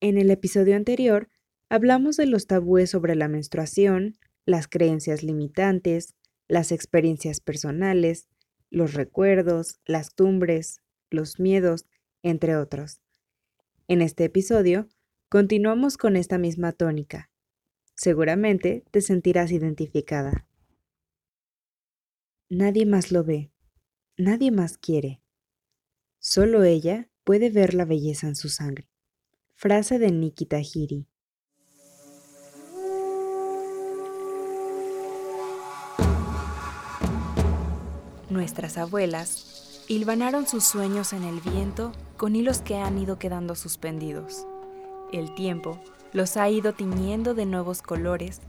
En 0.00 0.16
el 0.16 0.30
episodio 0.30 0.76
anterior 0.76 1.28
hablamos 1.68 2.16
de 2.16 2.26
los 2.26 2.46
tabúes 2.46 2.90
sobre 2.90 3.16
la 3.16 3.26
menstruación, 3.26 4.16
las 4.46 4.68
creencias 4.68 5.24
limitantes, 5.24 6.14
las 6.46 6.70
experiencias 6.70 7.40
personales, 7.40 8.28
los 8.70 8.94
recuerdos, 8.94 9.80
las 9.86 10.14
tumbres, 10.14 10.80
los 11.10 11.40
miedos, 11.40 11.86
entre 12.22 12.56
otros. 12.56 13.00
En 13.88 14.00
este 14.00 14.24
episodio, 14.24 14.88
continuamos 15.28 15.96
con 15.96 16.14
esta 16.14 16.38
misma 16.38 16.72
tónica. 16.72 17.30
Seguramente 17.96 18.84
te 18.92 19.00
sentirás 19.00 19.50
identificada. 19.50 20.46
Nadie 22.48 22.86
más 22.86 23.10
lo 23.10 23.24
ve, 23.24 23.50
nadie 24.16 24.52
más 24.52 24.78
quiere. 24.78 25.22
Solo 26.20 26.62
ella 26.62 27.10
puede 27.24 27.50
ver 27.50 27.74
la 27.74 27.84
belleza 27.84 28.28
en 28.28 28.36
su 28.36 28.48
sangre. 28.48 28.87
Frase 29.60 29.98
de 29.98 30.12
Nikita 30.12 30.60
Hiri. 30.60 31.08
Nuestras 38.30 38.78
abuelas 38.78 39.84
hilvanaron 39.88 40.46
sus 40.46 40.62
sueños 40.62 41.12
en 41.12 41.24
el 41.24 41.40
viento 41.40 41.90
con 42.16 42.36
hilos 42.36 42.60
que 42.60 42.76
han 42.76 42.98
ido 42.98 43.18
quedando 43.18 43.56
suspendidos. 43.56 44.46
El 45.12 45.34
tiempo 45.34 45.80
los 46.12 46.36
ha 46.36 46.48
ido 46.48 46.72
tiñendo 46.74 47.34
de 47.34 47.44
nuevos 47.44 47.82
colores 47.82 48.40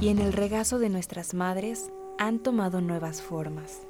y 0.00 0.08
en 0.08 0.18
el 0.18 0.32
regazo 0.32 0.80
de 0.80 0.88
nuestras 0.88 1.34
madres 1.34 1.88
han 2.18 2.40
tomado 2.40 2.80
nuevas 2.80 3.22
formas. 3.22 3.82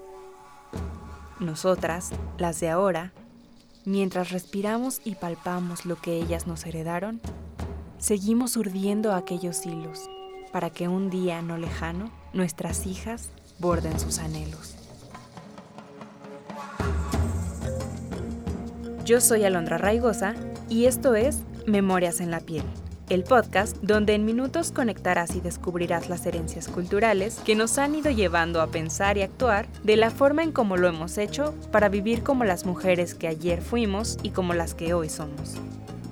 Nosotras, 1.40 2.10
las 2.36 2.60
de 2.60 2.68
ahora, 2.68 3.14
Mientras 3.84 4.30
respiramos 4.30 5.00
y 5.04 5.14
palpamos 5.14 5.86
lo 5.86 5.96
que 5.96 6.16
ellas 6.16 6.46
nos 6.46 6.66
heredaron, 6.66 7.20
seguimos 7.98 8.56
urdiendo 8.56 9.12
aquellos 9.12 9.64
hilos 9.64 10.08
para 10.52 10.70
que 10.70 10.88
un 10.88 11.10
día 11.10 11.42
no 11.42 11.58
lejano 11.58 12.10
nuestras 12.32 12.86
hijas 12.86 13.30
borden 13.58 13.98
sus 13.98 14.18
anhelos. 14.18 14.74
Yo 19.04 19.20
soy 19.20 19.44
Alondra 19.44 19.78
Raigosa 19.78 20.34
y 20.68 20.84
esto 20.84 21.14
es 21.14 21.38
Memorias 21.66 22.20
en 22.20 22.30
la 22.30 22.40
piel 22.40 22.64
el 23.08 23.24
podcast 23.24 23.76
donde 23.78 24.14
en 24.14 24.24
minutos 24.24 24.70
conectarás 24.70 25.34
y 25.34 25.40
descubrirás 25.40 26.08
las 26.08 26.26
herencias 26.26 26.68
culturales 26.68 27.40
que 27.44 27.54
nos 27.54 27.78
han 27.78 27.94
ido 27.94 28.10
llevando 28.10 28.60
a 28.60 28.66
pensar 28.66 29.16
y 29.16 29.22
actuar 29.22 29.66
de 29.82 29.96
la 29.96 30.10
forma 30.10 30.42
en 30.42 30.52
como 30.52 30.76
lo 30.76 30.88
hemos 30.88 31.16
hecho 31.16 31.54
para 31.72 31.88
vivir 31.88 32.22
como 32.22 32.44
las 32.44 32.66
mujeres 32.66 33.14
que 33.14 33.28
ayer 33.28 33.62
fuimos 33.62 34.18
y 34.22 34.30
como 34.30 34.52
las 34.52 34.74
que 34.74 34.92
hoy 34.92 35.08
somos. 35.08 35.56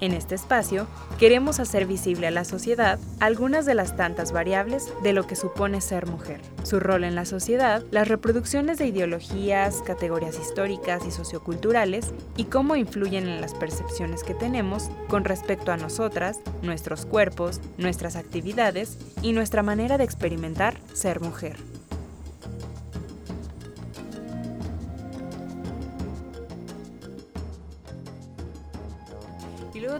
En 0.00 0.12
este 0.12 0.34
espacio, 0.34 0.86
queremos 1.18 1.58
hacer 1.58 1.86
visible 1.86 2.26
a 2.26 2.30
la 2.30 2.44
sociedad 2.44 2.98
algunas 3.18 3.64
de 3.64 3.74
las 3.74 3.96
tantas 3.96 4.30
variables 4.30 4.92
de 5.02 5.14
lo 5.14 5.26
que 5.26 5.36
supone 5.36 5.80
ser 5.80 6.06
mujer, 6.06 6.40
su 6.64 6.80
rol 6.80 7.04
en 7.04 7.14
la 7.14 7.24
sociedad, 7.24 7.82
las 7.90 8.06
reproducciones 8.06 8.76
de 8.76 8.88
ideologías, 8.88 9.82
categorías 9.82 10.38
históricas 10.38 11.06
y 11.06 11.10
socioculturales 11.10 12.12
y 12.36 12.44
cómo 12.44 12.76
influyen 12.76 13.26
en 13.26 13.40
las 13.40 13.54
percepciones 13.54 14.22
que 14.22 14.34
tenemos 14.34 14.90
con 15.08 15.24
respecto 15.24 15.72
a 15.72 15.78
nosotras, 15.78 16.40
nuestros 16.62 17.06
cuerpos, 17.06 17.60
nuestras 17.78 18.16
actividades 18.16 18.98
y 19.22 19.32
nuestra 19.32 19.62
manera 19.62 19.96
de 19.96 20.04
experimentar 20.04 20.78
ser 20.92 21.20
mujer. 21.20 21.56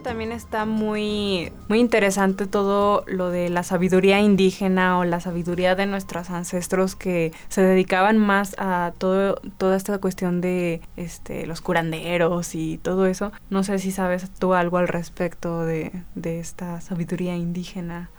También 0.01 0.33
está 0.33 0.65
muy, 0.65 1.53
muy 1.69 1.81
interesante 1.81 2.47
todo 2.47 3.05
lo 3.07 3.31
de 3.31 3.49
la 3.49 3.63
sabiduría 3.63 4.21
indígena 4.21 4.99
o 4.99 5.05
la 5.05 5.21
sabiduría 5.21 5.75
de 5.75 5.87
nuestros 5.87 6.31
ancestros 6.31 6.97
que 6.97 7.33
se 7.49 7.63
dedicaban 7.63 8.19
más 8.19 8.55
a 8.59 8.93
todo, 8.99 9.37
toda 9.59 9.77
esta 9.77 9.99
cuestión 9.99 10.41
de 10.41 10.81
este, 10.97 11.47
los 11.47 11.61
curanderos 11.61 12.55
y 12.55 12.79
todo 12.79 13.07
eso. 13.07 13.33
No 13.51 13.63
sé 13.65 13.79
si 13.79 13.93
sabes 13.93 14.31
tú 14.39 14.55
algo 14.55 14.79
al 14.79 14.89
respecto 14.89 15.65
de, 15.65 15.93
de 16.15 16.41
esta 16.41 16.81
sabiduría 16.81 17.37
indígena. 17.37 18.11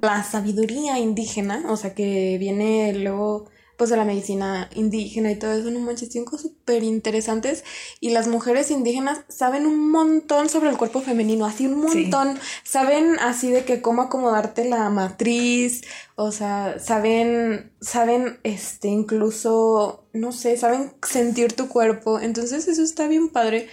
La 0.00 0.22
sabiduría 0.24 0.98
indígena, 0.98 1.62
o 1.68 1.76
sea, 1.76 1.94
que 1.94 2.36
viene 2.38 2.92
luego 2.94 3.46
pues 3.76 3.90
de 3.90 3.96
la 3.96 4.04
medicina 4.04 4.70
indígena 4.74 5.30
y 5.30 5.36
todo 5.36 5.52
eso, 5.52 5.70
no 5.70 5.80
manches, 5.80 6.08
tienen 6.08 6.24
cosas 6.24 6.42
súper 6.42 6.82
interesantes 6.82 7.64
y 8.00 8.10
las 8.10 8.26
mujeres 8.28 8.70
indígenas 8.70 9.20
saben 9.28 9.66
un 9.66 9.90
montón 9.90 10.48
sobre 10.48 10.70
el 10.70 10.76
cuerpo 10.76 11.00
femenino, 11.00 11.46
así 11.46 11.66
un 11.66 11.80
montón, 11.80 12.38
saben 12.64 13.18
así 13.20 13.50
de 13.50 13.64
que 13.64 13.82
cómo 13.82 14.02
acomodarte 14.02 14.68
la 14.68 14.88
matriz, 14.88 15.82
o 16.14 16.32
sea, 16.32 16.78
saben, 16.78 17.72
saben, 17.80 18.38
este, 18.42 18.88
incluso, 18.88 20.04
no 20.12 20.32
sé, 20.32 20.56
saben 20.56 20.92
sentir 21.06 21.52
tu 21.52 21.68
cuerpo, 21.68 22.20
entonces 22.20 22.68
eso 22.68 22.82
está 22.82 23.08
bien 23.08 23.28
padre. 23.28 23.68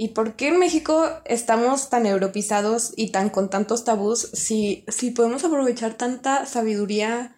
¿Y 0.00 0.10
por 0.10 0.34
qué 0.34 0.48
en 0.48 0.60
México 0.60 1.08
estamos 1.24 1.90
tan 1.90 2.06
europizados 2.06 2.92
y 2.94 3.10
tan 3.10 3.30
con 3.30 3.50
tantos 3.50 3.82
tabús 3.82 4.30
si, 4.32 4.84
si 4.86 5.10
podemos 5.10 5.42
aprovechar 5.42 5.94
tanta 5.94 6.46
sabiduría 6.46 7.34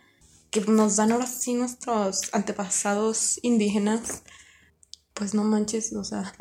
que 0.50 0.60
nos 0.62 0.96
dan 0.96 1.12
ahora 1.12 1.26
sí 1.26 1.54
nuestros 1.54 2.22
antepasados 2.32 3.38
indígenas, 3.42 4.22
pues 5.14 5.34
no 5.34 5.44
manches, 5.44 5.92
o 5.92 6.04
sea. 6.04 6.32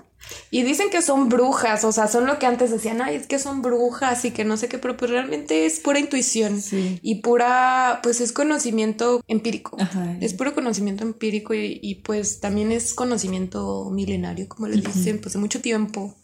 Y 0.52 0.64
dicen 0.64 0.90
que 0.90 1.02
son 1.02 1.30
brujas, 1.30 1.84
o 1.84 1.92
sea, 1.92 2.08
son 2.08 2.26
lo 2.26 2.40
que 2.40 2.46
antes 2.46 2.72
decían, 2.72 3.02
ay, 3.02 3.16
es 3.16 3.28
que 3.28 3.40
son 3.40 3.62
brujas 3.62 4.26
y 4.26 4.32
que 4.32 4.44
no 4.44 4.58
sé 4.58 4.68
qué, 4.68 4.78
pero 4.78 4.98
pues 4.98 5.12
realmente 5.12 5.66
es 5.66 5.80
pura 5.80 6.00
intuición 6.00 6.62
y 7.02 7.22
pura, 7.22 8.00
pues 8.04 8.20
es 8.22 8.32
conocimiento 8.32 9.22
empírico. 9.28 9.78
Es 10.20 10.34
puro 10.34 10.54
conocimiento 10.54 11.04
empírico 11.04 11.54
y, 11.54 12.02
pues 12.04 12.40
también 12.40 12.72
es 12.72 12.94
conocimiento 12.94 13.90
milenario, 13.92 14.48
como 14.50 14.68
le 14.68 14.78
dicen, 14.78 15.20
pues 15.22 15.34
de 15.34 15.40
mucho 15.40 15.62
tiempo. 15.62 16.16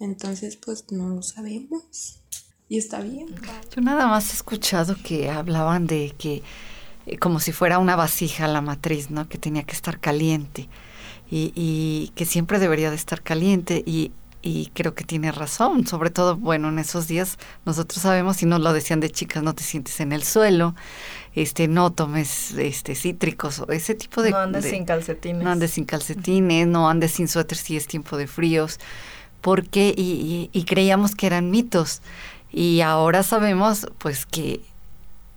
Entonces, 0.00 0.56
pues 0.56 0.86
no 0.90 1.08
lo 1.10 1.22
sabemos. 1.22 2.18
Y 2.68 2.78
está 2.78 3.00
bien. 3.00 3.26
Yo 3.74 3.82
nada 3.82 4.06
más 4.06 4.30
he 4.30 4.32
escuchado 4.34 4.96
que 5.04 5.30
hablaban 5.30 5.86
de 5.86 6.14
que 6.16 6.42
como 7.20 7.40
si 7.40 7.52
fuera 7.52 7.78
una 7.78 7.96
vasija 7.96 8.46
la 8.48 8.60
matriz, 8.60 9.10
¿no? 9.10 9.28
Que 9.28 9.38
tenía 9.38 9.62
que 9.62 9.74
estar 9.74 9.98
caliente. 10.00 10.68
Y, 11.30 11.52
y 11.56 12.12
que 12.14 12.26
siempre 12.26 12.58
debería 12.58 12.90
de 12.90 12.96
estar 12.96 13.22
caliente 13.22 13.82
y, 13.86 14.12
y 14.42 14.66
creo 14.74 14.94
que 14.94 15.02
tiene 15.02 15.32
razón, 15.32 15.86
sobre 15.86 16.10
todo, 16.10 16.36
bueno, 16.36 16.68
en 16.68 16.78
esos 16.78 17.06
días 17.08 17.38
nosotros 17.64 18.02
sabemos, 18.02 18.42
y 18.42 18.46
nos 18.46 18.60
lo 18.60 18.74
decían 18.74 19.00
de 19.00 19.08
chicas, 19.08 19.42
no 19.42 19.54
te 19.54 19.62
sientes 19.62 19.98
en 20.00 20.12
el 20.12 20.24
suelo, 20.24 20.74
este, 21.34 21.68
no 21.68 21.90
tomes 21.90 22.52
este 22.52 22.94
cítricos 22.94 23.60
o 23.60 23.72
ese 23.72 23.94
tipo 23.94 24.20
de... 24.20 24.32
No 24.32 24.38
andes 24.38 24.66
sin 24.66 24.84
calcetines. 24.84 25.42
No 25.42 25.50
andes 25.50 25.70
sin 25.70 25.86
calcetines, 25.86 26.66
no 26.66 26.90
andes 26.90 27.12
sin 27.12 27.28
suéter 27.28 27.56
si 27.56 27.78
es 27.78 27.86
tiempo 27.86 28.18
de 28.18 28.26
fríos, 28.26 28.78
porque, 29.40 29.94
y, 29.96 30.02
y, 30.02 30.50
y 30.52 30.64
creíamos 30.64 31.14
que 31.14 31.28
eran 31.28 31.50
mitos, 31.50 32.02
y 32.52 32.82
ahora 32.82 33.22
sabemos 33.22 33.86
pues 33.96 34.26
que 34.26 34.60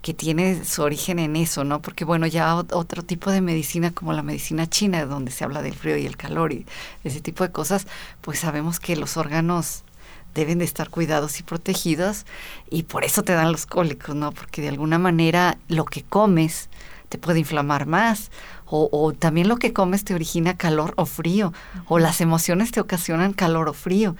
que 0.05 0.13
tiene 0.13 0.63
su 0.66 0.83
origen 0.83 1.17
en 1.17 1.35
eso, 1.35 1.63
¿no? 1.63 1.81
Porque 1.81 2.05
bueno, 2.05 2.27
ya 2.27 2.53
otro 2.53 3.01
tipo 3.01 3.31
de 3.31 3.41
medicina 3.41 3.89
como 3.89 4.13
la 4.13 4.21
medicina 4.21 4.69
china, 4.69 5.03
donde 5.07 5.31
se 5.31 5.43
habla 5.43 5.63
del 5.63 5.73
frío 5.73 5.97
y 5.97 6.05
el 6.05 6.16
calor 6.16 6.53
y 6.53 6.67
ese 7.03 7.21
tipo 7.21 7.43
de 7.43 7.51
cosas, 7.51 7.88
pues 8.21 8.38
sabemos 8.38 8.79
que 8.79 8.95
los 8.95 9.17
órganos 9.17 9.83
deben 10.35 10.59
de 10.59 10.65
estar 10.65 10.91
cuidados 10.91 11.39
y 11.39 11.44
protegidos 11.44 12.27
y 12.69 12.83
por 12.83 13.03
eso 13.03 13.23
te 13.23 13.33
dan 13.33 13.51
los 13.51 13.65
cólicos, 13.65 14.15
¿no? 14.15 14.31
Porque 14.31 14.61
de 14.61 14.67
alguna 14.69 14.99
manera 14.99 15.57
lo 15.69 15.85
que 15.85 16.03
comes 16.03 16.69
te 17.09 17.17
puede 17.17 17.39
inflamar 17.39 17.88
más 17.88 18.29
o, 18.67 18.88
o 18.91 19.11
también 19.11 19.47
lo 19.47 19.57
que 19.57 19.73
comes 19.73 20.03
te 20.03 20.13
origina 20.13 20.55
calor 20.55 20.94
o 20.97 21.07
frío 21.07 21.51
o 21.88 21.97
las 21.97 22.21
emociones 22.21 22.69
te 22.69 22.79
ocasionan 22.79 23.33
calor 23.33 23.69
o 23.69 23.73
frío. 23.73 24.15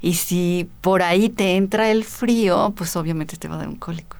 Y 0.00 0.14
si 0.14 0.68
por 0.80 1.00
ahí 1.02 1.28
te 1.28 1.54
entra 1.54 1.92
el 1.92 2.02
frío, 2.02 2.74
pues 2.76 2.96
obviamente 2.96 3.36
te 3.36 3.46
va 3.46 3.54
a 3.54 3.58
dar 3.58 3.68
un 3.68 3.76
cólico. 3.76 4.16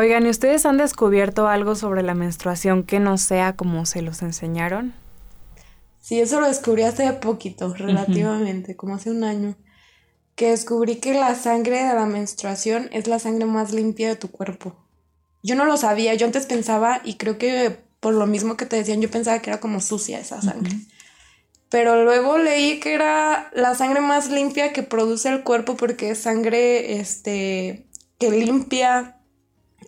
Oigan, 0.00 0.26
¿y 0.26 0.30
ustedes 0.30 0.64
han 0.64 0.78
descubierto 0.78 1.46
algo 1.46 1.74
sobre 1.74 2.02
la 2.02 2.14
menstruación 2.14 2.84
que 2.84 3.00
no 3.00 3.18
sea 3.18 3.54
como 3.54 3.84
se 3.84 4.00
los 4.00 4.22
enseñaron? 4.22 4.94
Sí, 6.00 6.18
eso 6.18 6.40
lo 6.40 6.48
descubrí 6.48 6.84
hace 6.84 7.12
poquito, 7.12 7.74
relativamente, 7.74 8.76
como 8.76 8.94
hace 8.94 9.10
un 9.10 9.24
año, 9.24 9.56
que 10.36 10.52
descubrí 10.52 10.96
que 10.96 11.12
la 11.12 11.34
sangre 11.34 11.84
de 11.84 11.92
la 11.92 12.06
menstruación 12.06 12.88
es 12.92 13.08
la 13.08 13.18
sangre 13.18 13.44
más 13.44 13.74
limpia 13.74 14.08
de 14.08 14.16
tu 14.16 14.30
cuerpo. 14.30 14.74
Yo 15.42 15.54
no 15.54 15.66
lo 15.66 15.76
sabía, 15.76 16.14
yo 16.14 16.24
antes 16.24 16.46
pensaba, 16.46 17.02
y 17.04 17.16
creo 17.16 17.36
que 17.36 17.80
por 18.00 18.14
lo 18.14 18.26
mismo 18.26 18.56
que 18.56 18.64
te 18.64 18.76
decían, 18.76 19.02
yo 19.02 19.10
pensaba 19.10 19.40
que 19.40 19.50
era 19.50 19.60
como 19.60 19.82
sucia 19.82 20.18
esa 20.18 20.40
sangre. 20.40 20.78
Pero 21.68 22.04
luego 22.04 22.38
leí 22.38 22.80
que 22.80 22.94
era 22.94 23.50
la 23.52 23.74
sangre 23.74 24.00
más 24.00 24.30
limpia 24.30 24.72
que 24.72 24.82
produce 24.82 25.28
el 25.28 25.42
cuerpo 25.42 25.76
porque 25.76 26.12
es 26.12 26.20
sangre 26.20 26.98
este, 26.98 27.86
que 28.18 28.30
limpia 28.30 29.19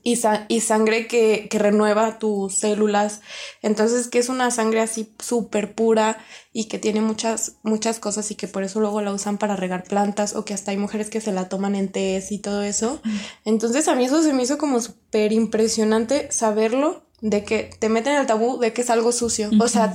y, 0.03 0.21
y 0.49 0.61
sangre 0.61 1.07
que, 1.07 1.49
que, 1.49 1.59
renueva 1.59 2.19
tus 2.19 2.55
células. 2.55 3.21
Entonces, 3.63 4.09
que 4.09 4.19
es 4.19 4.29
una 4.29 4.51
sangre 4.51 4.81
así 4.81 5.13
súper 5.19 5.75
pura 5.75 6.19
y 6.53 6.65
que 6.65 6.79
tiene 6.79 7.01
muchas, 7.01 7.57
muchas 7.63 7.99
cosas 7.99 8.31
y 8.31 8.35
que 8.35 8.49
por 8.49 8.65
eso 8.65 8.81
luego 8.81 9.01
la 9.01 9.13
usan 9.13 9.39
para 9.39 9.57
regar 9.57 9.85
plantas 9.85 10.35
o 10.35 10.45
que 10.45 10.55
hasta 10.55 10.73
hay 10.73 10.77
mujeres 10.77 11.09
que 11.09 11.21
se 11.21 11.33
la 11.33 11.49
toman 11.49 11.75
en 11.77 11.91
tés 11.91 12.33
y 12.33 12.39
todo 12.39 12.63
eso. 12.63 13.01
Entonces, 13.45 13.89
a 13.89 13.95
mí 13.95 14.05
eso 14.05 14.23
se 14.23 14.33
me 14.33 14.43
hizo 14.43 14.59
como 14.59 14.81
súper 14.81 15.33
impresionante 15.33 16.31
saberlo 16.33 17.05
de 17.21 17.45
que 17.45 17.71
te 17.79 17.89
meten 17.89 18.15
el 18.15 18.27
tabú 18.27 18.59
de 18.59 18.73
que 18.73 18.83
es 18.83 18.91
algo 18.91 19.13
sucio. 19.13 19.51
O 19.61 19.69
sea, 19.69 19.95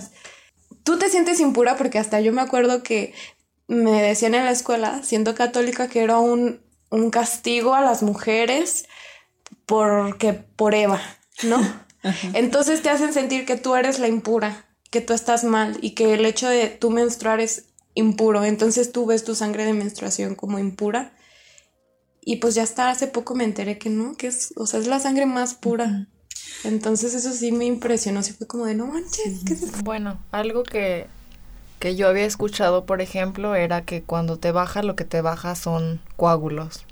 tú 0.83 0.97
te 0.97 1.09
sientes 1.09 1.41
impura 1.41 1.75
porque 1.75 1.99
hasta 1.99 2.21
yo 2.21 2.31
me 2.31 2.41
acuerdo 2.41 2.81
que 2.81 3.13
me 3.67 4.01
decían 4.01 4.33
en 4.33 4.45
la 4.45 4.51
escuela, 4.51 5.01
siendo 5.03 5.35
católica, 5.35 5.89
que 5.89 6.01
era 6.01 6.19
un, 6.19 6.61
un 6.89 7.09
castigo 7.09 7.75
a 7.75 7.81
las 7.81 8.01
mujeres 8.01 8.85
porque 9.67 10.33
por 10.33 10.73
Eva, 10.73 10.99
¿no? 11.43 11.61
Entonces 12.33 12.81
te 12.81 12.89
hacen 12.89 13.13
sentir 13.13 13.45
que 13.45 13.57
tú 13.57 13.75
eres 13.75 13.99
la 13.99 14.07
impura, 14.07 14.65
que 14.89 15.01
tú 15.01 15.13
estás 15.13 15.43
mal 15.43 15.77
y 15.81 15.91
que 15.91 16.15
el 16.15 16.25
hecho 16.25 16.49
de 16.49 16.69
tú 16.69 16.89
menstruar 16.89 17.39
es 17.39 17.65
impuro. 17.93 18.43
Entonces 18.43 18.91
tú 18.91 19.05
ves 19.05 19.23
tu 19.23 19.35
sangre 19.35 19.65
de 19.65 19.73
menstruación 19.73 20.33
como 20.33 20.57
impura. 20.57 21.13
Y 22.21 22.37
pues 22.37 22.55
ya 22.55 22.63
hasta 22.63 22.89
hace 22.89 23.07
poco 23.07 23.35
me 23.35 23.43
enteré 23.43 23.77
que 23.77 23.89
no, 23.89 24.15
que 24.15 24.27
es, 24.27 24.53
o 24.57 24.65
sea, 24.65 24.79
es 24.79 24.87
la 24.87 24.99
sangre 24.99 25.25
más 25.25 25.53
pura. 25.53 26.07
Entonces 26.63 27.13
eso 27.13 27.31
sí 27.31 27.51
me 27.51 27.65
impresionó, 27.65 28.23
sí 28.23 28.33
fue 28.33 28.47
como 28.47 28.65
de 28.65 28.75
no 28.75 28.87
manches, 28.87 29.43
¿qué 29.45 29.53
es 29.53 29.83
Bueno, 29.83 30.19
algo 30.31 30.63
que, 30.63 31.07
que 31.79 31.95
yo 31.95 32.07
había 32.07 32.25
escuchado, 32.25 32.85
por 32.85 33.01
ejemplo, 33.01 33.55
era 33.55 33.83
que 33.83 34.01
cuando 34.01 34.37
te 34.37 34.51
baja, 34.51 34.83
lo 34.83 34.95
que 34.95 35.05
te 35.05 35.21
baja 35.21 35.55
son 35.55 36.01
coágulos. 36.15 36.86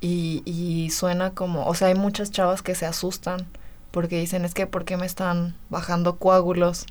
Y, 0.00 0.42
y 0.44 0.90
suena 0.90 1.30
como, 1.30 1.66
o 1.66 1.74
sea, 1.74 1.88
hay 1.88 1.94
muchas 1.94 2.30
chavas 2.30 2.62
que 2.62 2.74
se 2.74 2.86
asustan 2.86 3.46
porque 3.90 4.18
dicen, 4.18 4.44
es 4.44 4.54
que, 4.54 4.66
¿por 4.66 4.84
qué 4.84 4.96
me 4.96 5.06
están 5.06 5.54
bajando 5.70 6.16
coágulos? 6.16 6.86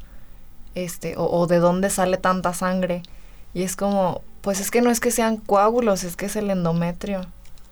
Este, 0.75 1.15
o, 1.18 1.25
o 1.25 1.48
de 1.48 1.59
dónde 1.59 1.89
sale 1.89 2.18
tanta 2.18 2.54
sangre. 2.54 3.04
Y 3.54 3.63
es 3.63 3.75
como, 3.75 4.21
pues 4.42 4.59
es 4.59 4.71
que 4.71 4.81
no 4.81 4.89
es 4.89 5.00
que 5.00 5.12
sean 5.12 5.38
coágulos, 5.38 6.04
es 6.04 6.15
que 6.15 6.27
es 6.27 6.36
el 6.36 6.50
endometrio. 6.50 7.25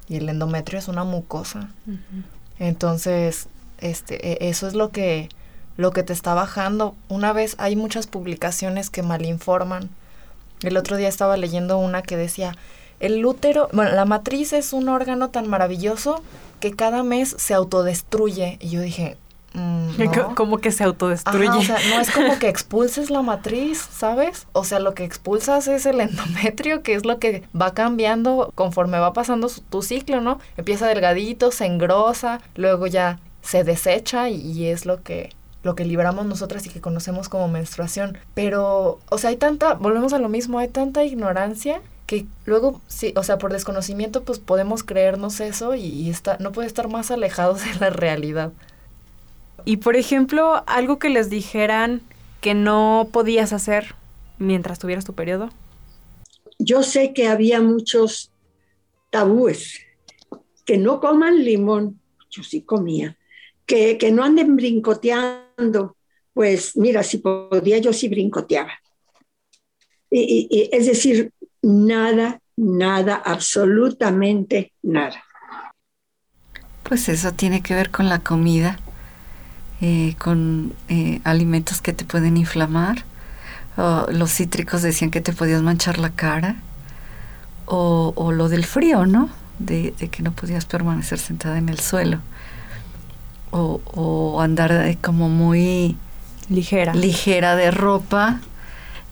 Y 0.08 0.18
el 0.18 0.30
endometrio 0.30 0.80
es 0.80 0.88
una 0.88 1.04
mucosa. 1.04 1.70
Entonces, 2.60 3.48
este, 3.80 4.46
e, 4.46 4.50
eso 4.50 4.68
es 4.68 4.74
lo 4.74 4.92
que, 4.92 5.30
lo 5.78 5.92
que 5.92 6.04
te 6.04 6.14
está 6.14 6.34
bajando. 6.34 6.96
Una 7.10 7.34
vez 7.34 7.56
hay 7.60 7.76
muchas 7.76 8.08
publicaciones 8.08 8.90
que 8.90 9.04
malinforman. 9.04 9.90
El 10.62 10.78
otro 10.78 10.98
día 10.98 11.08
estaba 11.08 11.38
leyendo 11.38 11.78
una 11.78 12.02
que 12.02 12.18
decía, 12.18 12.56
el 13.00 13.26
útero, 13.26 13.70
bueno, 13.74 13.92
la 13.92 14.06
matriz 14.06 14.54
es 14.54 14.74
un 14.74 14.90
órgano 14.90 15.30
tan 15.30 15.48
maravilloso 15.48 16.22
que 16.60 16.76
cada 16.76 17.04
mes 17.04 17.36
se 17.38 17.54
autodestruye. 17.54 18.58
Y 18.62 18.70
yo 18.70 18.82
dije, 18.82 19.18
mm, 19.54 19.90
¿Cómo 20.36 20.58
que 20.58 20.72
se 20.72 20.84
autodestruye? 20.84 21.50
o 21.50 21.62
sea, 21.62 21.78
no 21.90 22.00
es 22.02 22.12
como 22.12 22.40
que 22.40 22.50
expulses 22.50 23.10
la 23.10 23.22
matriz, 23.22 23.88
¿sabes? 23.92 24.48
O 24.54 24.64
sea, 24.64 24.80
lo 24.80 24.94
que 24.94 25.04
expulsas 25.04 25.68
es 25.68 25.86
el 25.86 26.00
endometrio, 26.00 26.84
que 26.84 26.96
es 26.96 27.06
lo 27.06 27.20
que 27.20 27.44
va 27.60 27.74
cambiando 27.74 28.52
conforme 28.56 29.00
va 29.00 29.14
pasando 29.14 29.50
tu 29.70 29.82
ciclo, 29.82 30.22
¿no? 30.22 30.40
Empieza 30.58 30.88
delgadito, 30.88 31.52
se 31.52 31.66
engrosa, 31.66 32.42
luego 32.56 32.88
ya 32.88 33.20
se 33.42 33.64
desecha 33.64 34.30
y, 34.30 34.66
es 34.66 34.86
lo 34.86 35.04
que 35.04 35.30
lo 35.62 35.74
que 35.74 35.84
liberamos 35.84 36.28
nosotras 36.28 36.64
y 36.68 36.70
que 36.70 36.80
conocemos 36.80 37.28
como 37.28 37.48
menstruación. 37.48 38.20
Pero, 38.36 39.00
o 39.10 39.18
sea, 39.18 39.32
hay 39.32 39.38
tanta, 39.38 39.74
volvemos 39.74 40.14
a 40.14 40.20
lo 40.20 40.30
mismo, 40.30 40.60
hay 40.60 40.68
tanta 40.68 41.04
ignorancia 41.04 41.82
que 42.06 42.26
luego, 42.46 42.82
sí, 42.88 43.14
o 43.16 43.24
sea, 43.24 43.38
por 43.38 43.52
desconocimiento, 43.52 44.24
pues 44.24 44.40
podemos 44.40 44.84
creernos 44.84 45.40
eso 45.40 45.76
y, 45.76 46.10
está, 46.10 46.38
no 46.40 46.52
puede 46.52 46.68
estar 46.68 46.88
más 46.88 47.12
alejados 47.12 47.64
de 47.66 47.74
la 47.80 47.90
realidad. 47.90 48.52
Y 49.66 49.78
por 49.78 49.96
ejemplo, 49.96 50.64
algo 50.68 51.00
que 51.00 51.10
les 51.10 51.30
dijeran 51.30 52.02
que 52.42 52.54
no 52.54 53.10
podías 53.12 53.54
hacer 53.54 53.96
mientras 54.38 54.78
tuvieras 54.78 55.06
tu 55.06 55.14
periodo. 55.14 55.50
Yo 56.60 56.84
sé 56.84 57.14
que 57.14 57.28
había 57.28 57.62
muchos 57.62 58.32
tabúes, 59.10 59.82
que 60.66 60.78
no 60.78 61.00
coman 61.00 61.44
limón, 61.44 62.00
yo 62.30 62.44
sí 62.44 62.62
comía, 62.62 63.18
que, 63.66 63.98
no 64.12 64.24
anden 64.24 64.56
brincoteando. 64.56 65.96
Pues 66.34 66.76
mira, 66.76 67.02
si 67.02 67.18
podía, 67.20 67.78
yo 67.80 67.94
sí 67.94 68.10
brincoteaba. 68.10 68.74
Y, 70.12 70.70
es 70.72 70.86
decir, 70.86 71.32
nada, 71.62 72.40
nada, 72.56 73.22
absolutamente 73.24 74.72
nada. 74.82 75.24
Pues 76.84 77.10
eso 77.10 77.34
tiene 77.34 77.62
que 77.62 77.74
ver 77.74 77.90
con 77.90 78.10
la 78.10 78.20
comida, 78.20 78.80
eh, 79.82 80.16
con 80.20 80.74
eh, 80.88 81.20
alimentos 81.24 81.82
que 81.82 81.94
te 81.94 82.06
pueden 82.06 82.38
inflamar. 82.38 83.04
los 83.76 84.32
cítricos 84.32 84.82
decían 84.82 85.12
que 85.12 85.22
te 85.22 85.34
podías 85.34 85.62
manchar 85.62 85.98
la 85.98 86.12
cara. 86.12 86.58
O, 87.68 88.14
o 88.16 88.32
lo 88.32 88.48
del 88.48 88.64
frío, 88.64 89.08
¿no? 89.08 89.28
De, 89.58 89.92
de, 89.98 90.10
que 90.10 90.22
no 90.22 90.32
podías 90.32 90.66
permanecer 90.66 91.18
sentada 91.18 91.58
en 91.58 91.68
el 91.68 91.80
suelo 91.80 92.22
o, 93.56 94.42
andar 94.42 94.98
como 95.02 95.30
muy 95.30 95.96
ligera. 96.50 96.94
ligera 96.94 97.56
de 97.56 97.72
ropa. 97.72 98.40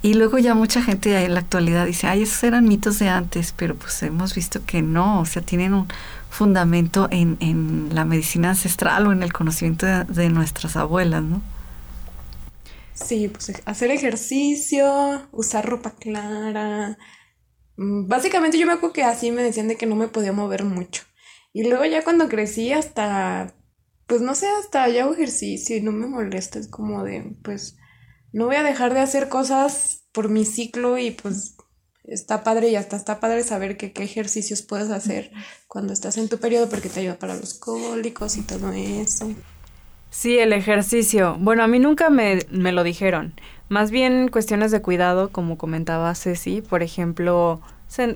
Y 0.04 0.14
luego 0.14 0.38
ya 0.38 0.54
mucha 0.54 0.84
gente 0.84 1.18
en 1.24 1.34
la 1.34 1.40
actualidad 1.40 1.86
dice, 1.86 2.08
ay, 2.08 2.24
esos 2.24 2.44
eran 2.44 2.68
mitos 2.68 3.00
de 3.00 3.10
antes, 3.10 3.54
pero 3.58 3.76
pues 3.76 4.04
hemos 4.04 4.36
visto 4.36 4.64
que 4.66 4.82
no, 4.82 5.22
o 5.22 5.26
sea, 5.26 5.42
tienen 5.42 5.74
un 5.74 5.88
fundamento 6.30 7.08
en, 7.10 7.38
en 7.40 7.90
la 7.96 8.06
medicina 8.06 8.50
ancestral 8.50 9.08
o 9.08 9.12
en 9.12 9.24
el 9.24 9.34
conocimiento 9.34 9.86
de, 9.86 10.30
nuestras 10.30 10.76
abuelas, 10.76 11.24
¿no? 11.24 11.42
Sí, 12.94 13.30
pues 13.30 13.54
hacer 13.66 13.90
ejercicio, 13.90 15.28
usar 15.32 15.66
ropa 15.66 15.92
clara. 15.92 16.98
Mm, 17.78 18.08
básicamente 18.08 18.60
yo 18.60 18.68
me 18.68 18.74
acuerdo 18.74 18.94
que 18.94 19.04
así 19.04 19.32
me 19.32 19.42
decían 19.42 19.68
de 19.68 19.78
que 19.78 19.86
no 19.86 19.96
me 19.96 20.10
podía 20.10 20.34
mover 20.34 20.66
mucho. 20.66 21.04
Y 21.54 21.68
luego 21.68 21.86
ya 21.86 22.04
cuando 22.04 22.28
crecí 22.28 22.72
hasta 22.74 23.56
pues 24.08 24.22
no 24.22 24.36
sé, 24.36 24.48
hasta 24.60 24.88
ya 24.90 25.04
hago 25.04 25.14
ejercicio 25.14 25.78
y 25.78 25.82
no 25.82 25.92
me 25.92 26.08
molesta, 26.08 26.60
es 26.60 26.68
como 26.68 27.04
de, 27.04 27.36
pues, 27.44 27.78
no 28.34 28.48
voy 28.48 28.58
a 28.58 28.64
dejar 28.64 28.94
de 28.94 29.00
hacer 29.00 29.30
cosas 29.30 30.04
por 30.12 30.30
mi 30.30 30.44
ciclo 30.44 30.98
y 30.98 31.12
pues 31.12 31.56
está 32.04 32.44
padre 32.44 32.70
y 32.70 32.76
hasta 32.76 32.98
está 32.98 33.20
padre 33.20 33.44
saber 33.44 33.78
que 33.78 33.94
qué 33.94 34.04
ejercicios 34.04 34.62
puedes 34.62 34.90
hacer 34.90 35.32
cuando 35.68 35.94
estás 35.94 36.18
en 36.18 36.28
tu 36.28 36.38
periodo 36.40 36.68
porque 36.68 36.90
te 36.90 37.00
ayuda 37.00 37.16
para 37.16 37.36
los 37.36 37.54
cólicos 37.54 38.36
y 38.38 38.42
todo 38.42 38.72
eso. 38.74 39.32
Sí, 40.10 40.38
el 40.38 40.54
ejercicio. 40.54 41.38
Bueno, 41.40 41.64
a 41.64 41.68
mí 41.68 41.80
nunca 41.80 42.10
me, 42.10 42.40
me 42.52 42.72
lo 42.72 42.84
dijeron. 42.84 43.34
Más 43.70 43.90
bien 43.90 44.28
cuestiones 44.28 44.72
de 44.72 44.82
cuidado, 44.82 45.30
como 45.30 45.58
comentaba 45.58 46.14
Ceci, 46.14 46.62
por 46.62 46.84
ejemplo, 46.84 47.62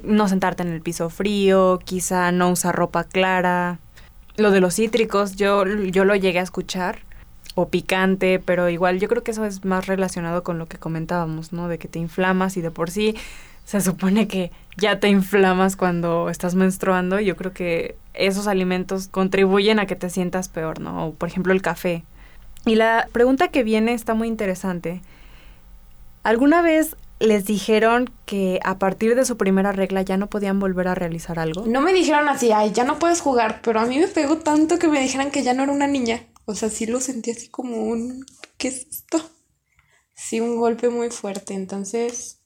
no 0.04 0.28
sentarte 0.28 0.64
en 0.64 0.70
el 0.70 0.82
piso 0.82 1.10
frío, 1.10 1.80
quizá 1.84 2.32
no 2.32 2.52
usar 2.52 2.76
ropa 2.76 3.04
clara, 3.06 3.80
lo 4.36 4.52
de 4.52 4.62
los 4.62 4.76
cítricos, 4.76 5.36
yo, 5.36 5.66
yo 5.66 6.06
lo 6.06 6.16
llegué 6.16 6.40
a 6.40 6.44
escuchar, 6.44 7.00
o 7.60 7.70
picante, 7.70 8.38
pero 8.38 8.70
igual 8.70 9.00
yo 9.00 9.08
creo 9.08 9.24
que 9.24 9.32
eso 9.32 9.44
es 9.44 9.66
más 9.66 9.88
relacionado 9.88 10.44
con 10.44 10.60
lo 10.60 10.68
que 10.68 10.78
comentábamos, 10.78 11.54
¿no? 11.54 11.68
De 11.68 11.80
que 11.80 11.88
te 11.88 11.98
inflamas 11.98 12.56
y 12.56 12.62
de 12.62 12.70
por 12.70 12.92
sí 12.92 13.16
se 13.66 13.82
supone 13.82 14.28
que 14.28 14.52
ya 14.78 15.00
te 15.00 15.10
inflamas 15.10 15.76
cuando 15.76 16.30
estás 16.30 16.54
menstruando. 16.54 17.20
Yo 17.20 17.36
creo 17.36 17.54
que 17.54 17.96
esos 18.14 18.46
alimentos 18.46 19.08
contribuyen 19.08 19.80
a 19.80 19.88
que 19.88 19.96
te 19.96 20.12
sientas 20.12 20.50
peor, 20.50 20.80
¿no? 20.80 21.08
O 21.08 21.14
por 21.16 21.30
ejemplo 21.30 21.52
el 21.52 21.64
café. 21.64 22.04
Y 22.64 22.76
la 22.76 23.08
pregunta 23.12 23.48
que 23.48 23.64
viene 23.64 23.94
está 23.94 24.14
muy 24.14 24.28
interesante. 24.28 25.02
¿Alguna 26.22 26.62
vez 26.62 26.96
les 27.20 27.46
dijeron 27.46 28.12
que 28.28 28.60
a 28.64 28.78
partir 28.78 29.16
de 29.16 29.26
su 29.26 29.36
primera 29.36 29.72
regla 29.72 30.04
ya 30.04 30.18
no 30.18 30.28
podían 30.28 30.60
volver 30.60 30.90
a 30.90 30.94
realizar 30.94 31.40
algo? 31.40 31.66
No 31.66 31.82
me 31.82 31.92
dijeron 31.92 32.30
así, 32.30 32.52
ay, 32.52 32.72
ya 32.72 32.84
no 32.84 33.00
puedes 33.00 33.22
jugar, 33.22 33.62
pero 33.64 33.80
a 33.80 33.88
mí 33.88 33.98
me 33.98 34.08
pegó 34.08 34.38
tanto 34.38 34.78
que 34.78 34.88
me 34.88 35.02
dijeran 35.02 35.32
que 35.32 35.42
ya 35.42 35.56
no 35.56 35.64
era 35.64 35.72
una 35.72 35.88
niña. 35.88 36.22
O 36.48 36.56
sea, 36.56 36.70
sí 36.70 36.88
lo 36.88 37.00
sentí 37.00 37.30
así 37.30 37.50
como 37.50 37.84
un, 37.84 38.26
¿qué 38.58 38.70
es 38.70 38.88
esto? 38.90 39.22
Sí, 40.16 40.40
un 40.40 40.58
golpe 40.58 40.90
muy 40.90 41.12
fuerte. 41.12 41.54
Entonces, 41.54 42.42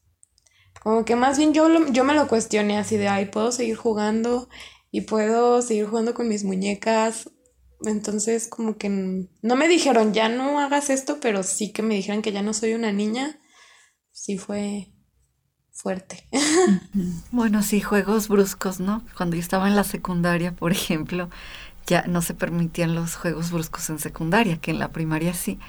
como 0.81 1.05
que 1.05 1.15
más 1.15 1.37
bien 1.37 1.53
yo, 1.53 1.69
yo 1.87 2.03
me 2.03 2.13
lo 2.13 2.27
cuestioné 2.27 2.77
así 2.77 2.97
de, 2.97 3.07
ay, 3.07 3.27
puedo 3.27 3.53
seguir 3.53 3.77
jugando 3.77 4.49
y 4.91 5.01
puedo 5.01 5.61
seguir 5.61 5.85
jugando 5.87 6.13
con 6.13 6.27
mis 6.27 6.43
muñecas. 6.43 7.29
Entonces, 7.85 8.49
como 8.49 8.77
que 8.77 8.89
no 8.89 9.55
me 9.55 9.69
dijeron, 9.69 10.13
ya 10.13 10.27
no 10.27 10.59
hagas 10.59 10.89
esto, 10.89 11.19
pero 11.21 11.43
sí 11.43 11.71
que 11.71 11.81
me 11.81 11.95
dijeron 11.95 12.21
que 12.21 12.33
ya 12.33 12.41
no 12.41 12.53
soy 12.53 12.73
una 12.73 12.91
niña 12.91 13.39
sí 14.21 14.37
fue 14.37 14.91
fuerte. 15.71 16.27
Bueno, 17.31 17.63
sí, 17.63 17.81
juegos 17.81 18.27
bruscos, 18.27 18.79
¿no? 18.79 19.03
Cuando 19.17 19.35
yo 19.35 19.41
estaba 19.41 19.67
en 19.67 19.75
la 19.75 19.83
secundaria, 19.83 20.55
por 20.55 20.71
ejemplo, 20.71 21.29
ya 21.91 22.05
no 22.07 22.21
se 22.21 22.33
permitían 22.33 22.95
los 22.95 23.17
juegos 23.17 23.51
bruscos 23.51 23.89
en 23.89 23.99
secundaria, 23.99 24.55
que 24.55 24.71
en 24.71 24.79
la 24.79 24.93
primaria 24.93 25.33
sí. 25.33 25.59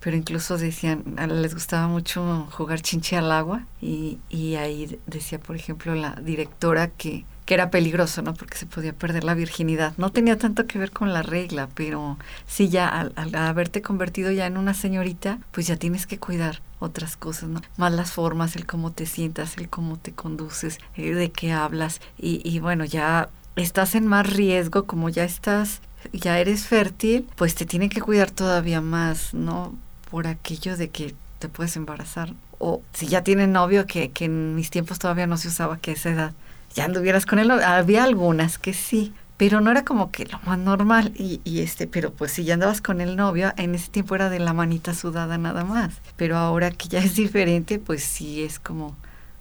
Pero 0.00 0.16
incluso 0.16 0.58
decían, 0.58 1.04
les 1.28 1.54
gustaba 1.54 1.86
mucho 1.86 2.48
jugar 2.50 2.82
chinche 2.82 3.16
al 3.16 3.30
agua 3.30 3.64
y, 3.80 4.18
y 4.28 4.56
ahí 4.56 4.98
decía, 5.06 5.38
por 5.38 5.54
ejemplo, 5.54 5.94
la 5.94 6.16
directora 6.16 6.88
que 6.88 7.24
que 7.44 7.54
era 7.54 7.70
peligroso, 7.70 8.22
¿no? 8.22 8.34
Porque 8.34 8.56
se 8.56 8.66
podía 8.66 8.92
perder 8.92 9.24
la 9.24 9.34
virginidad. 9.34 9.92
No 9.98 10.10
tenía 10.10 10.38
tanto 10.38 10.66
que 10.66 10.78
ver 10.78 10.92
con 10.92 11.12
la 11.12 11.22
regla, 11.22 11.68
pero 11.74 12.16
sí 12.46 12.68
ya 12.68 12.88
al, 12.88 13.34
haberte 13.34 13.82
convertido 13.82 14.30
ya 14.30 14.46
en 14.46 14.56
una 14.56 14.72
señorita, 14.72 15.38
pues 15.50 15.66
ya 15.66 15.76
tienes 15.76 16.06
que 16.06 16.18
cuidar 16.18 16.62
otras 16.78 17.16
cosas, 17.16 17.50
¿no? 17.50 17.60
Más 17.76 17.92
las 17.92 18.12
formas, 18.12 18.56
el 18.56 18.66
cómo 18.66 18.92
te 18.92 19.06
sientas, 19.06 19.58
el 19.58 19.68
cómo 19.68 19.98
te 19.98 20.12
conduces, 20.12 20.78
eh, 20.96 21.14
de 21.14 21.30
qué 21.30 21.52
hablas. 21.52 22.00
Y, 22.18 22.40
y 22.48 22.60
bueno, 22.60 22.86
ya 22.86 23.28
estás 23.56 23.94
en 23.94 24.06
más 24.06 24.32
riesgo, 24.32 24.84
como 24.84 25.08
ya 25.08 25.24
estás, 25.24 25.80
ya 26.12 26.38
eres 26.38 26.66
fértil, 26.66 27.26
pues 27.36 27.54
te 27.54 27.66
tienen 27.66 27.88
que 27.88 28.00
cuidar 28.00 28.30
todavía 28.30 28.80
más, 28.80 29.34
¿no? 29.34 29.74
Por 30.10 30.26
aquello 30.26 30.76
de 30.76 30.90
que 30.90 31.14
te 31.38 31.48
puedes 31.48 31.76
embarazar. 31.76 32.34
O 32.58 32.82
si 32.92 33.06
ya 33.06 33.22
tienen 33.22 33.52
novio, 33.52 33.86
que, 33.86 34.10
en 34.20 34.54
mis 34.54 34.70
tiempos 34.70 34.98
todavía 34.98 35.26
no 35.26 35.36
se 35.36 35.48
usaba 35.48 35.78
que 35.78 35.92
esa 35.92 36.10
edad 36.10 36.32
ya 36.74 36.84
anduvieras 36.84 37.26
con 37.26 37.38
él. 37.38 37.50
Había 37.50 38.04
algunas 38.04 38.58
que 38.58 38.74
sí, 38.74 39.12
pero 39.36 39.60
no 39.60 39.70
era 39.70 39.84
como 39.84 40.10
que 40.10 40.26
lo 40.26 40.38
más 40.40 40.58
normal. 40.58 41.12
Y, 41.16 41.40
y, 41.44 41.60
este, 41.60 41.86
pero 41.86 42.12
pues 42.12 42.32
si 42.32 42.44
ya 42.44 42.54
andabas 42.54 42.80
con 42.80 43.00
el 43.00 43.16
novio, 43.16 43.52
en 43.56 43.74
ese 43.74 43.90
tiempo 43.90 44.14
era 44.14 44.30
de 44.30 44.38
la 44.38 44.52
manita 44.52 44.94
sudada 44.94 45.38
nada 45.38 45.64
más. 45.64 45.94
Pero 46.16 46.36
ahora 46.36 46.70
que 46.70 46.88
ya 46.88 47.00
es 47.00 47.16
diferente, 47.16 47.78
pues 47.78 48.04
sí 48.04 48.42
es 48.42 48.58
como 48.58 48.96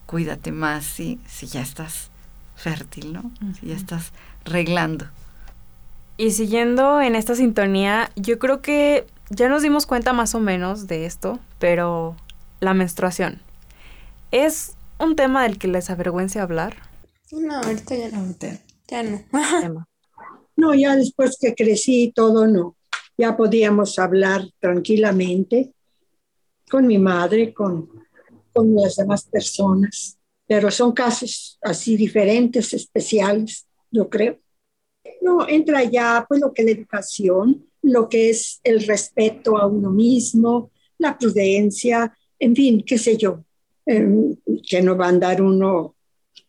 cuídate 0.05 0.51
más 0.51 0.85
si, 0.85 1.19
si 1.27 1.47
ya 1.47 1.61
estás 1.61 2.11
fértil, 2.63 3.11
¿no? 3.11 3.31
Si 3.59 3.67
ya 3.67 3.75
estás 3.75 4.13
reglando. 4.45 5.05
Y 6.15 6.31
siguiendo 6.31 7.01
en 7.01 7.15
esta 7.15 7.35
sintonía, 7.35 8.09
yo 8.15 8.39
creo 8.39 8.61
que 8.61 9.05
ya 9.29 9.49
nos 9.49 9.63
dimos 9.63 9.85
cuenta 9.85 10.13
más 10.13 10.33
o 10.33 10.39
menos 10.39 10.87
de 10.87 11.05
esto, 11.05 11.39
pero 11.59 12.15
la 12.61 12.73
menstruación. 12.73 13.41
¿Es 14.31 14.75
un 14.97 15.15
tema 15.15 15.43
del 15.43 15.57
que 15.57 15.67
les 15.67 15.89
avergüence 15.89 16.39
hablar? 16.39 16.77
No, 17.31 17.55
ahorita 17.55 17.95
ya 17.95 18.09
no, 18.09 18.35
ya 18.87 19.03
no. 19.03 19.25
no, 20.55 20.73
ya 20.73 20.95
después 20.95 21.37
que 21.39 21.53
crecí 21.53 22.13
todo 22.15 22.47
no. 22.47 22.75
Ya 23.17 23.35
podíamos 23.35 23.99
hablar 23.99 24.43
tranquilamente 24.59 25.73
con 26.69 26.87
mi 26.87 26.97
madre, 26.97 27.53
con, 27.53 27.89
con 28.53 28.73
las 28.75 28.95
demás 28.95 29.25
personas, 29.25 30.17
pero 30.47 30.69
son 30.71 30.91
casos 30.91 31.57
así 31.61 31.97
diferentes, 31.97 32.73
especiales, 32.73 33.67
yo 33.91 34.09
creo. 34.09 34.39
No, 35.21 35.47
entra 35.47 35.83
ya 35.83 36.25
pues 36.27 36.41
lo 36.41 36.53
que 36.53 36.63
es 36.63 36.65
la 36.65 36.71
educación, 36.73 37.65
lo 37.81 38.09
que 38.09 38.29
es 38.29 38.59
el 38.63 38.85
respeto 38.85 39.57
a 39.57 39.67
uno 39.67 39.89
mismo, 39.89 40.71
la 40.97 41.17
prudencia, 41.17 42.15
en 42.39 42.55
fin, 42.55 42.83
qué 42.85 42.97
sé 42.97 43.17
yo, 43.17 43.43
em, 43.85 44.35
que 44.67 44.81
no 44.81 44.97
va 44.97 45.05
a 45.05 45.09
andar 45.09 45.41
uno 45.41 45.95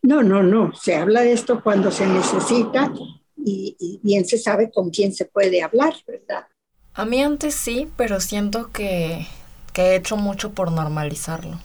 no, 0.05 0.21
no, 0.21 0.43
no. 0.43 0.71
Se 0.75 0.95
habla 0.95 1.21
de 1.21 1.33
esto 1.33 1.63
cuando 1.63 1.89
se 1.89 2.05
necesita 2.05 2.93
y, 3.43 3.99
bien 4.03 4.23
se 4.25 4.37
sabe 4.37 4.69
con 4.71 4.91
quién 4.91 5.13
se 5.13 5.25
puede 5.25 5.63
hablar, 5.63 5.95
¿verdad? 6.07 6.45
A 6.93 7.05
mí 7.05 7.23
antes 7.23 7.55
sí, 7.55 7.89
pero 7.97 8.19
siento 8.19 8.71
que, 8.71 9.25
he 9.75 9.95
hecho 9.95 10.15
mucho 10.15 10.51
por 10.51 10.71
normalizarlo. 10.71 11.59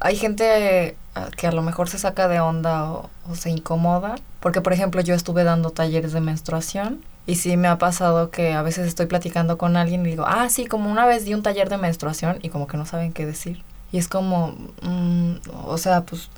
Hay 0.00 0.16
gente 0.16 0.86
eh, 0.88 0.96
que 1.36 1.46
a 1.46 1.52
lo 1.52 1.62
mejor 1.62 1.88
se 1.88 1.98
saca 1.98 2.28
de 2.28 2.40
onda 2.40 2.90
o, 2.90 3.10
se 3.34 3.50
incomoda, 3.50 4.16
porque 4.40 4.60
por 4.60 4.72
ejemplo 4.72 5.00
yo 5.00 5.14
estuve 5.14 5.44
dando 5.44 5.70
talleres 5.70 6.12
de 6.12 6.20
menstruación 6.20 7.04
y 7.26 7.36
sí 7.36 7.56
me 7.56 7.68
ha 7.68 7.78
pasado 7.78 8.30
que 8.30 8.52
a 8.52 8.62
veces 8.62 8.86
estoy 8.86 9.06
platicando 9.06 9.58
con 9.58 9.76
alguien 9.76 10.04
y 10.06 10.10
digo, 10.10 10.24
ah, 10.26 10.48
sí, 10.48 10.66
como 10.66 10.90
una 10.90 11.06
vez 11.06 11.24
di 11.24 11.34
un 11.34 11.42
taller 11.42 11.68
de 11.68 11.76
menstruación 11.76 12.38
y 12.42 12.48
como 12.48 12.66
que 12.66 12.76
no 12.76 12.86
saben 12.86 13.12
qué 13.12 13.26
decir. 13.26 13.62
Y 13.92 13.98
es 13.98 14.08
como, 14.08 14.56
mm, 14.80 15.34
o 15.66 15.76
sea, 15.76 16.00
pues 16.02 16.30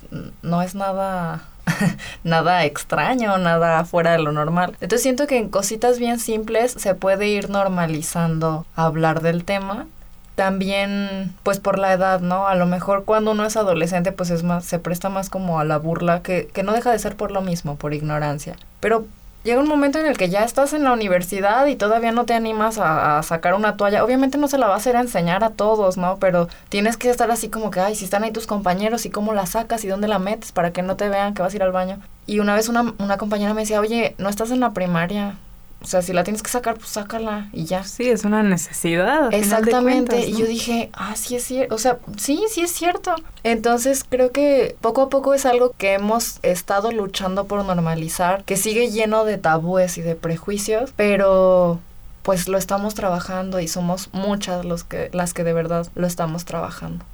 no 0.43 0.61
es 0.61 0.75
nada, 0.75 1.45
nada 2.25 2.65
extraño, 2.65 3.39
nada 3.39 3.85
fuera 3.85 4.13
de 4.13 4.19
lo 4.19 4.33
normal. 4.33 4.73
Entonces 4.81 5.03
siento 5.03 5.29
que 5.29 5.39
en 5.39 5.49
cositas 5.49 6.01
bien 6.01 6.19
simples 6.19 6.73
se 6.73 6.95
puede 6.97 7.29
ir 7.29 7.51
normalizando 7.51 8.67
hablar 8.75 9.23
del 9.23 9.45
tema. 9.45 9.87
También, 10.35 11.35
pues 11.43 11.61
por 11.61 11.79
la 11.79 11.93
edad, 11.93 12.21
¿no? 12.21 12.49
A 12.49 12.55
lo 12.55 12.67
mejor 12.67 13.05
cuando 13.05 13.31
uno 13.31 13.45
es 13.45 13.57
adolescente, 13.57 14.13
pues 14.13 14.31
es 14.31 14.43
más, 14.43 14.65
se 14.65 14.79
presta 14.79 15.09
más 15.09 15.31
como 15.31 15.61
a 15.61 15.65
la 15.65 15.79
burla, 15.79 16.23
que, 16.23 16.49
que 16.53 16.63
no 16.63 16.73
deja 16.73 16.91
de 16.91 16.99
ser 16.99 17.17
por 17.17 17.31
lo 17.31 17.41
mismo, 17.41 17.77
por 17.77 17.95
ignorancia. 17.95 18.57
Pero 18.81 19.07
llega 19.45 19.61
un 19.61 19.69
momento 19.69 19.99
en 19.99 20.07
el 20.07 20.17
que 20.17 20.31
ya 20.31 20.43
estás 20.43 20.73
en 20.73 20.83
la 20.83 20.93
universidad 20.93 21.67
y 21.67 21.77
todavía 21.77 22.13
no 22.13 22.25
te 22.25 22.35
animas 22.35 22.79
a, 22.79 23.23
sacar 23.23 23.55
una 23.55 23.77
toalla. 23.77 24.03
Obviamente 24.03 24.39
no 24.39 24.49
se 24.49 24.59
la 24.59 24.67
va 24.67 24.75
a 24.75 24.79
hacer 24.79 24.97
a 24.97 25.03
enseñar 25.03 25.45
a 25.45 25.51
todos, 25.51 25.97
¿no? 25.97 26.17
Pero 26.19 26.49
tienes 26.71 26.97
que 26.97 27.11
estar 27.11 27.31
así 27.31 27.49
como 27.49 27.71
que, 27.71 27.81
ay, 27.81 27.95
si 27.95 28.05
están 28.05 28.25
ahí 28.25 28.33
tus 28.33 28.47
compañeros 28.47 29.07
y 29.07 29.11
cómo 29.11 29.35
la 29.35 29.47
sacas 29.47 29.85
y 29.85 29.89
dónde 29.89 30.09
la 30.09 30.19
metes 30.19 30.51
para 30.51 30.73
que 30.73 30.83
no 30.83 30.97
te 30.97 31.09
vean 31.09 31.35
que 31.35 31.43
vas 31.43 31.53
a 31.53 31.57
ir 31.57 31.63
al 31.63 31.73
baño. 31.73 32.01
Y 32.27 32.41
una 32.41 32.55
vez 32.55 32.69
una, 32.69 32.95
una 32.99 33.19
compañera 33.19 33.55
me 33.55 33.63
decía, 33.63 33.81
oye, 33.81 34.15
no 34.19 34.31
estás 34.31 34.51
en 34.51 34.61
la 34.61 34.73
primaria, 34.73 35.37
o 35.83 35.87
sea, 35.87 36.01
si 36.01 36.13
la 36.15 36.25
tienes 36.25 36.43
que 36.43 36.51
sacar, 36.51 36.77
pues 36.77 36.89
sácala 36.89 37.49
y 37.53 37.65
ya. 37.67 37.85
Sí, 37.85 38.09
es 38.09 38.25
una 38.25 38.43
necesidad. 38.43 39.33
Exactamente. 39.35 40.27
Y 40.27 40.35
yo 40.35 40.47
dije, 40.47 40.91
ah, 40.95 41.15
sí 41.15 41.37
es 41.37 41.45
cierto. 41.45 41.75
O 41.75 41.79
sea, 41.79 41.99
sí, 42.17 42.43
sí 42.49 42.63
es 42.63 42.73
cierto. 42.73 43.15
Entonces 43.43 44.05
creo 44.09 44.33
que 44.33 44.77
poco 44.81 45.03
a 45.03 45.09
poco 45.11 45.35
es 45.35 45.45
algo 45.45 45.75
que 45.77 45.93
hemos 45.93 46.39
estado 46.43 46.91
luchando 46.91 47.45
por 47.45 47.65
normalizar, 47.65 48.45
que 48.45 48.57
sigue 48.57 48.91
lleno 48.91 49.25
de 49.25 49.37
tabúes 49.37 49.99
y 49.99 50.03
de 50.03 50.17
prejuicios, 50.17 50.93
pero 50.97 51.81
pues 52.23 52.49
lo 52.49 52.57
estamos 52.57 52.95
trabajando 52.95 53.61
y 53.61 53.69
somos 53.69 54.09
muchas 54.13 54.65
los 54.65 54.85
que, 54.85 55.11
las 55.13 55.35
que 55.35 55.45
de 55.45 55.53
verdad 55.53 55.87
lo 55.95 56.07
estamos 56.07 56.47
trabajando. 56.47 57.05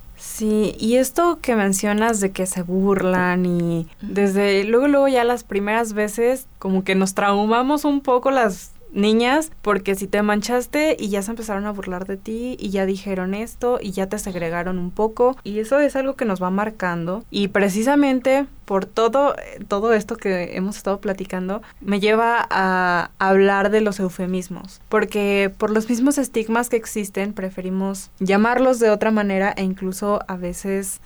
Sí, 0.40 0.74
y 0.78 0.96
esto 0.96 1.38
que 1.42 1.54
mencionas 1.54 2.18
de 2.20 2.32
que 2.32 2.46
se 2.46 2.62
burlan 2.62 3.44
y 3.44 3.86
desde 4.00 4.64
luego 4.64 4.88
luego 4.88 5.06
ya 5.06 5.22
las 5.22 5.44
primeras 5.44 5.92
veces 5.92 6.46
como 6.58 6.82
que 6.82 6.94
nos 6.94 7.12
traumamos 7.12 7.84
un 7.84 8.00
poco 8.00 8.30
las 8.30 8.72
niñas, 8.92 9.50
porque 9.62 9.94
si 9.94 10.06
te 10.06 10.22
manchaste 10.22 10.96
y 10.98 11.08
ya 11.08 11.22
se 11.22 11.30
empezaron 11.30 11.66
a 11.66 11.72
burlar 11.72 12.06
de 12.06 12.16
ti 12.16 12.56
y 12.58 12.70
ya 12.70 12.86
dijeron 12.86 13.34
esto 13.34 13.78
y 13.80 13.92
ya 13.92 14.08
te 14.08 14.18
segregaron 14.18 14.78
un 14.78 14.90
poco 14.90 15.36
y 15.44 15.58
eso 15.58 15.78
es 15.80 15.96
algo 15.96 16.14
que 16.14 16.24
nos 16.24 16.42
va 16.42 16.50
marcando 16.50 17.24
y 17.30 17.48
precisamente 17.48 18.46
por 18.64 18.86
todo 18.86 19.34
todo 19.68 19.92
esto 19.92 20.16
que 20.16 20.56
hemos 20.56 20.76
estado 20.76 21.00
platicando 21.00 21.62
me 21.80 22.00
lleva 22.00 22.46
a 22.50 23.10
hablar 23.18 23.70
de 23.70 23.80
los 23.80 24.00
eufemismos, 24.00 24.80
porque 24.88 25.52
por 25.56 25.70
los 25.70 25.88
mismos 25.88 26.18
estigmas 26.18 26.68
que 26.68 26.76
existen 26.76 27.32
preferimos 27.32 28.10
llamarlos 28.18 28.78
de 28.78 28.90
otra 28.90 29.10
manera 29.10 29.52
e 29.56 29.62
incluso 29.62 30.20
a 30.28 30.36
veces 30.36 31.00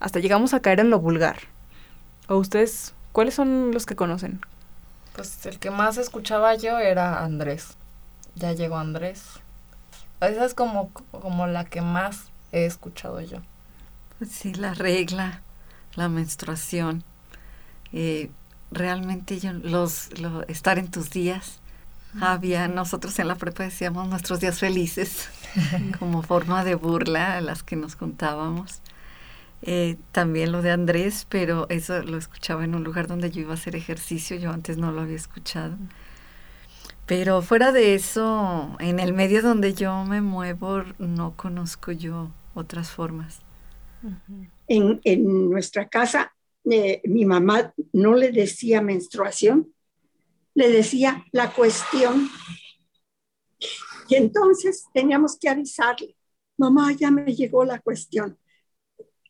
hasta 0.00 0.20
llegamos 0.20 0.54
a 0.54 0.60
caer 0.60 0.80
en 0.80 0.90
lo 0.90 1.00
vulgar. 1.00 1.38
¿O 2.28 2.36
ustedes 2.36 2.94
cuáles 3.12 3.34
son 3.34 3.70
los 3.72 3.86
que 3.86 3.96
conocen? 3.96 4.40
Pues 5.16 5.46
el 5.46 5.58
que 5.58 5.70
más 5.70 5.96
escuchaba 5.96 6.54
yo 6.56 6.78
era 6.78 7.24
Andrés. 7.24 7.78
Ya 8.34 8.52
llegó 8.52 8.76
Andrés. 8.76 9.22
Esa 10.20 10.44
es 10.44 10.52
como, 10.52 10.90
como 11.10 11.46
la 11.46 11.64
que 11.64 11.80
más 11.80 12.28
he 12.52 12.66
escuchado 12.66 13.22
yo. 13.22 13.38
Sí, 14.28 14.52
la 14.52 14.74
regla, 14.74 15.40
la 15.94 16.10
menstruación. 16.10 17.02
Eh, 17.94 18.30
realmente 18.70 19.40
yo, 19.40 19.52
los, 19.54 20.10
estar 20.48 20.78
en 20.78 20.90
tus 20.90 21.08
días. 21.10 21.60
Había, 22.20 22.68
nosotros 22.68 23.18
en 23.18 23.28
la 23.28 23.36
prepa 23.36 23.62
decíamos 23.64 24.08
nuestros 24.08 24.40
días 24.40 24.58
felices, 24.58 25.28
como 25.98 26.22
forma 26.22 26.62
de 26.64 26.74
burla 26.74 27.36
a 27.36 27.40
las 27.40 27.62
que 27.62 27.76
nos 27.76 27.96
contábamos. 27.96 28.82
Eh, 29.62 29.96
también 30.12 30.52
lo 30.52 30.62
de 30.62 30.70
Andrés, 30.70 31.26
pero 31.28 31.66
eso 31.70 32.02
lo 32.02 32.18
escuchaba 32.18 32.64
en 32.64 32.74
un 32.74 32.84
lugar 32.84 33.08
donde 33.08 33.30
yo 33.30 33.40
iba 33.40 33.52
a 33.52 33.54
hacer 33.54 33.74
ejercicio, 33.74 34.36
yo 34.36 34.50
antes 34.50 34.78
no 34.78 34.92
lo 34.92 35.00
había 35.00 35.16
escuchado. 35.16 35.76
Pero 37.06 37.40
fuera 37.40 37.72
de 37.72 37.94
eso, 37.94 38.76
en 38.80 38.98
el 38.98 39.12
medio 39.12 39.40
donde 39.42 39.74
yo 39.74 40.04
me 40.04 40.20
muevo, 40.20 40.82
no 40.98 41.36
conozco 41.36 41.92
yo 41.92 42.30
otras 42.54 42.90
formas. 42.90 43.40
En, 44.68 45.00
en 45.04 45.50
nuestra 45.50 45.88
casa, 45.88 46.32
eh, 46.70 47.00
mi 47.04 47.24
mamá 47.24 47.72
no 47.92 48.14
le 48.14 48.32
decía 48.32 48.82
menstruación, 48.82 49.72
le 50.54 50.70
decía 50.70 51.24
la 51.32 51.52
cuestión. 51.52 52.28
Y 54.08 54.16
entonces 54.16 54.84
teníamos 54.92 55.38
que 55.38 55.48
avisarle, 55.48 56.16
mamá, 56.56 56.92
ya 56.92 57.10
me 57.10 57.34
llegó 57.34 57.64
la 57.64 57.80
cuestión 57.80 58.36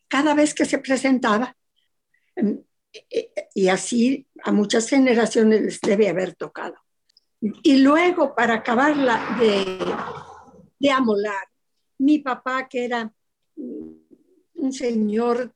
cada 0.07 0.33
vez 0.33 0.53
que 0.53 0.65
se 0.65 0.77
presentaba. 0.79 1.55
Em, 2.35 2.59
e, 2.93 3.31
e, 3.35 3.49
y 3.53 3.67
así 3.69 4.27
a 4.43 4.51
muchas 4.51 4.89
generaciones 4.89 5.61
les 5.61 5.81
debe 5.81 6.09
haber 6.09 6.35
tocado. 6.35 6.75
Y 7.41 7.77
luego, 7.77 8.33
para 8.33 8.55
acabarla 8.55 9.37
de, 9.39 10.89
amolar, 10.91 11.47
mi 11.99 12.19
papá, 12.19 12.67
que 12.67 12.85
era 12.85 13.11
un 13.55 14.73
señor 14.73 15.53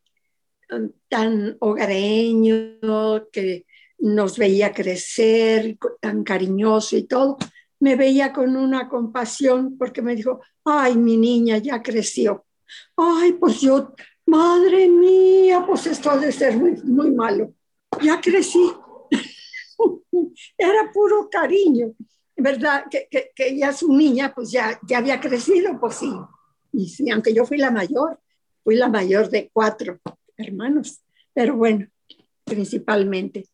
um, 0.72 0.92
tan 1.08 1.58
hogareño, 1.60 3.30
que 3.32 3.66
nos 4.00 4.38
veía 4.38 4.72
crecer, 4.72 5.78
tan 6.00 6.24
cariñoso 6.24 6.98
y 6.98 7.04
todo, 7.04 7.38
me 7.80 7.96
veía 7.96 8.32
con 8.32 8.56
una 8.56 8.88
compasión 8.88 9.78
porque 9.78 10.04
me 10.04 10.16
dijo, 10.16 10.42
ay, 10.66 10.96
mi 10.98 11.18
niña 11.18 11.58
ya 11.58 11.82
creció. 11.82 12.46
Ay, 12.96 13.34
pues 13.34 13.60
yo 13.62 13.94
Madre 14.32 14.88
mía, 14.88 15.62
pues 15.68 15.88
esto 15.88 16.10
ha 16.10 16.18
de 16.18 16.32
ser 16.32 16.56
muy, 16.56 16.72
muy 16.84 17.12
malo. 17.12 17.54
Ya 18.02 18.22
crecí. 18.22 18.72
era 20.58 20.90
puro 20.94 21.30
cariño. 21.30 21.94
¿Verdad? 22.38 22.86
Que, 22.90 23.10
que, 23.12 23.32
que, 23.36 23.50
ella, 23.50 23.74
su 23.74 23.94
niña, 23.94 24.34
pues 24.34 24.50
ya, 24.50 24.80
ya 24.88 25.00
había 25.00 25.20
crecido, 25.20 25.78
pues 25.82 25.96
sí. 25.96 26.10
Y 26.72 26.88
sí, 26.88 27.10
aunque 27.12 27.34
yo 27.34 27.46
fui 27.46 27.58
la 27.58 27.72
mayor, 27.72 28.22
fui 28.64 28.78
la 28.78 28.88
mayor 28.88 29.30
de 29.30 29.50
cuatro 29.52 30.00
hermanos. 30.38 31.02
Pero 31.34 31.58
bueno, 31.58 31.88
principalmente. 32.46 33.50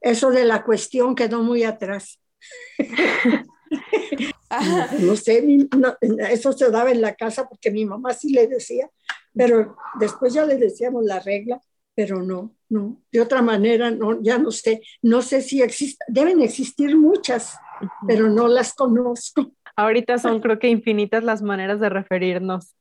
Eso 0.00 0.30
de 0.30 0.44
la 0.44 0.64
cuestión 0.64 1.14
quedó 1.14 1.40
muy 1.40 1.62
atrás. 1.62 2.18
no, 5.00 5.16
sé, 5.16 5.68
eso 6.30 6.52
se 6.52 6.70
daba 6.72 6.90
en 6.90 7.00
la 7.00 7.14
casa 7.14 7.48
porque 7.48 7.70
mi 7.70 7.84
mamá 7.84 8.12
sí 8.12 8.30
le 8.30 8.48
decía, 8.48 8.90
pero 9.34 9.76
después 9.98 10.32
ya 10.32 10.44
le 10.44 10.56
decíamos 10.56 11.04
la 11.04 11.20
regla, 11.20 11.60
pero 11.94 12.22
no, 12.22 12.54
no, 12.68 13.00
de 13.12 13.20
otra 13.20 13.42
manera, 13.42 13.90
no, 13.90 14.20
ya 14.20 14.38
no 14.38 14.50
sé, 14.50 14.82
no 15.02 15.22
sé 15.22 15.42
si 15.42 15.62
existen, 15.62 16.06
deben 16.08 16.40
existir 16.40 16.96
muchas, 16.96 17.56
pero 18.06 18.28
no 18.28 18.48
las 18.48 18.74
conozco. 18.74 19.52
Ahorita 19.76 20.18
son 20.18 20.40
creo 20.40 20.58
que 20.58 20.68
infinitas 20.68 21.24
las 21.24 21.42
maneras 21.42 21.80
de 21.80 21.88
referirnos. 21.88 22.76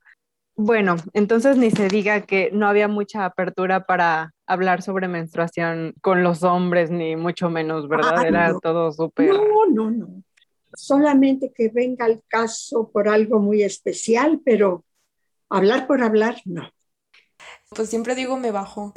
Bueno, 0.56 0.98
entonces 1.14 1.58
ni 1.58 1.72
se 1.72 1.88
diga 1.88 2.22
que 2.22 2.52
no 2.52 2.68
había 2.68 2.88
mucha 2.88 3.26
apertura 3.26 3.86
para 3.86 4.34
hablar 4.46 4.84
sobre 4.84 5.08
menstruación 5.08 5.96
con 6.02 6.22
los 6.22 6.44
hombres, 6.44 6.92
ni 6.92 7.16
mucho 7.16 7.50
menos, 7.50 7.88
¿verdad? 7.88 8.18
Ah, 8.18 8.28
Era 8.28 8.60
todo 8.62 8.92
súper... 8.92 9.30
No, 9.34 9.66
no, 9.72 9.90
no. 9.90 10.24
Solamente 10.76 11.52
que 11.56 11.70
venga 11.70 12.06
el 12.06 12.22
caso 12.28 12.90
por 12.92 13.08
algo 13.08 13.40
muy 13.40 13.64
especial, 13.64 14.42
pero 14.46 14.86
hablar 15.58 15.88
por 15.88 16.04
hablar, 16.04 16.38
no. 16.46 16.70
Pues 17.70 17.90
siempre 17.90 18.16
digo 18.16 18.38
me 18.38 18.52
bajo. 18.52 18.94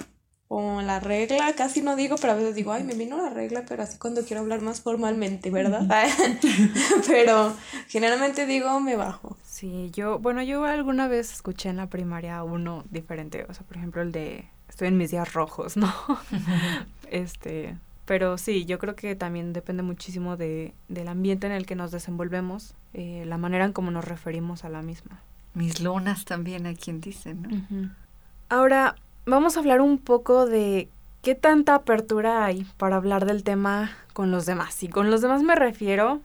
O 0.49 0.81
la 0.81 1.01
regla, 1.01 1.53
casi 1.57 1.83
no 1.83 1.97
digo, 1.97 2.17
pero 2.21 2.33
a 2.33 2.37
veces 2.37 2.55
digo, 2.55 2.73
ay, 2.73 2.85
me 2.85 2.95
vino 2.95 3.17
la 3.17 3.31
regla, 3.31 3.65
pero 3.69 3.83
así 3.83 3.99
cuando 3.99 4.23
quiero 4.25 4.43
hablar 4.43 4.61
más 4.63 4.81
formalmente, 4.81 5.51
¿verdad? 5.51 5.89
pero 7.09 7.53
generalmente 7.89 8.47
digo, 8.47 8.79
me 8.79 8.95
bajo. 8.95 9.37
Sí, 9.43 9.91
yo, 9.93 10.21
bueno, 10.21 10.43
yo 10.43 10.65
alguna 10.65 11.09
vez 11.09 11.33
escuché 11.33 11.69
en 11.71 11.79
la 11.79 11.89
primaria 11.89 12.45
uno 12.45 12.85
diferente, 12.91 13.45
o 13.49 13.55
sea, 13.55 13.67
por 13.67 13.77
ejemplo, 13.77 14.03
el 14.03 14.13
de 14.13 14.49
estoy 14.69 14.87
en 14.89 14.99
mis 14.99 15.11
días 15.11 15.33
rojos, 15.33 15.77
¿no? 15.77 15.93
este, 17.11 17.77
pero 18.05 18.39
sí, 18.39 18.67
yo 18.67 18.79
creo 18.79 18.95
que 18.95 19.17
también 19.17 19.53
depende 19.53 19.83
muchísimo 19.83 20.37
de, 20.37 20.75
del 20.89 21.09
ambiente 21.09 21.47
en 21.49 21.53
el 21.53 21.67
que 21.67 21.75
nos 21.75 21.91
desenvolvemos, 21.91 22.75
eh, 22.95 23.25
la 23.27 23.37
manera 23.37 23.65
en 23.65 23.73
cómo 23.73 23.91
nos 23.91 24.05
referimos 24.05 24.65
a 24.65 24.69
la 24.69 24.83
misma. 24.83 25.23
Mis 25.57 25.81
lunas 25.81 26.27
también 26.27 26.67
hay 26.67 26.77
quien 26.77 27.01
dice, 27.01 27.33
¿no? 27.33 27.49
Ahora, 28.51 28.95
vamos 29.25 29.57
a 29.57 29.61
hablar 29.61 29.81
un 29.81 29.97
poco 29.97 30.45
de 30.45 30.91
qué 31.23 31.35
tanta 31.35 31.75
apertura 31.75 32.45
hay 32.45 32.67
para 32.77 32.97
hablar 32.97 33.25
del 33.25 33.43
tema 33.43 33.91
con 34.13 34.31
los 34.31 34.45
demás. 34.45 34.83
Y 34.83 34.89
con 34.89 35.11
los 35.11 35.23
demás 35.23 35.43
me 35.43 35.55
refiero 35.55 36.21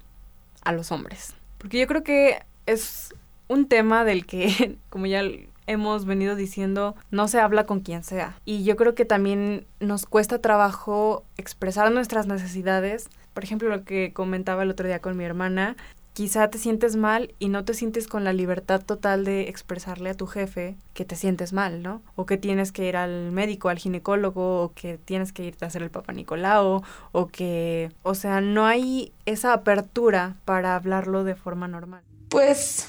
a 0.65 0.73
los 0.73 0.91
hombres. 0.91 1.33
Porque 1.59 1.79
yo 1.79 1.87
creo 1.87 2.03
que 2.03 2.43
es 2.65 3.15
un 3.47 3.69
tema 3.69 4.03
del 4.03 4.25
que, 4.25 4.77
como 4.89 5.05
ya 5.05 5.23
hemos 5.65 6.03
venido 6.03 6.35
diciendo, 6.35 6.97
no 7.09 7.29
se 7.29 7.39
habla 7.39 7.63
con 7.63 7.79
quien 7.79 8.03
sea. 8.03 8.35
Y 8.43 8.65
yo 8.65 8.75
creo 8.75 8.95
que 8.95 9.05
también 9.05 9.65
nos 9.79 10.05
cuesta 10.05 10.39
trabajo 10.39 11.23
expresar 11.37 11.89
nuestras 11.89 12.27
necesidades. 12.27 13.09
Por 13.33 13.45
ejemplo, 13.45 13.69
lo 13.69 13.85
que 13.85 14.11
comentaba 14.11 14.63
el 14.63 14.71
otro 14.71 14.87
día 14.87 14.99
con 14.99 15.15
mi 15.15 15.23
hermana, 15.23 15.77
quizá 16.13 16.49
te 16.49 16.57
sientes 16.57 16.95
mal 16.95 17.33
y 17.39 17.49
no 17.49 17.63
te 17.63 17.73
sientes 17.73 18.07
con 18.07 18.23
la 18.23 18.33
libertad 18.33 18.81
total 18.81 19.23
de 19.23 19.49
expresarle 19.49 20.09
a 20.09 20.13
tu 20.13 20.27
jefe 20.27 20.75
que 20.93 21.05
te 21.05 21.15
sientes 21.15 21.53
mal, 21.53 21.81
¿no? 21.81 22.01
O 22.15 22.25
que 22.25 22.37
tienes 22.37 22.71
que 22.71 22.87
ir 22.87 22.97
al 22.97 23.31
médico, 23.31 23.69
al 23.69 23.79
ginecólogo, 23.79 24.63
o 24.63 24.73
que 24.73 24.97
tienes 24.97 25.31
que 25.31 25.45
irte 25.45 25.65
a 25.65 25.69
hacer 25.69 25.83
el 25.83 25.91
papá 25.91 26.13
Nicolau, 26.13 26.83
o 27.11 27.27
que, 27.27 27.91
o 28.03 28.15
sea, 28.15 28.41
no 28.41 28.65
hay 28.65 29.13
esa 29.25 29.53
apertura 29.53 30.37
para 30.45 30.75
hablarlo 30.75 31.23
de 31.23 31.35
forma 31.35 31.67
normal. 31.67 32.03
Pues 32.29 32.87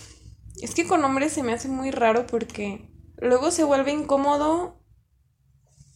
es 0.61 0.75
que 0.75 0.87
con 0.87 1.05
hombres 1.05 1.33
se 1.33 1.43
me 1.43 1.53
hace 1.53 1.69
muy 1.69 1.91
raro 1.91 2.27
porque 2.27 2.89
luego 3.19 3.51
se 3.51 3.65
vuelve 3.65 3.93
incómodo 3.93 4.81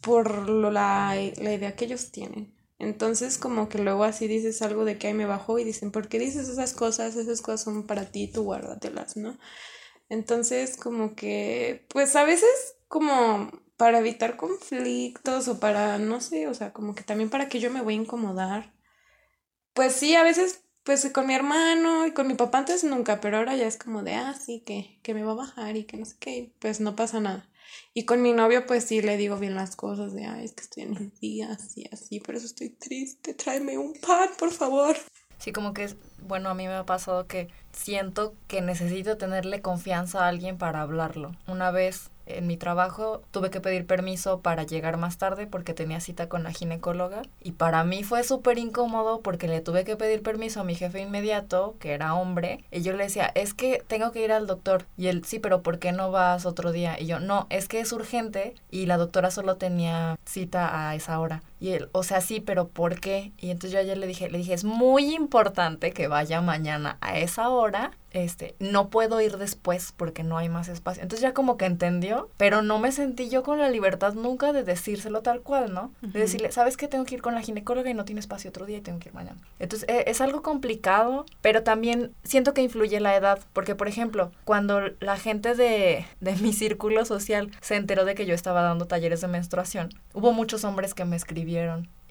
por 0.00 0.49
lo, 0.49 0.71
la, 0.71 1.14
la 1.14 1.52
idea 1.52 1.75
que 1.75 1.85
ellos 1.85 2.12
tienen. 2.12 2.56
Entonces 2.78 3.38
como 3.38 3.68
que 3.68 3.78
luego 3.78 4.04
así 4.04 4.28
dices 4.28 4.61
algo 4.62 4.85
de 4.85 4.99
que 4.99 5.09
ahí 5.09 5.14
me 5.14 5.26
bajó 5.26 5.59
y 5.59 5.64
dicen, 5.64 5.90
¿por 5.92 6.09
qué 6.09 6.18
dices 6.18 6.48
esas 6.48 6.74
cosas? 6.74 7.16
Esas 7.16 7.40
cosas 7.42 7.62
son 7.62 7.87
para 7.87 8.11
ti, 8.11 8.29
tú 8.29 8.42
guárdatelas, 8.44 9.16
¿no? 9.16 9.38
Entonces 10.09 10.77
como 10.77 11.14
que, 11.16 11.87
pues 11.90 12.16
a 12.16 12.24
veces 12.24 12.77
como 12.88 13.51
para 13.77 13.98
evitar 14.01 14.37
conflictos 14.37 15.48
o 15.48 15.61
para, 15.61 15.98
no 15.98 16.20
sé, 16.20 16.48
o 16.48 16.55
sea, 16.55 16.72
como 16.72 16.94
que 16.94 17.05
también 17.05 17.31
para 17.31 17.48
que 17.48 17.61
yo 17.61 17.70
me 17.70 17.83
voy 17.83 17.94
a 17.94 17.98
incomodar. 18.03 18.72
Pues 19.74 19.92
sí, 19.94 20.14
a 20.16 20.22
veces, 20.22 20.64
pues 20.85 21.09
con 21.12 21.27
mi 21.27 21.35
hermano 21.35 22.07
y 22.07 22.12
con 22.12 22.27
mi 22.27 22.35
papá 22.35 22.59
antes 22.59 22.83
nunca, 22.85 23.20
pero 23.20 23.37
ahora 23.38 23.55
ya 23.57 23.66
es 23.66 23.77
como 23.77 24.03
de, 24.03 24.14
ah, 24.14 24.35
sí, 24.35 24.62
que, 24.66 24.98
que 25.03 25.14
me 25.14 25.22
va 25.22 25.33
a 25.33 25.35
bajar 25.35 25.77
y 25.77 25.85
que 25.85 25.96
no 25.98 26.05
sé 26.07 26.16
qué, 26.18 26.53
pues 26.61 26.81
no 26.81 26.96
pasa 26.96 27.20
nada. 27.20 27.48
Y 27.94 28.05
con 28.05 28.22
mi 28.22 28.33
novio, 28.33 28.66
pues 28.66 28.85
sí 28.85 29.02
le 29.02 29.16
digo 29.16 29.37
bien 29.37 29.55
las 29.55 29.76
cosas 29.76 30.12
de, 30.12 30.26
ay, 30.26 30.44
es 30.44 30.52
que 30.52 30.62
estoy 30.62 30.83
en 30.85 30.90
mis 30.90 31.20
días 31.20 31.76
y 31.76 31.88
así, 31.92 32.20
por 32.20 32.35
eso 32.35 32.46
estoy 32.46 32.70
triste, 32.70 33.35
tráeme 33.35 33.79
un 33.79 33.94
pan, 33.94 34.31
por 34.38 34.50
favor. 34.50 34.96
Sí, 35.38 35.52
como 35.52 35.74
que, 35.74 35.94
bueno, 36.22 36.48
a 36.48 36.55
mí 36.55 36.66
me 36.66 36.74
ha 36.74 36.87
pasado 36.87 37.26
que 37.26 37.48
siento 37.72 38.35
que 38.48 38.62
necesito 38.62 39.16
tenerle 39.16 39.61
confianza 39.61 40.24
a 40.24 40.29
alguien 40.29 40.59
para 40.59 40.81
hablarlo. 40.81 41.37
Una 41.46 41.70
vez 41.70 42.11
en 42.27 42.47
mi 42.47 42.57
trabajo 42.57 43.23
tuve 43.31 43.51
que 43.51 43.61
pedir 43.61 43.87
permiso 43.87 44.41
para 44.41 44.65
llegar 44.65 44.97
más 44.97 45.19
tarde 45.19 45.47
porque 45.47 45.75
tenía 45.75 46.01
cita 46.01 46.29
con 46.29 46.43
la 46.43 46.53
ginecóloga 46.53 47.23
y 47.41 47.53
para 47.53 47.85
mí 47.85 48.03
fue 48.03 48.25
súper 48.25 48.59
incómodo 48.59 49.21
porque 49.21 49.49
le 49.49 49.61
tuve 49.61 49.85
que 49.85 49.97
pedir 49.97 50.23
permiso 50.23 50.61
a 50.61 50.65
mi 50.65 50.75
jefe 50.75 51.01
inmediato, 51.01 51.77
que 51.79 51.93
era 51.93 52.15
hombre, 52.15 52.65
y 52.71 52.83
yo 52.83 52.93
le 52.93 53.05
decía, 53.05 53.31
es 53.35 53.55
que 53.55 53.83
tengo 53.87 54.12
que 54.12 54.25
ir 54.25 54.33
al 54.33 54.47
doctor. 54.47 54.87
Y 54.97 55.09
él, 55.09 55.25
sí, 55.25 55.39
pero 55.39 55.62
¿por 55.62 55.79
qué 55.79 55.93
no 55.93 56.11
vas 56.11 56.47
otro 56.47 56.73
día? 56.73 57.01
Y 57.01 57.07
yo, 57.07 57.21
no, 57.21 57.47
es 57.51 57.69
que 57.69 57.81
es 57.81 57.93
urgente 57.93 58.55
y 58.71 58.87
la 58.87 58.97
doctora 58.97 59.31
solo 59.31 59.57
tenía 59.57 60.19
cita 60.25 60.89
a 60.89 60.95
esa 60.95 61.19
hora. 61.21 61.43
Y 61.59 61.71
él, 61.71 61.88
o 61.92 62.03
sea, 62.03 62.21
sí, 62.21 62.40
pero 62.40 62.69
¿por 62.69 63.01
qué? 63.01 63.33
Y 63.38 63.51
entonces 63.51 63.73
yo 63.73 63.79
ayer 63.79 63.97
le 63.97 64.07
dije, 64.07 64.31
le 64.31 64.38
dije, 64.38 64.55
es 64.55 64.64
muy 64.64 65.14
importante 65.14 65.92
que 65.92 66.09
vaya 66.09 66.40
mañana 66.40 66.99
a 67.01 67.19
esa 67.19 67.49
hora 67.49 67.92
este, 68.16 68.55
no 68.61 68.88
puedo 68.88 69.21
ir 69.21 69.37
después 69.37 69.92
porque 69.95 70.23
no 70.23 70.38
hay 70.38 70.49
más 70.49 70.69
espacio. 70.69 71.03
Entonces 71.03 71.21
ya 71.21 71.35
como 71.35 71.59
que 71.59 71.66
entendió, 71.66 72.31
pero 72.38 72.62
no 72.62 72.79
me 72.79 72.90
sentí 72.90 73.29
yo 73.29 73.42
con 73.42 73.59
la 73.59 73.69
libertad 73.69 74.14
nunca 74.14 74.55
de 74.55 74.64
decírselo 74.64 75.21
tal 75.21 75.42
cual, 75.42 75.75
¿no? 75.75 75.92
De 76.01 76.21
decirle, 76.21 76.51
¿sabes 76.51 76.79
que 76.79 76.88
Tengo 76.88 77.05
que 77.05 77.16
ir 77.16 77.23
con 77.23 77.35
la 77.35 77.42
ginecóloga 77.42 77.90
y 77.90 77.95
no 77.95 78.07
tiene 78.07 78.21
espacio 78.21 78.49
otro 78.49 78.64
día 78.64 78.79
y 78.79 78.81
tengo 78.81 79.01
que 79.01 79.11
ir 79.11 79.14
mañana. 79.14 79.37
Entonces 79.59 79.87
e, 79.88 80.05
es 80.07 80.23
algo 80.23 80.40
complicado, 80.40 81.27
pero 81.42 81.62
también 81.62 82.14
siento 82.23 82.55
que 82.55 82.62
influye 82.62 83.01
la 83.01 83.16
edad, 83.16 83.40
porque 83.53 83.75
por 83.75 83.87
ejemplo, 83.87 84.31
cuando 84.45 84.81
la 85.01 85.19
gente 85.19 85.55
de, 85.55 86.07
de 86.21 86.37
mi 86.37 86.55
círculo 86.55 87.05
social 87.05 87.51
se 87.61 87.77
enteró 87.77 88.07
de 88.07 88.14
que 88.14 88.25
yo 88.25 88.35
estaba 88.35 88.62
dando 88.62 88.87
talleres 88.87 89.21
de 89.21 89.29
menstruación, 89.29 89.90
hubo 90.14 90.33
muchos 90.33 90.64
hombres 90.64 90.95
que 90.95 91.05
me 91.05 91.16
escribieron 91.16 91.45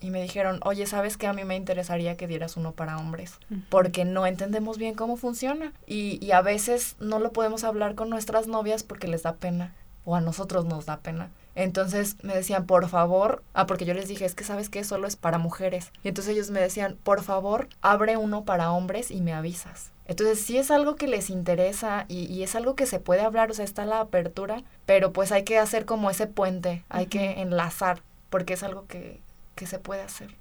y 0.01 0.11
me 0.11 0.21
dijeron, 0.21 0.59
oye, 0.63 0.85
¿sabes 0.85 1.17
qué? 1.17 1.27
A 1.27 1.33
mí 1.33 1.45
me 1.45 1.55
interesaría 1.55 2.17
que 2.17 2.27
dieras 2.27 2.57
uno 2.57 2.73
para 2.73 2.97
hombres, 2.97 3.39
porque 3.69 4.05
no 4.05 4.27
entendemos 4.27 4.77
bien 4.77 4.93
cómo 4.93 5.17
funciona 5.17 5.73
y, 5.87 6.23
y 6.23 6.31
a 6.31 6.41
veces 6.41 6.95
no 6.99 7.19
lo 7.19 7.31
podemos 7.31 7.63
hablar 7.63 7.95
con 7.95 8.09
nuestras 8.09 8.47
novias 8.47 8.83
porque 8.83 9.07
les 9.07 9.23
da 9.23 9.33
pena 9.33 9.73
o 10.03 10.15
a 10.15 10.21
nosotros 10.21 10.65
nos 10.65 10.85
da 10.85 10.97
pena. 10.99 11.29
Entonces 11.55 12.17
me 12.21 12.35
decían, 12.35 12.65
por 12.65 12.87
favor, 12.89 13.41
ah, 13.53 13.65
porque 13.65 13.85
yo 13.85 13.93
les 13.93 14.07
dije, 14.07 14.25
es 14.25 14.35
que 14.35 14.43
sabes 14.43 14.69
que 14.69 14.83
solo 14.83 15.07
es 15.07 15.15
para 15.15 15.37
mujeres. 15.37 15.91
Y 16.03 16.09
entonces 16.09 16.33
ellos 16.33 16.51
me 16.51 16.59
decían, 16.59 16.97
por 17.01 17.23
favor, 17.23 17.69
abre 17.81 18.17
uno 18.17 18.43
para 18.43 18.71
hombres 18.71 19.09
y 19.09 19.21
me 19.21 19.33
avisas. 19.33 19.91
Entonces 20.05 20.39
sí 20.41 20.57
es 20.57 20.69
algo 20.69 20.95
que 20.95 21.07
les 21.07 21.29
interesa 21.29 22.05
y, 22.07 22.25
y, 22.31 22.43
es 22.43 22.55
algo 22.55 22.75
que 22.75 22.85
se 22.85 22.99
puede 22.99 23.21
hablar, 23.21 23.49
o 23.49 23.53
sea, 23.55 23.65
está 23.65 23.85
la 23.85 24.01
apertura, 24.01 24.61
pero 24.85 25.11
pues 25.11 25.31
hay 25.31 25.43
que 25.43 25.57
hacer 25.57 25.85
como 25.85 26.11
ese 26.11 26.27
puente, 26.27 26.83
hay 26.89 27.07
que 27.07 27.41
enlazar, 27.41 28.03
porque 28.29 28.53
es 28.53 28.61
algo 28.61 28.85
que, 28.85 29.19
que 29.55 29.67
se 29.67 29.79
puede 29.79 30.01
hacer. 30.01 30.35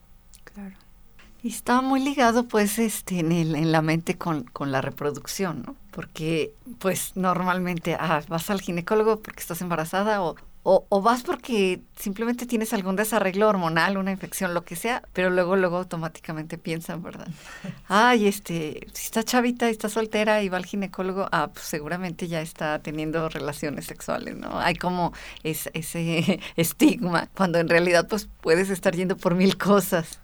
Claro. 0.44 0.76
Y 1.42 1.48
está 1.48 1.82
muy 1.82 2.00
ligado 2.00 2.48
pues 2.48 2.78
este 2.78 3.18
en, 3.18 3.30
el, 3.30 3.54
en 3.54 3.70
la 3.70 3.82
mente 3.82 4.16
con, 4.16 4.44
con, 4.44 4.72
la 4.72 4.80
reproducción, 4.80 5.62
¿no? 5.66 5.76
Porque 5.90 6.54
pues 6.78 7.12
normalmente 7.16 7.96
ah, 8.00 8.22
vas 8.28 8.48
al 8.48 8.62
ginecólogo 8.62 9.20
porque 9.20 9.40
estás 9.40 9.60
embarazada 9.60 10.22
o, 10.22 10.36
o, 10.62 10.86
o, 10.88 11.02
vas 11.02 11.22
porque 11.22 11.82
simplemente 11.98 12.46
tienes 12.46 12.72
algún 12.72 12.96
desarreglo 12.96 13.46
hormonal, 13.46 13.98
una 13.98 14.10
infección, 14.10 14.54
lo 14.54 14.64
que 14.64 14.74
sea, 14.74 15.02
pero 15.12 15.28
luego, 15.28 15.56
luego 15.56 15.76
automáticamente 15.76 16.56
piensan, 16.56 17.02
¿verdad? 17.02 17.28
Ay, 17.88 18.26
este, 18.26 18.86
si 18.94 19.04
está 19.04 19.22
chavita 19.22 19.68
y 19.68 19.72
está 19.72 19.90
soltera 19.90 20.42
y 20.42 20.48
va 20.48 20.56
al 20.56 20.64
ginecólogo, 20.64 21.28
ah, 21.30 21.50
pues 21.52 21.66
seguramente 21.66 22.26
ya 22.26 22.40
está 22.40 22.78
teniendo 22.78 23.28
relaciones 23.28 23.84
sexuales, 23.84 24.34
¿no? 24.36 24.58
Hay 24.58 24.76
como 24.76 25.12
ese 25.42 25.70
estigma, 26.56 27.28
cuando 27.36 27.58
en 27.58 27.68
realidad 27.68 28.08
pues 28.08 28.30
puedes 28.44 28.70
estar 28.70 28.94
yendo 28.94 29.16
por 29.16 29.34
mil 29.34 29.58
cosas, 29.58 30.20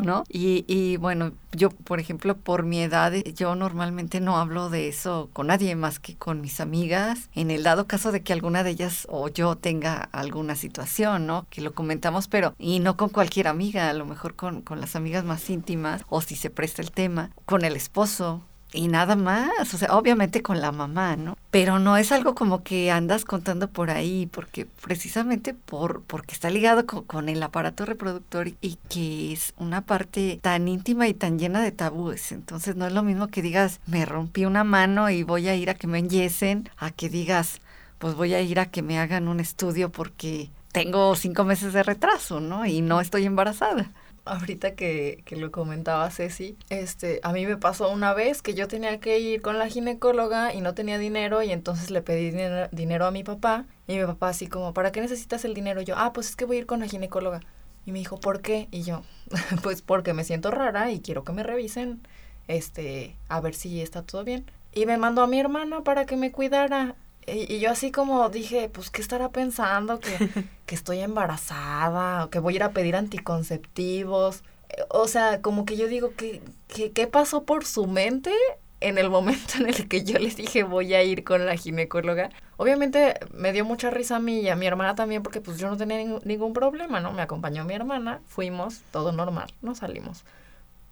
¿no? 0.00 0.24
Y, 0.28 0.64
y 0.66 0.96
bueno, 0.96 1.32
yo, 1.52 1.68
por 1.70 2.00
ejemplo, 2.00 2.36
por 2.36 2.64
mi 2.64 2.80
edad, 2.80 3.12
yo 3.34 3.54
normalmente 3.54 4.20
no 4.20 4.38
hablo 4.38 4.70
de 4.70 4.88
eso 4.88 5.30
con 5.32 5.48
nadie 5.48 5.76
más 5.76 5.98
que 5.98 6.16
con 6.16 6.40
mis 6.40 6.60
amigas. 6.60 7.28
En 7.34 7.50
el 7.50 7.62
dado 7.62 7.86
caso 7.86 8.10
de 8.10 8.22
que 8.22 8.32
alguna 8.32 8.64
de 8.64 8.70
ellas 8.70 9.06
o 9.10 9.28
yo 9.28 9.54
tenga 9.56 9.76
tenga 9.76 10.08
alguna 10.12 10.54
situación, 10.54 11.26
¿no? 11.26 11.46
Que 11.50 11.60
lo 11.60 11.74
comentamos, 11.74 12.28
pero 12.28 12.54
y 12.58 12.80
no 12.80 12.96
con 12.96 13.10
cualquier 13.10 13.46
amiga, 13.46 13.90
a 13.90 13.92
lo 13.92 14.06
mejor 14.06 14.36
con, 14.36 14.62
con 14.62 14.80
las 14.80 14.96
amigas 14.96 15.24
más 15.24 15.50
íntimas, 15.50 16.02
o 16.08 16.22
si 16.22 16.34
se 16.34 16.48
presta 16.48 16.80
el 16.80 16.92
tema, 16.92 17.30
con 17.44 17.64
el 17.64 17.76
esposo, 17.76 18.42
y 18.76 18.88
nada 18.88 19.16
más, 19.16 19.72
o 19.74 19.78
sea, 19.78 19.96
obviamente 19.96 20.42
con 20.42 20.60
la 20.60 20.70
mamá, 20.70 21.16
¿no? 21.16 21.36
Pero 21.50 21.78
no 21.78 21.96
es 21.96 22.12
algo 22.12 22.34
como 22.34 22.62
que 22.62 22.90
andas 22.90 23.24
contando 23.24 23.68
por 23.68 23.90
ahí, 23.90 24.26
porque 24.26 24.66
precisamente 24.66 25.54
por 25.54 26.02
porque 26.02 26.34
está 26.34 26.50
ligado 26.50 26.86
con, 26.86 27.28
el 27.28 27.42
aparato 27.42 27.84
reproductor 27.84 28.48
y 28.60 28.78
que 28.88 29.32
es 29.32 29.54
una 29.56 29.80
parte 29.80 30.38
tan 30.42 30.68
íntima 30.68 31.08
y 31.08 31.14
tan 31.14 31.38
llena 31.38 31.62
de 31.62 31.72
tabúes. 31.72 32.32
Entonces 32.32 32.76
no 32.76 32.86
es 32.86 32.92
lo 32.92 33.02
mismo 33.02 33.28
que 33.28 33.42
digas, 33.42 33.80
me 33.86 34.04
rompí 34.04 34.44
una 34.44 34.64
mano 34.64 35.10
y 35.10 35.22
voy 35.22 35.48
a 35.48 35.56
ir 35.56 35.70
a 35.70 35.74
que 35.74 35.86
me 35.86 35.98
enyesen, 35.98 36.68
a 36.76 36.90
que 36.90 37.08
digas, 37.08 37.60
pues 37.98 38.14
voy 38.14 38.34
a 38.34 38.40
ir 38.40 38.60
a 38.60 38.66
que 38.66 38.82
me 38.82 38.98
hagan 38.98 39.28
un 39.28 39.40
estudio 39.40 39.90
porque 39.90 40.50
tengo 40.72 41.14
cinco 41.16 41.44
meses 41.44 41.72
de 41.72 41.82
retraso, 41.82 42.40
¿no? 42.40 42.66
Y 42.66 42.82
no 42.82 43.00
estoy 43.00 43.24
embarazada 43.24 43.90
ahorita 44.26 44.74
que, 44.74 45.22
que, 45.24 45.36
lo 45.36 45.50
comentaba 45.50 46.10
Ceci, 46.10 46.56
este, 46.68 47.20
a 47.22 47.32
mí 47.32 47.46
me 47.46 47.56
pasó 47.56 47.90
una 47.90 48.14
vez 48.14 48.42
que 48.42 48.54
yo 48.54 48.68
tenía 48.68 49.00
que 49.00 49.18
ir 49.18 49.42
con 49.42 49.58
la 49.58 49.68
ginecóloga 49.68 50.54
y 50.54 50.60
no 50.60 50.74
tenía 50.74 50.98
dinero 50.98 51.42
y 51.42 51.52
entonces 51.52 51.90
le 51.90 52.02
pedí 52.02 52.30
dinero, 52.72 53.06
a 53.06 53.10
mi 53.10 53.24
papá 53.24 53.66
y 53.86 53.96
mi 53.96 54.04
papá 54.04 54.28
así 54.30 54.46
como, 54.46 54.74
¿para 54.74 54.92
qué 54.92 55.00
necesitas 55.00 55.44
el 55.44 55.54
dinero? 55.54 55.80
yo, 55.80 55.94
ah, 55.96 56.12
pues 56.12 56.30
es 56.30 56.36
que 56.36 56.44
voy 56.44 56.56
a 56.56 56.60
ir 56.60 56.66
con 56.66 56.80
la 56.80 56.86
ginecóloga. 56.86 57.40
Y 57.86 57.92
me 57.92 58.00
dijo, 58.00 58.18
¿por 58.18 58.40
qué? 58.42 58.68
Y 58.72 58.82
yo, 58.82 59.02
pues 59.62 59.80
porque 59.80 60.12
me 60.12 60.24
siento 60.24 60.50
rara 60.50 60.90
y 60.90 61.00
quiero 61.00 61.22
que 61.24 61.32
me 61.32 61.44
revisen, 61.44 62.00
este, 62.48 63.16
a 63.28 63.40
ver 63.40 63.54
si 63.54 63.80
está 63.80 64.02
todo 64.02 64.24
bien. 64.24 64.50
Y 64.72 64.86
me 64.86 64.98
mandó 64.98 65.22
a 65.22 65.26
mi 65.26 65.40
hermana 65.40 65.82
para 65.84 66.04
que 66.04 66.16
me 66.16 66.32
cuidara. 66.32 66.96
Y, 67.26 67.58
yo 67.58 67.70
así 67.70 67.90
como 67.90 68.28
dije, 68.28 68.68
pues, 68.68 68.90
¿qué 68.90 69.02
estará 69.02 69.30
pensando? 69.30 70.00
Que, 70.00 70.10
que 70.66 70.74
estoy 70.74 71.00
embarazada 71.00 72.24
o 72.24 72.30
que 72.30 72.38
voy 72.38 72.54
a 72.54 72.56
ir 72.56 72.62
a 72.62 72.72
pedir 72.72 72.96
anticonceptivos. 72.96 74.44
O 74.88 75.08
sea, 75.08 75.42
como 75.42 75.64
que 75.64 75.76
yo 75.76 75.88
digo, 75.88 76.12
¿qué, 76.16 76.40
qué, 76.68 76.92
qué 76.92 77.06
pasó 77.06 77.44
por 77.44 77.64
su 77.64 77.86
mente 77.86 78.32
en 78.80 78.98
el 78.98 79.10
momento 79.10 79.54
en 79.58 79.68
el 79.68 79.88
que 79.88 80.04
yo 80.04 80.18
les 80.18 80.36
dije 80.36 80.62
voy 80.62 80.92
a 80.94 81.02
ir 81.02 81.24
con 81.24 81.46
la 81.46 81.56
ginecóloga? 81.56 82.30
Obviamente 82.56 83.14
me 83.32 83.52
dio 83.52 83.64
mucha 83.64 83.90
risa 83.90 84.16
a 84.16 84.20
mí 84.20 84.40
y 84.40 84.48
a 84.48 84.56
mi 84.56 84.66
hermana 84.66 84.94
también 84.94 85.22
porque 85.22 85.40
pues 85.40 85.58
yo 85.58 85.68
no 85.68 85.76
tenía 85.76 85.98
ningún 86.24 86.52
problema, 86.52 87.00
¿no? 87.00 87.12
Me 87.12 87.22
acompañó 87.22 87.64
mi 87.64 87.74
hermana, 87.74 88.20
fuimos, 88.26 88.82
todo 88.92 89.12
normal, 89.12 89.52
no 89.62 89.74
salimos. 89.74 90.24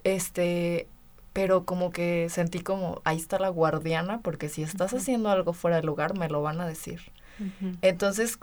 Este, 0.02 0.86
pero 1.34 1.64
como 1.64 1.90
que 1.90 2.28
sentí 2.30 2.60
como, 2.60 3.02
ahí 3.04 3.16
está 3.16 3.38
la 3.40 3.48
guardiana, 3.48 4.20
porque 4.22 4.48
si 4.48 4.62
estás 4.62 4.94
haciendo 4.94 5.28
algo 5.28 5.52
fuera 5.52 5.76
de 5.76 5.82
lugar, 5.82 6.16
me 6.16 6.28
lo 6.28 6.40
van 6.40 6.60
a 6.60 6.66
decir. 6.66 7.00
Entonces, 7.82 8.38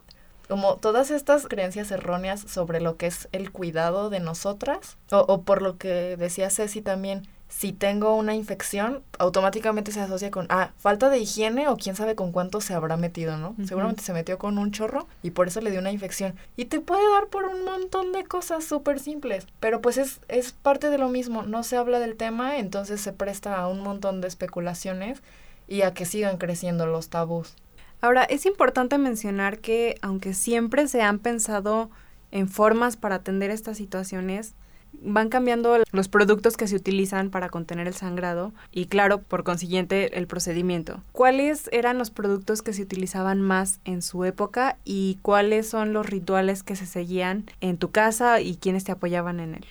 como 0.50 0.76
todas 0.76 1.10
estas 1.10 1.48
creencias 1.48 1.90
erróneas 1.92 2.42
sobre 2.42 2.82
lo 2.82 2.98
que 2.98 3.08
es 3.08 3.30
el 3.32 3.52
cuidado 3.54 4.10
de 4.10 4.20
nosotras, 4.20 4.98
o, 5.10 5.20
o 5.20 5.44
por 5.44 5.62
lo 5.62 5.78
que 5.78 6.18
decía 6.18 6.50
Ceci 6.50 6.82
también, 6.82 7.26
si 7.52 7.74
tengo 7.74 8.16
una 8.16 8.34
infección, 8.34 9.04
automáticamente 9.20 9.92
se 9.92 10.00
asocia 10.00 10.32
con, 10.32 10.48
ah, 10.50 10.72
falta 10.78 11.10
de 11.10 11.20
higiene 11.20 11.68
o 11.68 11.76
quién 11.76 11.98
sabe 11.98 12.16
con 12.16 12.32
cuánto 12.32 12.62
se 12.62 12.74
habrá 12.74 12.96
metido, 12.96 13.36
¿no? 13.36 13.56
Seguramente 13.66 14.04
se 14.04 14.14
metió 14.14 14.38
con 14.38 14.58
un 14.58 14.72
chorro 14.72 15.06
y 15.22 15.32
por 15.32 15.50
eso 15.50 15.60
le 15.60 15.70
dio 15.70 15.82
una 15.82 15.92
infección. 15.92 16.34
Y 16.56 16.66
te 16.66 16.80
puede 16.80 17.04
dar 17.12 17.28
por 17.28 17.44
un 17.44 17.66
montón 17.66 18.14
de 18.14 18.24
cosas 18.24 18.64
súper 18.64 19.02
simples, 19.02 19.48
pero 19.60 19.82
pues 19.82 19.98
es, 19.98 20.22
es 20.30 20.54
parte 20.54 20.90
de 20.90 20.98
lo 20.98 21.10
mismo, 21.10 21.44
no 21.44 21.64
se 21.64 21.76
habla 21.76 22.00
del 22.00 22.16
tema, 22.16 22.58
entonces 22.58 23.02
se 23.02 23.12
presta 23.12 23.60
a 23.60 23.68
un 23.68 23.82
montón 23.82 24.22
de 24.22 24.30
especulaciones 24.30 25.22
y 25.68 25.82
a 25.82 25.94
que 25.94 26.06
sigan 26.06 26.38
creciendo 26.38 26.86
los 26.88 27.10
tabús. 27.10 27.56
Ahora, 28.00 28.24
es 28.24 28.46
importante 28.46 28.98
mencionar 28.98 29.60
que 29.60 29.96
aunque 30.02 30.34
siempre 30.34 30.88
se 30.88 31.02
han 31.02 31.20
pensado 31.20 31.92
en 32.32 32.48
formas 32.48 32.96
para 32.96 33.16
atender 33.16 33.52
estas 33.52 33.78
situaciones, 33.78 34.56
van 34.94 35.30
cambiando 35.30 35.78
los 35.92 36.08
productos 36.08 36.58
que 36.58 36.68
se 36.68 36.76
utilizan 36.76 37.30
para 37.30 37.50
contener 37.50 37.88
el 37.88 37.94
sangrado 37.94 38.54
y 38.72 38.86
claro, 38.86 39.22
por 39.22 39.44
consiguiente, 39.44 40.18
el 40.18 40.28
procedimiento. 40.28 41.04
¿Cuáles 41.12 41.70
eran 41.72 41.98
los 41.98 42.12
productos 42.12 42.62
que 42.62 42.74
se 42.74 42.84
utilizaban 42.84 43.42
más 43.42 43.80
en 43.86 44.02
su 44.02 44.26
época 44.26 44.78
y 44.84 45.18
cuáles 45.22 45.68
son 45.68 45.94
los 45.94 46.06
rituales 46.06 46.64
que 46.64 46.76
se 46.76 46.86
seguían 46.86 47.46
en 47.62 47.78
tu 47.78 47.92
casa 47.92 48.42
y 48.42 48.56
quiénes 48.56 48.84
te 48.84 48.92
apoyaban 48.92 49.40
en 49.40 49.56
él? 49.56 49.66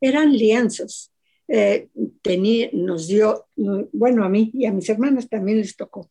Eran 0.00 0.32
lienzos. 0.32 1.10
Eh, 1.48 1.88
nos 2.72 3.08
dio, 3.08 3.46
bueno, 3.92 4.24
a 4.24 4.28
mí 4.28 4.50
y 4.52 4.66
a 4.66 4.72
mis 4.72 4.88
hermanas 4.90 5.28
también 5.28 5.58
les 5.58 5.76
tocó, 5.76 6.10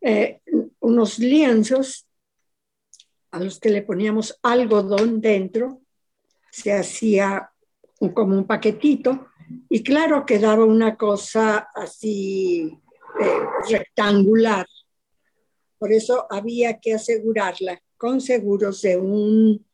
eh, 0.00 0.40
unos 0.80 1.18
lienzos 1.18 2.06
a 3.30 3.40
los 3.40 3.60
que 3.60 3.68
le 3.68 3.82
poníamos 3.82 4.38
algodón 4.42 5.20
dentro 5.20 5.82
se 6.50 6.72
hacía 6.72 7.50
como 8.14 8.36
un 8.36 8.46
paquetito 8.46 9.28
y 9.68 9.82
claro, 9.82 10.24
quedaba 10.24 10.64
una 10.64 10.96
cosa 10.96 11.68
así 11.74 12.78
eh, 13.20 13.40
rectangular. 13.68 14.66
Por 15.78 15.92
eso 15.92 16.26
había 16.30 16.78
que 16.78 16.94
asegurarla 16.94 17.80
con 17.96 18.20
seguros 18.20 18.82
de 18.82 18.96
un, 18.96 19.66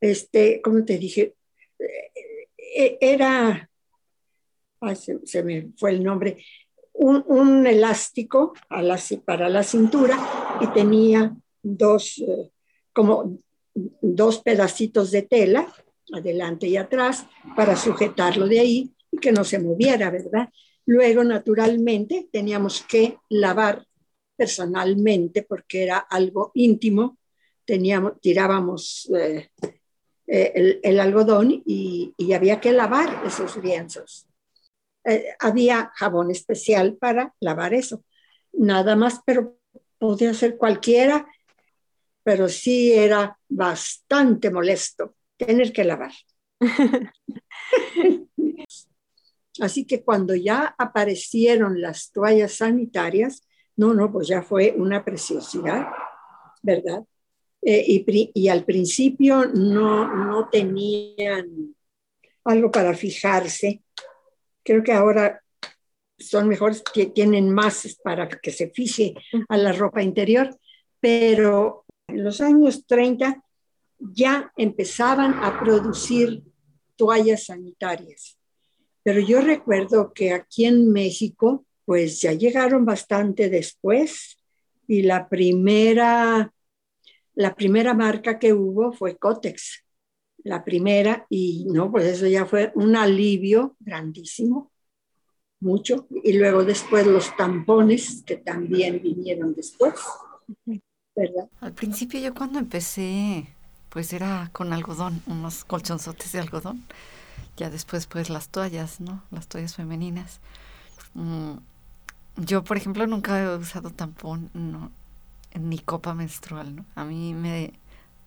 este, 0.00 0.60
¿cómo 0.62 0.84
te 0.84 0.98
dije? 0.98 1.34
Eh, 1.78 2.98
era, 3.00 3.70
se, 4.94 5.42
me 5.42 5.68
fue 5.76 5.90
el 5.90 6.02
nombre, 6.02 6.44
un, 6.94 7.66
elástico 7.66 8.54
para 9.24 9.48
la 9.48 9.62
cintura 9.62 10.18
y 10.60 10.66
tenía 10.68 11.34
dos, 11.62 12.18
eh, 12.18 12.50
como 12.92 13.38
dos 13.74 14.40
pedacitos 14.42 15.10
de 15.10 15.22
tela, 15.22 15.72
adelante 16.12 16.66
y 16.66 16.76
atrás, 16.76 17.26
para 17.56 17.76
sujetarlo 17.76 18.46
de 18.46 18.60
ahí 18.60 18.94
y 19.10 19.18
que 19.18 19.32
no 19.32 19.44
se 19.44 19.58
moviera, 19.58 20.10
¿verdad? 20.10 20.48
Luego, 20.86 21.22
naturalmente, 21.24 22.28
teníamos 22.32 22.82
que 22.82 23.18
lavar 23.28 23.86
personalmente 24.36 25.42
porque 25.42 25.84
era 25.84 25.98
algo 25.98 26.50
íntimo. 26.54 27.18
Teníamos, 27.64 28.20
tirábamos 28.20 29.08
eh, 29.16 29.50
eh, 30.26 30.80
el, 30.82 30.98
algodón 31.00 31.62
y, 31.64 32.12
había 32.34 32.60
que 32.60 32.72
lavar 32.72 33.22
esos 33.24 33.56
lienzos. 33.62 34.26
Eh, 35.04 35.26
había 35.38 35.92
jabón 35.94 36.30
especial 36.30 36.96
para 36.96 37.34
lavar 37.40 37.74
eso. 37.74 38.04
Nada 38.52 38.96
más, 38.96 39.20
pero 39.24 39.58
podía 39.98 40.34
ser 40.34 40.56
cualquiera 40.56 41.26
pero 42.22 42.48
sí 42.48 42.92
era 42.92 43.38
bastante 43.48 44.50
molesto 44.50 45.14
tener 45.36 45.72
que 45.72 45.84
lavar. 45.84 46.12
Así 49.60 49.84
que 49.84 50.02
cuando 50.02 50.34
ya 50.34 50.74
aparecieron 50.78 51.80
las 51.80 52.10
toallas 52.10 52.54
sanitarias, 52.54 53.46
no, 53.76 53.92
no, 53.94 54.10
pues 54.10 54.28
ya 54.28 54.42
fue 54.42 54.74
una 54.76 55.04
preciosidad, 55.04 55.88
¿verdad? 56.62 57.04
Eh, 57.60 57.84
y, 57.86 58.30
y, 58.34 58.48
al 58.48 58.64
principio 58.64 59.46
no, 59.46 60.12
no 60.14 60.48
tenían 60.48 61.76
algo 62.44 62.70
para 62.70 62.94
fijarse. 62.94 63.82
Creo 64.64 64.82
que 64.82 64.92
ahora 64.92 65.40
son 66.18 66.48
mejores, 66.48 66.82
tienen 67.14 67.52
más 67.52 67.98
para 68.02 68.28
que 68.28 68.50
se 68.50 68.70
fije 68.70 69.14
a 69.48 69.56
la 69.56 69.72
ropa 69.72 70.02
interior, 70.02 70.56
pero 71.00 71.81
en 72.08 72.24
los 72.24 72.40
años 72.40 72.86
30 72.86 73.42
ya 73.98 74.52
empezaban 74.56 75.34
a 75.34 75.60
producir 75.60 76.42
toallas 76.96 77.46
sanitarias. 77.46 78.38
Pero 79.02 79.20
yo 79.20 79.40
recuerdo 79.40 80.12
que 80.12 80.32
aquí 80.32 80.64
en 80.64 80.92
México, 80.92 81.64
pues 81.84 82.20
ya 82.20 82.32
llegaron 82.32 82.84
bastante 82.84 83.48
después 83.48 84.38
y 84.86 85.02
la 85.02 85.28
primera, 85.28 86.52
la 87.34 87.54
primera 87.54 87.94
marca 87.94 88.38
que 88.38 88.52
hubo 88.52 88.92
fue 88.92 89.16
Cotex, 89.16 89.84
la 90.44 90.64
primera, 90.64 91.26
y 91.28 91.66
no, 91.66 91.90
pues 91.90 92.04
eso 92.06 92.26
ya 92.26 92.46
fue 92.46 92.72
un 92.74 92.96
alivio 92.96 93.76
grandísimo, 93.78 94.72
mucho. 95.60 96.08
Y 96.24 96.32
luego 96.34 96.64
después 96.64 97.06
los 97.06 97.34
tampones 97.36 98.22
que 98.24 98.36
también 98.36 99.00
vinieron 99.00 99.54
después. 99.54 99.94
Al 101.60 101.72
principio 101.72 102.20
yo 102.20 102.34
cuando 102.34 102.58
empecé, 102.58 103.46
pues 103.90 104.12
era 104.12 104.48
con 104.52 104.72
algodón, 104.72 105.22
unos 105.26 105.64
colchonzotes 105.64 106.32
de 106.32 106.40
algodón. 106.40 106.84
Ya 107.56 107.68
después, 107.68 108.06
pues 108.06 108.30
las 108.30 108.48
toallas, 108.48 109.00
¿no? 109.00 109.22
Las 109.30 109.46
toallas 109.46 109.76
femeninas. 109.76 110.40
Mm, 111.14 111.56
yo, 112.36 112.64
por 112.64 112.78
ejemplo, 112.78 113.06
nunca 113.06 113.42
he 113.42 113.56
usado 113.56 113.90
tampón, 113.90 114.50
no, 114.54 114.90
ni 115.54 115.78
copa 115.78 116.14
menstrual, 116.14 116.76
¿no? 116.76 116.84
A 116.94 117.04
mí 117.04 117.34
me 117.34 117.74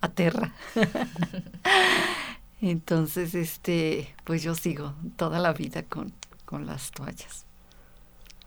aterra. 0.01 0.53
Entonces, 2.61 3.33
este, 3.33 4.13
pues 4.23 4.43
yo 4.43 4.53
sigo 4.53 4.93
toda 5.17 5.39
la 5.39 5.53
vida 5.53 5.81
con, 5.83 6.13
con 6.45 6.67
las 6.67 6.91
toallas. 6.91 7.45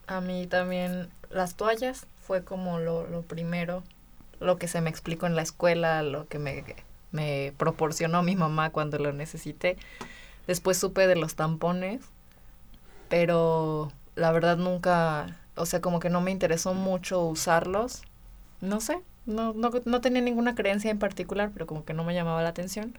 A 0.07 0.21
mí 0.21 0.47
también 0.47 1.11
las 1.29 1.57
toallas 1.57 2.07
fue 2.23 2.45
como 2.45 2.79
lo, 2.79 3.07
lo 3.09 3.23
primero 3.23 3.83
lo 4.41 4.59
que 4.59 4.69
se 4.69 4.81
me 4.81 4.91
explicó 4.91 5.27
en 5.27 5.37
la 5.37 5.43
escuela, 5.43 6.03
lo 6.03 6.29
que 6.29 6.39
me, 6.39 6.65
me 7.13 7.53
proporcionó 7.57 8.23
mi 8.23 8.37
mamá 8.37 8.71
cuando 8.71 8.99
lo 8.99 9.13
necesité. 9.13 9.77
Después 10.47 10.79
supe 10.79 11.07
de 11.07 11.17
los 11.17 11.35
tampones, 11.35 12.03
pero 13.09 13.93
la 14.15 14.33
verdad 14.33 14.57
nunca, 14.57 15.39
o 15.57 15.67
sea, 15.67 15.81
como 15.81 16.01
que 16.01 16.11
no 16.11 16.21
me 16.21 16.31
interesó 16.31 16.75
mucho 16.75 17.25
usarlos. 17.25 18.03
No 18.61 18.81
sé, 18.81 19.01
no, 19.27 19.53
no, 19.53 19.71
no 19.85 20.01
tenía 20.01 20.23
ninguna 20.23 20.55
creencia 20.55 20.91
en 20.91 20.99
particular, 20.99 21.51
pero 21.53 21.67
como 21.67 21.85
que 21.85 21.95
no 21.95 22.05
me 22.05 22.15
llamaba 22.15 22.43
la 22.43 22.49
atención. 22.49 22.95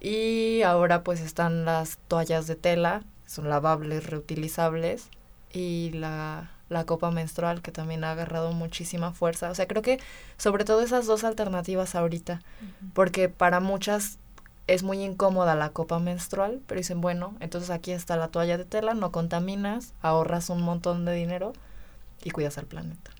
Y 0.00 0.62
ahora 0.62 1.02
pues 1.02 1.20
están 1.20 1.64
las 1.64 1.98
toallas 2.08 2.46
de 2.46 2.56
tela, 2.56 3.02
son 3.26 3.48
lavables, 3.48 4.06
reutilizables, 4.06 5.08
y 5.52 5.90
la, 5.94 6.50
la 6.68 6.84
copa 6.84 7.10
menstrual 7.10 7.62
que 7.62 7.72
también 7.72 8.04
ha 8.04 8.12
agarrado 8.12 8.52
muchísima 8.52 9.12
fuerza. 9.12 9.50
O 9.50 9.54
sea, 9.54 9.66
creo 9.66 9.82
que 9.82 10.00
sobre 10.36 10.64
todo 10.64 10.80
esas 10.82 11.06
dos 11.06 11.24
alternativas 11.24 11.94
ahorita, 11.94 12.40
porque 12.94 13.28
para 13.28 13.60
muchas 13.60 14.18
es 14.66 14.82
muy 14.82 15.02
incómoda 15.02 15.54
la 15.54 15.70
copa 15.70 15.98
menstrual, 15.98 16.60
pero 16.66 16.78
dicen, 16.78 17.00
bueno, 17.00 17.34
entonces 17.40 17.70
aquí 17.70 17.92
está 17.92 18.16
la 18.16 18.28
toalla 18.28 18.58
de 18.58 18.66
tela, 18.66 18.92
no 18.94 19.10
contaminas, 19.10 19.94
ahorras 20.02 20.50
un 20.50 20.62
montón 20.62 21.06
de 21.06 21.14
dinero 21.14 21.54
y 22.22 22.30
cuidas 22.30 22.58
al 22.58 22.66
planeta. 22.66 23.10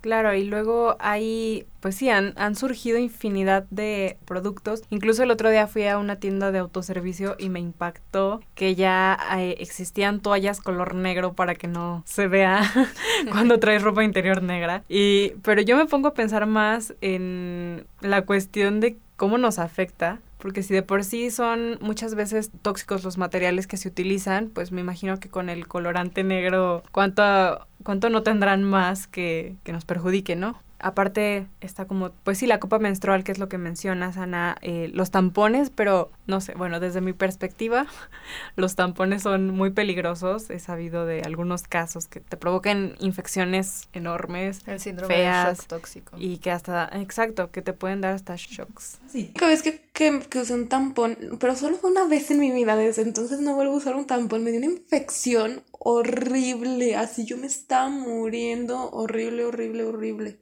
Claro, 0.00 0.34
y 0.34 0.44
luego 0.44 0.96
hay, 0.98 1.66
pues 1.80 1.94
sí, 1.94 2.08
han, 2.08 2.32
han, 2.36 2.54
surgido 2.54 2.98
infinidad 2.98 3.66
de 3.70 4.16
productos. 4.24 4.82
Incluso 4.88 5.22
el 5.22 5.30
otro 5.30 5.50
día 5.50 5.66
fui 5.66 5.86
a 5.86 5.98
una 5.98 6.16
tienda 6.16 6.52
de 6.52 6.58
autoservicio 6.58 7.36
y 7.38 7.50
me 7.50 7.60
impactó 7.60 8.40
que 8.54 8.74
ya 8.74 9.18
eh, 9.36 9.56
existían 9.58 10.20
toallas 10.20 10.60
color 10.60 10.94
negro 10.94 11.34
para 11.34 11.54
que 11.54 11.68
no 11.68 12.02
se 12.06 12.28
vea 12.28 12.62
cuando 13.30 13.58
traes 13.60 13.82
ropa 13.82 14.02
interior 14.02 14.42
negra. 14.42 14.84
Y, 14.88 15.34
pero 15.42 15.60
yo 15.60 15.76
me 15.76 15.86
pongo 15.86 16.08
a 16.08 16.14
pensar 16.14 16.46
más 16.46 16.94
en 17.02 17.86
la 18.00 18.22
cuestión 18.22 18.80
de 18.80 18.96
cómo 19.16 19.36
nos 19.36 19.58
afecta 19.58 20.20
porque 20.40 20.62
si 20.62 20.74
de 20.74 20.82
por 20.82 21.04
sí 21.04 21.30
son 21.30 21.78
muchas 21.80 22.14
veces 22.14 22.50
tóxicos 22.62 23.04
los 23.04 23.18
materiales 23.18 23.66
que 23.66 23.76
se 23.76 23.88
utilizan, 23.88 24.48
pues 24.48 24.72
me 24.72 24.80
imagino 24.80 25.20
que 25.20 25.28
con 25.28 25.48
el 25.48 25.68
colorante 25.68 26.24
negro, 26.24 26.82
¿cuánto, 26.92 27.66
cuánto 27.82 28.10
no 28.10 28.22
tendrán 28.22 28.64
más 28.64 29.06
que, 29.06 29.56
que 29.64 29.72
nos 29.72 29.84
perjudique, 29.84 30.36
no? 30.36 30.58
aparte 30.80 31.46
está 31.60 31.84
como, 31.84 32.10
pues 32.24 32.38
sí, 32.38 32.46
la 32.46 32.58
copa 32.58 32.78
menstrual, 32.78 33.22
que 33.22 33.32
es 33.32 33.38
lo 33.38 33.48
que 33.48 33.58
mencionas, 33.58 34.16
Ana, 34.16 34.56
eh, 34.62 34.90
los 34.92 35.10
tampones, 35.10 35.70
pero 35.70 36.10
no 36.26 36.40
sé, 36.40 36.54
bueno, 36.54 36.80
desde 36.80 37.00
mi 37.00 37.12
perspectiva, 37.12 37.86
los 38.56 38.74
tampones 38.74 39.22
son 39.22 39.50
muy 39.50 39.70
peligrosos. 39.70 40.50
He 40.50 40.58
sabido 40.58 41.06
de 41.06 41.22
algunos 41.22 41.62
casos 41.62 42.06
que 42.06 42.20
te 42.20 42.36
provocan 42.36 42.94
infecciones 42.98 43.88
enormes, 43.92 44.66
El 44.66 44.80
síndrome 44.80 45.14
feas, 45.14 45.58
shock 45.58 45.66
tóxico. 45.66 46.16
Y 46.18 46.38
que 46.38 46.50
hasta, 46.50 46.90
exacto, 46.94 47.50
que 47.50 47.62
te 47.62 47.72
pueden 47.72 48.00
dar 48.00 48.14
hasta 48.14 48.34
shocks. 48.36 49.00
Sí. 49.08 49.32
Cada 49.36 49.52
vez 49.52 49.62
que, 49.62 49.89
que, 49.92 50.20
que 50.28 50.38
usé 50.40 50.54
un 50.54 50.68
tampón, 50.68 51.16
pero 51.38 51.56
solo 51.56 51.76
fue 51.76 51.90
una 51.90 52.06
vez 52.06 52.30
en 52.30 52.40
mi 52.40 52.50
vida, 52.52 52.76
desde 52.76 53.02
entonces 53.02 53.40
no 53.40 53.54
vuelvo 53.54 53.74
a 53.74 53.78
usar 53.78 53.96
un 53.96 54.06
tampón, 54.06 54.44
me 54.44 54.50
dio 54.50 54.58
una 54.58 54.70
infección 54.70 55.62
horrible, 55.72 56.96
así 56.96 57.24
yo 57.24 57.36
me 57.36 57.46
estaba 57.46 57.88
muriendo, 57.88 58.90
horrible, 58.90 59.44
horrible, 59.44 59.84
horrible. 59.84 60.40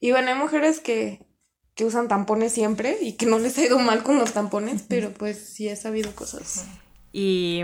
Y 0.00 0.10
bueno, 0.12 0.28
hay 0.28 0.38
mujeres 0.38 0.80
que, 0.80 1.26
que 1.74 1.84
usan 1.84 2.08
tampones 2.08 2.52
siempre 2.52 2.96
y 3.00 3.14
que 3.14 3.26
no 3.26 3.38
les 3.38 3.56
ha 3.58 3.64
ido 3.64 3.78
mal 3.78 4.02
con 4.02 4.18
los 4.18 4.32
tampones, 4.32 4.84
pero 4.88 5.10
pues 5.10 5.38
sí 5.38 5.68
he 5.68 5.76
sabido 5.76 6.14
cosas. 6.14 6.66
Y, 7.12 7.62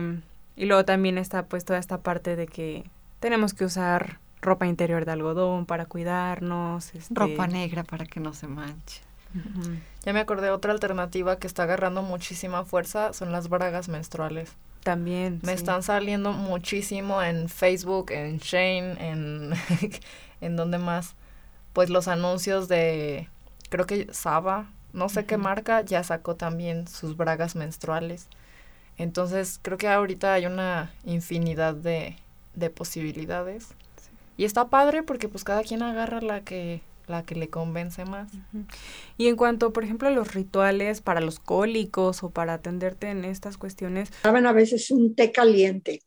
y 0.57 0.67
luego 0.67 0.85
también 0.85 1.19
está 1.19 1.47
pues 1.47 1.65
toda 1.65 1.79
esta 1.79 2.03
parte 2.03 2.37
de 2.37 2.47
que 2.47 2.85
tenemos 3.21 3.55
que 3.55 3.65
usar 3.65 4.21
ropa 4.41 4.67
interior 4.67 5.05
de 5.05 5.13
algodón 5.13 5.67
para 5.67 5.87
cuidarnos. 5.87 6.95
Este... 6.95 7.15
Ropa 7.15 7.47
negra 7.47 7.85
para 7.85 8.07
que 8.07 8.21
no 8.21 8.33
se 8.33 8.47
manche. 8.47 9.03
Uh 9.35 9.39
-huh. 9.39 9.81
Ya 10.05 10.13
me 10.13 10.21
acordé, 10.21 10.51
otra 10.51 10.73
alternativa 10.73 11.39
que 11.39 11.47
está 11.47 11.65
agarrando 11.65 12.03
muchísima 12.03 12.65
fuerza 12.65 13.13
son 13.13 13.33
las 13.33 13.49
bragas 13.49 13.89
menstruales. 13.89 14.53
También. 14.83 15.41
Me 15.43 15.53
sí. 15.53 15.59
están 15.59 15.83
saliendo 15.83 16.33
muchísimo 16.33 17.23
en 17.23 17.49
Facebook, 17.49 18.13
en 18.13 18.39
Shane, 18.39 18.97
en, 19.01 19.53
en 20.41 20.57
donde 20.57 20.79
más 20.79 21.17
pues 21.73 21.91
los 21.91 22.09
anuncios 22.09 22.69
de, 22.69 23.29
creo 23.69 23.85
que 23.85 24.09
Saba, 24.11 24.71
no 24.95 25.11
sé 25.11 25.21
uh 25.21 25.23
-huh. 25.23 25.27
qué 25.27 25.37
marca, 25.37 25.83
ya 25.83 26.03
sacó 26.03 26.35
también 26.35 26.89
sus 26.89 27.19
bragas 27.19 27.55
menstruales. 27.55 28.29
Entonces 28.97 29.59
creo 29.61 29.77
que 29.77 29.89
ahorita 29.89 30.33
hay 30.33 30.47
una 30.47 30.91
infinidad 31.05 31.75
de, 31.75 32.17
de 32.55 32.71
posibilidades. 32.71 33.75
Sí. 33.97 34.11
Y 34.39 34.45
está 34.47 34.69
padre 34.69 35.03
porque 35.03 35.29
pues 35.29 35.45
cada 35.45 35.63
quien 35.65 35.83
agarra 35.83 36.23
la 36.23 36.41
que, 36.41 36.81
la 37.07 37.23
que 37.25 37.35
le 37.35 37.49
convence 37.49 38.05
más. 38.05 38.33
Uh 38.33 38.37
-huh. 38.37 38.67
Y 39.17 39.29
en 39.29 39.37
cuanto, 39.37 39.73
por 39.73 39.85
ejemplo, 39.85 40.09
a 40.09 40.11
los 40.11 40.35
rituales 40.35 41.01
para 41.01 41.21
los 41.21 41.39
cólicos 41.39 42.23
o 42.23 42.31
para 42.31 42.55
atenderte 42.55 43.09
en 43.09 43.25
estas 43.25 43.59
cuestiones. 43.59 44.11
Daban 44.23 44.47
a 44.47 44.53
veces 44.53 44.91
un 44.91 45.15
té 45.15 45.33
caliente 45.33 46.03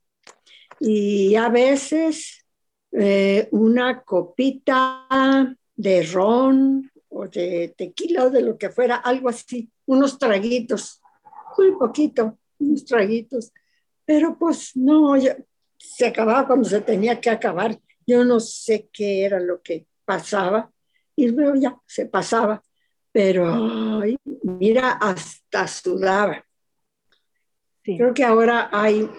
y 0.79 1.35
a 1.35 1.49
veces 1.49 2.45
eh, 2.91 3.47
una 3.51 4.01
copita 4.01 5.07
de 5.75 6.03
ron 6.03 6.91
o 7.09 7.27
de 7.27 7.73
tequila 7.77 8.25
o 8.25 8.29
de 8.29 8.41
lo 8.41 8.57
que 8.57 8.69
fuera, 8.69 8.95
algo 8.97 9.29
así, 9.29 9.69
unos 9.85 10.17
traguitos, 10.17 11.01
muy 11.57 11.71
poquito, 11.75 12.38
unos 12.59 12.85
traguitos, 12.85 13.51
pero 14.05 14.38
pues 14.38 14.75
no, 14.75 15.17
ya, 15.17 15.38
se 15.77 16.07
acababa 16.07 16.47
cuando 16.47 16.67
se 16.67 16.81
tenía 16.81 17.19
que 17.19 17.29
acabar, 17.29 17.79
yo 18.05 18.23
no 18.25 18.39
sé 18.39 18.89
qué 18.91 19.23
era 19.25 19.39
lo 19.39 19.62
que 19.62 19.85
pasaba 20.05 20.71
y 21.19 21.27
luego 21.27 21.55
ya 21.55 21.75
se 21.86 22.05
pasaba, 22.05 22.63
pero 23.12 24.01
ay, 24.01 24.17
mira, 24.43 24.91
hasta 24.91 25.67
sudaba. 25.67 26.45
Sí. 27.84 27.97
Creo 27.97 28.13
que 28.13 28.23
ahora 28.23 28.69
hay 28.71 29.10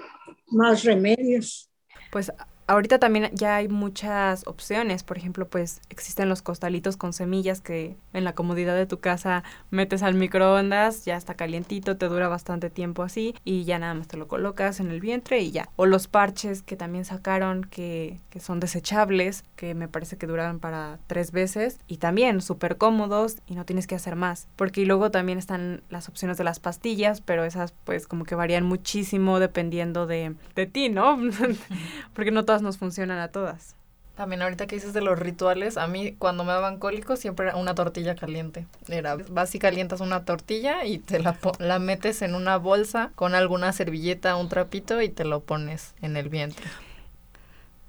más 0.47 0.85
remedios. 0.85 1.71
Pues 2.11 2.33
ahorita 2.71 3.01
también 3.01 3.31
ya 3.33 3.57
hay 3.57 3.69
muchas 3.69 4.47
opciones. 4.47 5.03
Por 5.03 5.19
ejemplo, 5.19 5.49
pues 5.49 5.81
existen 5.91 6.29
los 6.29 6.41
costalitos 6.41 6.97
con 6.97 7.13
semillas 7.13 7.61
que 7.61 7.97
en 8.13 8.23
la 8.23 8.35
comodidad 8.35 8.77
de 8.77 8.87
tu 8.87 9.01
casa 9.01 9.43
metes 9.71 10.05
al 10.05 10.15
microondas, 10.15 11.05
ya 11.05 11.17
está 11.17 11.35
calientito, 11.35 11.97
te 11.97 12.07
dura 12.07 12.29
bastante 12.29 12.71
tiempo 12.71 13.03
así 13.03 13.35
y 13.45 13.65
ya 13.65 13.81
nada 13.81 13.95
más 13.95 14.07
te 14.07 14.17
lo 14.17 14.29
colocas 14.29 14.79
en 14.79 14.89
el 14.89 15.01
vientre 15.01 15.41
y 15.41 15.51
ya. 15.51 15.69
O 15.75 15.85
los 15.87 16.07
parches 16.07 16.63
que 16.63 16.77
también 16.77 17.05
sacaron 17.05 17.65
que, 17.65 18.21
que 18.31 18.39
son 18.39 18.61
desechables, 18.61 19.43
que 19.57 19.75
me 19.75 19.89
parece 19.89 20.17
que 20.17 20.29
duran 20.29 20.61
para 20.61 21.01
tres 21.09 21.33
veces 21.33 21.81
y 21.89 21.97
también 21.97 22.41
súper 22.41 22.77
cómodos 22.77 23.39
y 23.49 23.57
no 23.57 23.65
tienes 23.65 23.89
que 23.89 23.97
hacer 23.97 24.15
más. 24.15 24.47
Porque 24.55 24.87
luego 24.87 25.11
también 25.11 25.39
están 25.39 25.83
las 25.89 26.09
opciones 26.09 26.39
de 26.39 26.45
las 26.45 26.61
pastillas, 26.61 27.21
pero 27.21 27.45
esas 27.45 27.75
pues 27.83 28.07
como 28.07 28.25
que 28.25 28.37
varían 28.37 28.65
muchísimo 28.65 29.41
dependiendo 29.41 30.07
de, 30.07 30.37
de 30.55 30.67
ti, 30.67 30.89
¿no? 30.89 31.19
Porque 32.15 32.31
no 32.31 32.45
todas 32.45 32.60
nos 32.63 32.79
funcionan 32.79 33.19
a 33.19 33.29
todas. 33.29 33.75
También 34.17 34.43
ahorita 34.43 34.67
que 34.67 34.75
dices 34.75 34.93
de 34.93 35.01
los 35.01 35.19
rituales, 35.19 35.79
a 35.79 35.87
mí 35.87 36.15
cuando 36.19 36.45
me 36.45 36.53
daban 36.53 36.79
cólicos 36.79 37.19
siempre 37.19 37.47
era 37.47 37.57
una 37.57 37.75
tortilla 37.75 38.15
caliente. 38.17 38.67
Era, 38.89 39.17
vas 39.17 39.55
y 39.55 39.59
calientas 39.59 40.01
una 40.01 40.25
tortilla 40.25 40.85
y 40.85 40.99
te 40.99 41.21
la, 41.21 41.39
la 41.59 41.79
metes 41.79 42.21
en 42.21 42.35
una 42.35 42.59
bolsa 42.59 43.13
con 43.15 43.35
alguna 43.35 43.73
servilleta, 43.73 44.37
un 44.37 44.49
trapito 44.51 45.01
y 45.01 45.09
te 45.09 45.25
lo 45.25 45.41
pones 45.41 45.95
en 46.03 46.17
el 46.19 46.29
vientre. 46.29 46.67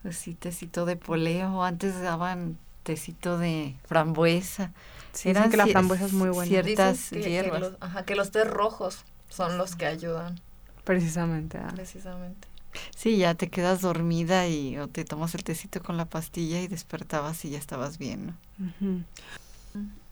Sí, 0.10 0.34
tecito 0.34 0.86
de 0.86 0.96
poleo, 0.96 1.64
antes 1.64 2.02
daban 2.02 2.58
tecito 2.84 3.38
de 3.38 3.76
frambuesa. 3.86 4.72
Sí, 5.14 5.30
Eran 5.30 5.52
que 5.52 5.58
la 5.58 5.68
frambuesa 5.68 6.06
es 6.06 6.14
muy 6.14 6.30
buena. 6.30 6.50
Ciertas 6.50 7.10
que, 7.10 7.22
hierbas. 7.22 7.60
Que 7.60 7.60
los, 7.60 7.78
ajá, 7.82 8.06
que 8.06 8.16
los 8.16 8.32
tés 8.32 8.50
rojos 8.50 9.04
son 9.30 9.58
los 9.58 9.76
que 9.76 9.86
ayudan. 9.86 10.40
Precisamente. 10.84 11.58
Ah. 11.58 11.72
Precisamente. 11.76 12.48
Sí, 12.96 13.18
ya 13.18 13.36
te 13.36 13.50
quedas 13.50 13.82
dormida 13.82 14.48
y 14.48 14.78
o 14.78 14.88
te 14.88 15.06
tomas 15.06 15.36
el 15.36 15.44
tecito 15.44 15.82
con 15.82 15.98
la 15.98 16.06
pastilla 16.06 16.62
y 16.62 16.68
despertabas 16.68 17.44
y 17.46 17.52
ya 17.52 17.58
estabas 17.60 17.98
bien, 17.98 18.28
¿no? 18.28 18.38
Uh 18.60 18.72
-huh. 18.82 19.06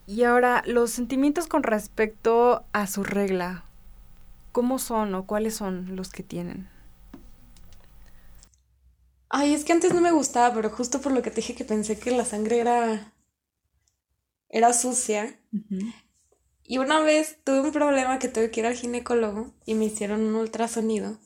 Y 0.08 0.24
ahora, 0.24 0.64
los 0.66 0.92
sentimientos 0.92 1.48
con 1.48 1.64
respecto 1.64 2.64
a 2.74 2.88
su 2.88 3.04
regla, 3.04 3.64
¿cómo 4.52 4.80
son 4.80 5.14
o 5.16 5.26
cuáles 5.26 5.56
son 5.56 5.96
los 5.96 6.10
que 6.12 6.24
tienen? 6.24 6.68
Ay, 9.30 9.54
es 9.54 9.64
que 9.64 9.74
antes 9.74 9.94
no 9.94 10.02
me 10.02 10.12
gustaba, 10.12 10.54
pero 10.54 10.70
justo 10.72 11.02
por 11.02 11.12
lo 11.12 11.22
que 11.22 11.30
te 11.30 11.38
dije 11.38 11.56
que 11.56 11.66
pensé 11.66 12.00
que 12.00 12.12
la 12.12 12.26
sangre 12.26 12.60
era 12.60 13.14
era 14.50 14.74
sucia. 14.74 15.40
Uh 15.54 15.58
-huh. 15.58 15.94
Y 16.64 16.78
una 16.80 17.00
vez 17.02 17.38
tuve 17.44 17.62
un 17.62 17.72
problema 17.72 18.20
que 18.20 18.28
tuve 18.30 18.52
que 18.52 18.60
ir 18.62 18.66
al 18.68 18.76
ginecólogo 18.76 19.54
y 19.66 19.76
me 19.76 19.86
hicieron 19.86 20.22
un 20.22 20.36
ultrasonido. 20.36 21.18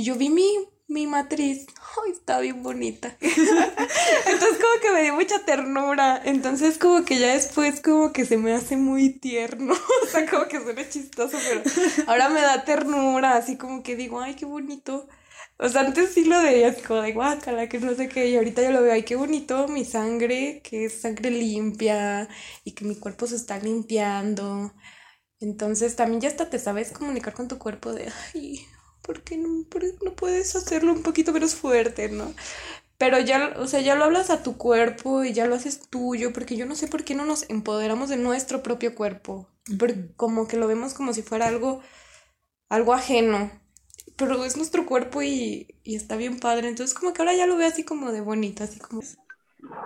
Y 0.00 0.02
yo 0.02 0.14
vi 0.14 0.30
mi, 0.30 0.50
mi 0.88 1.06
matriz. 1.06 1.66
¡Ay, 2.02 2.12
está 2.12 2.40
bien 2.40 2.62
bonita! 2.62 3.14
Entonces 3.20 4.58
como 4.58 4.80
que 4.80 4.90
me 4.94 5.02
dio 5.02 5.14
mucha 5.14 5.44
ternura. 5.44 6.22
Entonces 6.24 6.78
como 6.78 7.04
que 7.04 7.18
ya 7.18 7.34
después 7.34 7.82
como 7.82 8.10
que 8.10 8.24
se 8.24 8.38
me 8.38 8.54
hace 8.54 8.78
muy 8.78 9.10
tierno. 9.10 9.74
o 10.02 10.06
sea, 10.06 10.26
como 10.26 10.48
que 10.48 10.58
suena 10.58 10.88
chistoso, 10.88 11.36
pero 11.46 11.62
ahora 12.06 12.30
me 12.30 12.40
da 12.40 12.64
ternura. 12.64 13.36
Así 13.36 13.58
como 13.58 13.82
que 13.82 13.94
digo, 13.94 14.22
¡ay, 14.22 14.36
qué 14.36 14.46
bonito! 14.46 15.06
O 15.58 15.68
sea, 15.68 15.82
antes 15.82 16.14
sí 16.14 16.24
lo 16.24 16.40
veía 16.40 16.68
así 16.68 16.80
como 16.80 17.02
de 17.02 17.12
guácala, 17.12 17.68
que 17.68 17.78
no 17.78 17.94
sé 17.94 18.08
qué, 18.08 18.28
y 18.30 18.36
ahorita 18.38 18.62
ya 18.62 18.70
lo 18.70 18.80
veo, 18.80 18.94
ay, 18.94 19.02
qué 19.02 19.16
bonito 19.16 19.68
mi 19.68 19.84
sangre, 19.84 20.62
que 20.64 20.86
es 20.86 21.02
sangre 21.02 21.30
limpia 21.30 22.26
y 22.64 22.72
que 22.72 22.86
mi 22.86 22.96
cuerpo 22.96 23.26
se 23.26 23.36
está 23.36 23.58
limpiando. 23.58 24.72
Entonces 25.40 25.94
también 25.94 26.22
ya 26.22 26.30
hasta 26.30 26.48
te 26.48 26.58
sabes 26.58 26.90
comunicar 26.90 27.34
con 27.34 27.48
tu 27.48 27.58
cuerpo 27.58 27.92
de, 27.92 28.10
ay, 28.34 28.66
¿por 29.02 29.22
qué 29.22 29.36
no, 29.36 29.64
por 29.68 29.82
qué 29.82 29.94
no 30.04 30.14
puedes 30.14 30.54
hacerlo 30.56 30.92
un 30.92 31.02
poquito 31.02 31.32
menos 31.32 31.54
fuerte, 31.54 32.08
no? 32.08 32.32
Pero 32.98 33.18
ya, 33.18 33.54
o 33.58 33.66
sea, 33.66 33.80
ya 33.80 33.94
lo 33.94 34.04
hablas 34.04 34.30
a 34.30 34.42
tu 34.42 34.56
cuerpo 34.58 35.24
y 35.24 35.32
ya 35.32 35.46
lo 35.46 35.54
haces 35.54 35.88
tuyo, 35.88 36.32
porque 36.32 36.56
yo 36.56 36.66
no 36.66 36.74
sé 36.76 36.86
por 36.88 37.04
qué 37.04 37.14
no 37.14 37.24
nos 37.24 37.48
empoderamos 37.48 38.10
de 38.10 38.16
nuestro 38.18 38.62
propio 38.62 38.94
cuerpo. 38.94 39.48
Porque 39.78 40.12
como 40.16 40.48
que 40.48 40.56
lo 40.58 40.66
vemos 40.68 40.94
como 40.94 41.14
si 41.14 41.22
fuera 41.22 41.48
algo, 41.48 41.80
algo 42.68 42.94
ajeno 42.94 43.50
pero 44.20 44.44
es 44.44 44.56
nuestro 44.56 44.84
cuerpo 44.84 45.22
y, 45.22 45.66
y, 45.82 45.94
está 45.96 46.16
bien 46.16 46.38
padre. 46.40 46.68
Entonces, 46.68 46.94
como 46.94 47.12
que 47.12 47.22
ahora 47.22 47.34
ya 47.34 47.46
lo 47.46 47.56
veo 47.56 47.66
así 47.66 47.84
como 47.84 48.12
de 48.12 48.20
bonito, 48.20 48.62
así 48.62 48.78
como. 48.78 49.00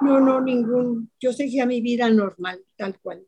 No, 0.00 0.20
no, 0.20 0.40
ningún. 0.40 1.11
Yo 1.20 1.33
seguía 1.33 1.66
mi 1.66 1.81
vida 1.81 2.11
normal, 2.11 2.61
tal 2.77 2.98
cual. 2.98 3.24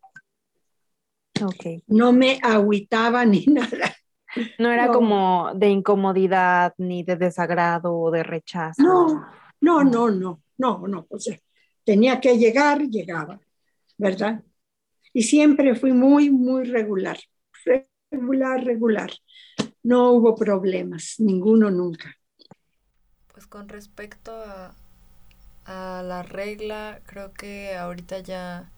Ok. 1.43 1.85
No 1.87 2.13
me 2.13 2.41
agüitaba 2.43 3.25
ni 3.25 3.45
nada. 3.47 3.96
No 4.59 4.71
era 4.71 4.89
como 4.89 5.53
de 5.55 5.69
incomodidad, 5.69 6.75
ni 6.79 7.03
de 7.03 7.17
desagrado 7.17 7.97
o 7.97 8.11
de 8.11 8.23
rechazo. 8.23 8.83
No, 8.83 9.27
no, 9.61 9.85
no, 9.85 10.11
no, 10.11 10.41
no, 10.59 10.87
no. 10.87 11.07
Tenía 11.85 12.21
que 12.21 12.37
llegar, 12.37 12.81
llegaba, 12.83 13.41
¿verdad? 13.97 14.43
Y 15.13 15.23
siempre 15.23 15.75
fui 15.75 15.93
muy, 15.93 16.31
muy 16.31 16.65
regular, 16.65 17.19
regular, 18.11 18.65
regular 18.65 19.11
no 19.87 20.11
hubo 20.11 20.35
problemas, 20.35 21.15
ninguno 21.19 21.71
nunca. 21.71 22.13
Pues 23.33 23.47
con 23.47 23.69
respecto 23.69 24.33
a, 24.35 24.75
a 25.65 26.03
la 26.03 26.25
regla, 26.25 27.03
creo 27.07 27.33
que 27.33 27.77
ahorita 27.77 28.19
ya, 28.19 28.73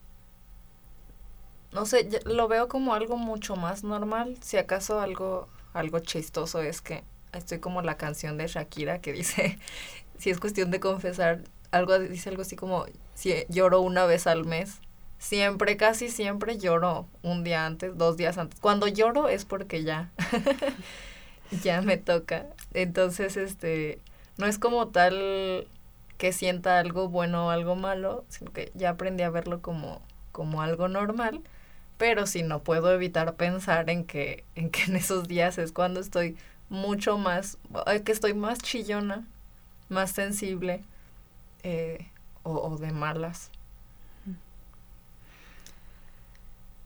no 1.72 1.86
sé, 1.86 2.08
lo 2.24 2.48
veo 2.48 2.68
como 2.68 2.94
algo 2.94 3.16
mucho 3.16 3.56
más 3.56 3.84
normal. 3.84 4.36
Si 4.40 4.56
acaso 4.56 5.00
algo, 5.00 5.48
algo 5.72 5.98
chistoso 6.00 6.60
es 6.62 6.80
que 6.80 7.04
estoy 7.32 7.58
como 7.58 7.82
la 7.82 7.96
canción 7.96 8.38
de 8.38 8.46
Shakira 8.46 9.00
que 9.00 9.12
dice, 9.12 9.58
si 10.18 10.30
es 10.30 10.40
cuestión 10.40 10.70
de 10.70 10.80
confesar, 10.80 11.42
algo 11.70 11.98
dice 11.98 12.30
algo 12.30 12.42
así 12.42 12.56
como, 12.56 12.86
si 13.14 13.34
lloro 13.48 13.80
una 13.80 14.06
vez 14.06 14.26
al 14.26 14.44
mes. 14.44 14.80
Siempre, 15.18 15.76
casi 15.76 16.10
siempre 16.10 16.58
lloro 16.58 17.08
un 17.22 17.42
día 17.42 17.66
antes, 17.66 17.98
dos 17.98 18.16
días 18.16 18.38
antes. 18.38 18.60
Cuando 18.60 18.86
lloro 18.86 19.28
es 19.28 19.44
porque 19.44 19.82
ya, 19.82 20.12
ya 21.62 21.82
me 21.82 21.96
toca. 21.96 22.46
Entonces, 22.72 23.36
este, 23.36 24.00
no 24.36 24.46
es 24.46 24.60
como 24.60 24.88
tal 24.88 25.66
que 26.18 26.32
sienta 26.32 26.78
algo 26.78 27.08
bueno 27.08 27.46
o 27.46 27.50
algo 27.50 27.74
malo, 27.74 28.24
sino 28.28 28.52
que 28.52 28.70
ya 28.74 28.90
aprendí 28.90 29.24
a 29.24 29.30
verlo 29.30 29.60
como, 29.60 30.00
como 30.30 30.62
algo 30.62 30.86
normal. 30.86 31.42
Pero 31.98 32.26
sí 32.26 32.42
no 32.44 32.64
puedo 32.64 32.92
evitar 32.92 33.36
pensar 33.36 33.90
en 33.90 34.04
que, 34.06 34.46
en 34.56 34.70
que 34.70 34.84
en 34.84 34.96
esos 34.96 35.28
días 35.28 35.58
es 35.58 35.72
cuando 35.72 36.00
estoy 36.00 36.36
mucho 36.70 37.18
más, 37.18 37.58
que 38.04 38.12
estoy 38.12 38.34
más 38.34 38.60
chillona, 38.60 39.28
más 39.90 40.12
sensible 40.12 40.84
eh, 41.64 42.10
o, 42.44 42.52
o 42.54 42.78
de 42.78 42.92
malas. 42.92 43.52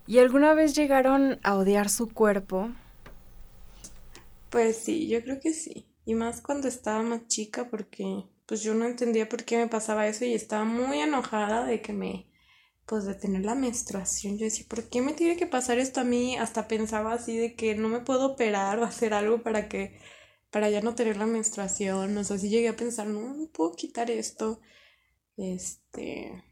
¿Y 0.07 0.18
alguna 0.20 0.55
vez 0.55 0.77
llegaron 0.77 1.40
a 1.42 1.57
odiar 1.57 1.88
su 1.90 2.12
cuerpo? 2.12 2.70
Pues 4.51 4.77
sí, 4.85 5.09
yo 5.09 5.22
creo 5.22 5.40
que 5.40 5.53
sí. 5.53 5.87
Y 6.05 6.14
más 6.14 6.40
cuando 6.42 6.68
estaba 6.68 7.03
más 7.03 7.27
chica 7.29 7.68
porque 7.70 8.25
pues 8.46 8.62
yo 8.62 8.75
no 8.75 8.85
entendía 8.87 9.29
por 9.29 9.44
qué 9.44 9.57
me 9.59 9.68
pasaba 9.68 10.07
eso 10.09 10.25
y 10.25 10.35
estaba 10.35 10.64
muy 10.64 10.98
enojada 11.01 11.64
de 11.64 11.81
que 11.83 11.92
me 11.92 12.27
pues 12.92 13.07
de 13.07 13.14
tener 13.14 13.46
la 13.46 13.55
menstruación. 13.55 14.37
Yo 14.37 14.44
decía, 14.44 14.66
¿por 14.68 14.90
qué 14.90 15.00
me 15.00 15.14
tiene 15.14 15.38
que 15.38 15.46
pasar 15.46 15.78
esto 15.78 16.02
a 16.02 16.05
mí? 16.05 16.37
Hasta 16.37 16.68
pensaba 16.68 17.14
así 17.14 17.38
de 17.38 17.55
que 17.55 17.74
no 17.74 17.88
me 17.88 18.00
puedo 18.00 18.26
operar 18.26 18.78
o 18.78 18.85
hacer 18.85 19.14
algo 19.14 19.42
para 19.42 19.66
que 19.66 19.98
para 20.50 20.68
ya 20.68 20.83
no 20.83 20.94
tener 20.94 21.16
la 21.16 21.24
menstruación. 21.24 22.14
O 22.18 22.22
sea, 22.22 22.37
sí 22.37 22.50
llegué 22.50 22.68
a 22.68 22.76
pensar, 22.76 23.07
no, 23.07 23.33
no 23.33 23.46
puedo 23.50 23.72
quitar 23.72 24.11
esto. 24.11 24.61
Este, 25.38 26.44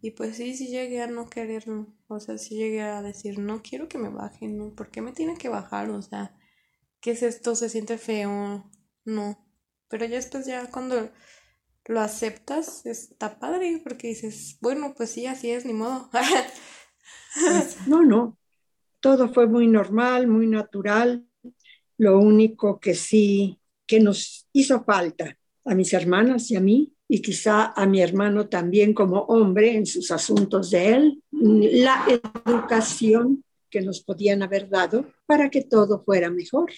y 0.00 0.12
pues 0.12 0.36
sí, 0.36 0.54
sí 0.56 0.68
llegué 0.68 1.02
a 1.02 1.08
no 1.08 1.28
quererlo. 1.28 1.88
O 2.06 2.20
sea, 2.20 2.38
sí 2.38 2.54
llegué 2.54 2.82
a 2.82 3.02
decir, 3.02 3.40
no 3.40 3.60
quiero 3.60 3.88
que 3.88 3.98
me 3.98 4.08
bajen, 4.08 4.56
¿no? 4.56 4.72
¿Por 4.76 4.92
qué 4.92 5.02
me 5.02 5.10
tiene 5.10 5.36
que 5.36 5.48
bajar? 5.48 5.90
O 5.90 6.00
sea, 6.00 6.32
¿qué 7.00 7.10
es 7.10 7.24
esto? 7.24 7.56
¿Se 7.56 7.68
siente 7.68 7.98
feo? 7.98 8.70
No. 9.04 9.44
Pero 9.88 10.04
ya 10.04 10.14
después, 10.14 10.46
ya 10.46 10.70
cuando 10.70 11.10
lo 11.86 12.00
aceptas, 12.00 12.86
está 12.86 13.38
padre, 13.38 13.80
porque 13.82 14.08
dices, 14.08 14.58
bueno, 14.60 14.94
pues 14.96 15.10
sí, 15.10 15.26
así 15.26 15.50
es, 15.50 15.64
ni 15.64 15.72
modo. 15.72 16.10
No, 17.86 18.02
no. 18.02 18.36
Todo 18.98 19.32
fue 19.32 19.46
muy 19.46 19.68
normal, 19.68 20.26
muy 20.26 20.48
natural. 20.48 21.24
Lo 21.96 22.18
único 22.18 22.80
que 22.80 22.94
sí, 22.94 23.60
que 23.86 24.00
nos 24.00 24.48
hizo 24.52 24.82
falta 24.82 25.38
a 25.64 25.74
mis 25.76 25.92
hermanas 25.92 26.50
y 26.50 26.56
a 26.56 26.60
mí, 26.60 26.92
y 27.06 27.22
quizá 27.22 27.72
a 27.76 27.86
mi 27.86 28.00
hermano 28.00 28.48
también 28.48 28.92
como 28.94 29.20
hombre 29.22 29.76
en 29.76 29.86
sus 29.86 30.10
asuntos 30.10 30.70
de 30.70 30.88
él, 30.88 31.22
la 31.30 32.04
educación 32.44 33.44
que 33.70 33.80
nos 33.80 34.00
podían 34.00 34.42
haber 34.42 34.68
dado 34.68 35.06
para 35.26 35.50
que 35.50 35.62
todo 35.62 36.02
fuera 36.02 36.30
mejor. 36.30 36.72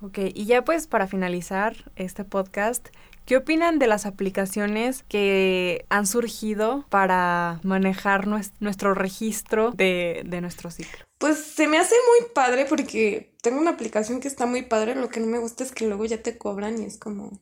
ok, 0.00 0.18
y 0.34 0.46
ya 0.46 0.64
pues 0.64 0.86
para 0.86 1.06
finalizar 1.06 1.90
este 1.96 2.24
podcast, 2.24 2.88
¿qué 3.26 3.36
opinan 3.36 3.78
de 3.78 3.86
las 3.86 4.06
aplicaciones 4.06 5.04
que 5.08 5.84
han 5.88 6.06
surgido 6.06 6.84
para 6.88 7.60
manejar 7.62 8.26
nuestro 8.26 8.94
registro 8.94 9.72
de, 9.72 10.22
de 10.24 10.40
nuestro 10.40 10.70
ciclo? 10.70 11.04
Pues 11.18 11.38
se 11.38 11.66
me 11.66 11.78
hace 11.78 11.94
muy 11.94 12.28
padre 12.32 12.64
porque 12.64 13.34
tengo 13.42 13.60
una 13.60 13.70
aplicación 13.70 14.20
que 14.20 14.28
está 14.28 14.46
muy 14.46 14.62
padre, 14.62 14.94
lo 14.94 15.08
que 15.08 15.20
no 15.20 15.26
me 15.26 15.38
gusta 15.38 15.64
es 15.64 15.72
que 15.72 15.86
luego 15.86 16.04
ya 16.04 16.22
te 16.22 16.38
cobran 16.38 16.82
y 16.82 16.86
es 16.86 16.96
como, 16.98 17.40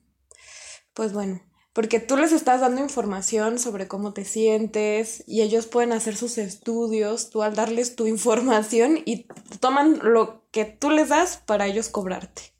pues 0.94 1.12
bueno, 1.12 1.40
porque 1.76 2.00
tú 2.00 2.16
les 2.16 2.32
estás 2.32 2.62
dando 2.62 2.80
información 2.80 3.58
sobre 3.58 3.86
cómo 3.86 4.14
te 4.14 4.24
sientes 4.24 5.22
y 5.26 5.42
ellos 5.42 5.66
pueden 5.66 5.92
hacer 5.92 6.16
sus 6.16 6.38
estudios, 6.38 7.28
tú 7.28 7.42
al 7.42 7.54
darles 7.54 7.96
tu 7.96 8.06
información 8.16 9.02
y 9.04 9.26
toman 9.60 10.00
lo 10.02 10.42
que 10.52 10.64
tú 10.64 10.88
les 10.88 11.10
das 11.10 11.36
para 11.36 11.66
ellos 11.66 11.90
cobrarte. 11.90 12.54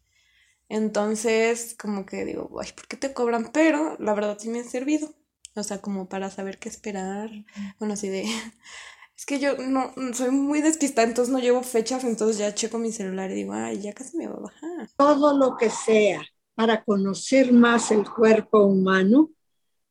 Entonces, 0.68 1.74
como 1.80 2.04
que 2.04 2.26
digo, 2.26 2.50
ay, 2.62 2.72
¿por 2.76 2.88
qué 2.88 2.98
te 2.98 3.14
cobran? 3.14 3.52
Pero 3.54 3.96
la 4.00 4.12
verdad 4.12 4.36
sí 4.38 4.50
me 4.50 4.60
ha 4.60 4.64
servido. 4.64 5.08
O 5.54 5.62
sea, 5.62 5.80
como 5.80 6.10
para 6.10 6.28
saber 6.30 6.58
qué 6.58 6.68
esperar. 6.68 7.30
Bueno, 7.78 7.94
así 7.94 8.10
de... 8.10 8.26
Es 9.16 9.24
que 9.24 9.38
yo 9.38 9.56
no 9.56 9.94
soy 10.12 10.30
muy 10.30 10.60
despistada, 10.60 11.08
entonces 11.08 11.32
no 11.32 11.38
llevo 11.38 11.62
fechas, 11.62 12.04
entonces 12.04 12.36
ya 12.36 12.54
checo 12.54 12.76
mi 12.76 12.92
celular 12.92 13.30
y 13.30 13.34
digo, 13.34 13.54
ay, 13.54 13.80
ya 13.80 13.94
casi 13.94 14.14
me 14.18 14.26
va 14.26 14.34
a 14.34 14.40
bajar. 14.40 14.90
Todo 14.94 15.38
lo 15.38 15.56
que 15.56 15.70
sea 15.70 16.20
para 16.56 16.84
conocer 16.84 17.52
más 17.52 17.92
el 17.92 18.08
cuerpo 18.10 18.64
humano, 18.64 19.30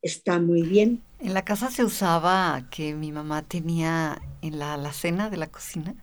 está 0.01 0.39
muy 0.39 0.63
bien. 0.63 1.03
En 1.19 1.33
la 1.33 1.43
casa 1.45 1.71
se 1.71 1.83
usaba 1.83 2.67
que 2.69 2.93
mi 2.93 3.11
mamá 3.11 3.41
tenía 3.41 4.21
en 4.41 4.59
la 4.59 4.73
alacena 4.75 5.29
de 5.29 5.37
la 5.37 5.47
cocina 5.47 5.95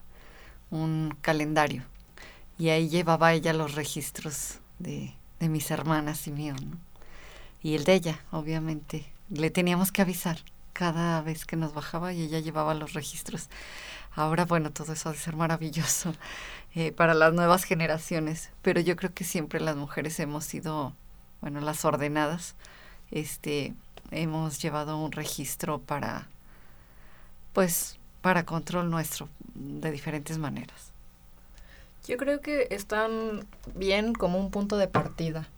un 0.71 1.17
calendario 1.23 1.85
y 2.59 2.71
ahí 2.71 2.89
llevaba 2.91 3.35
ella 3.35 3.53
los 3.55 3.75
registros 3.77 4.61
de, 4.79 5.15
de 5.41 5.49
mis 5.49 5.71
hermanas 5.71 6.27
y 6.29 6.33
mío. 6.33 6.55
Y 7.63 7.75
el 7.75 7.85
de 7.85 7.95
ella, 7.95 8.21
obviamente. 8.31 9.07
Le 9.31 9.51
teníamos 9.51 9.93
que 9.93 10.03
avisar 10.03 10.39
cada 10.73 11.21
vez 11.23 11.45
que 11.47 11.57
nos 11.57 11.75
bajaba 11.75 12.13
y 12.13 12.23
ella 12.23 12.41
llevaba 12.41 12.75
los 12.75 12.93
registros. 12.93 13.49
Ahora, 14.15 14.45
bueno, 14.47 14.73
todo 14.73 14.93
eso 14.95 15.11
ha 15.11 15.13
de 15.13 15.19
ser 15.19 15.37
maravilloso 15.37 16.15
eh, 16.75 16.93
para 16.93 17.15
las 17.15 17.33
nuevas 17.33 17.65
generaciones, 17.65 18.51
pero 18.63 18.81
yo 18.81 18.97
creo 18.97 19.13
que 19.13 19.25
siempre 19.25 19.61
las 19.61 19.77
mujeres 19.77 20.19
hemos 20.21 20.45
sido, 20.45 20.95
bueno, 21.41 21.61
las 21.61 21.85
ordenadas, 21.85 22.55
este, 23.11 23.75
hemos 24.11 24.61
llevado 24.61 24.99
un 24.99 25.13
registro 25.13 25.81
para, 25.81 26.29
pues, 27.53 27.99
para 28.21 28.45
control 28.45 28.91
nuestro 28.91 29.29
de 29.55 29.91
diferentes 29.91 30.39
maneras. 30.39 30.93
Yo 32.07 32.17
creo 32.17 32.41
que 32.41 32.69
están 32.71 33.47
bien 33.75 34.13
como 34.13 34.39
un 34.39 34.51
punto 34.51 34.77
de 34.77 34.89
partida, 34.89 35.49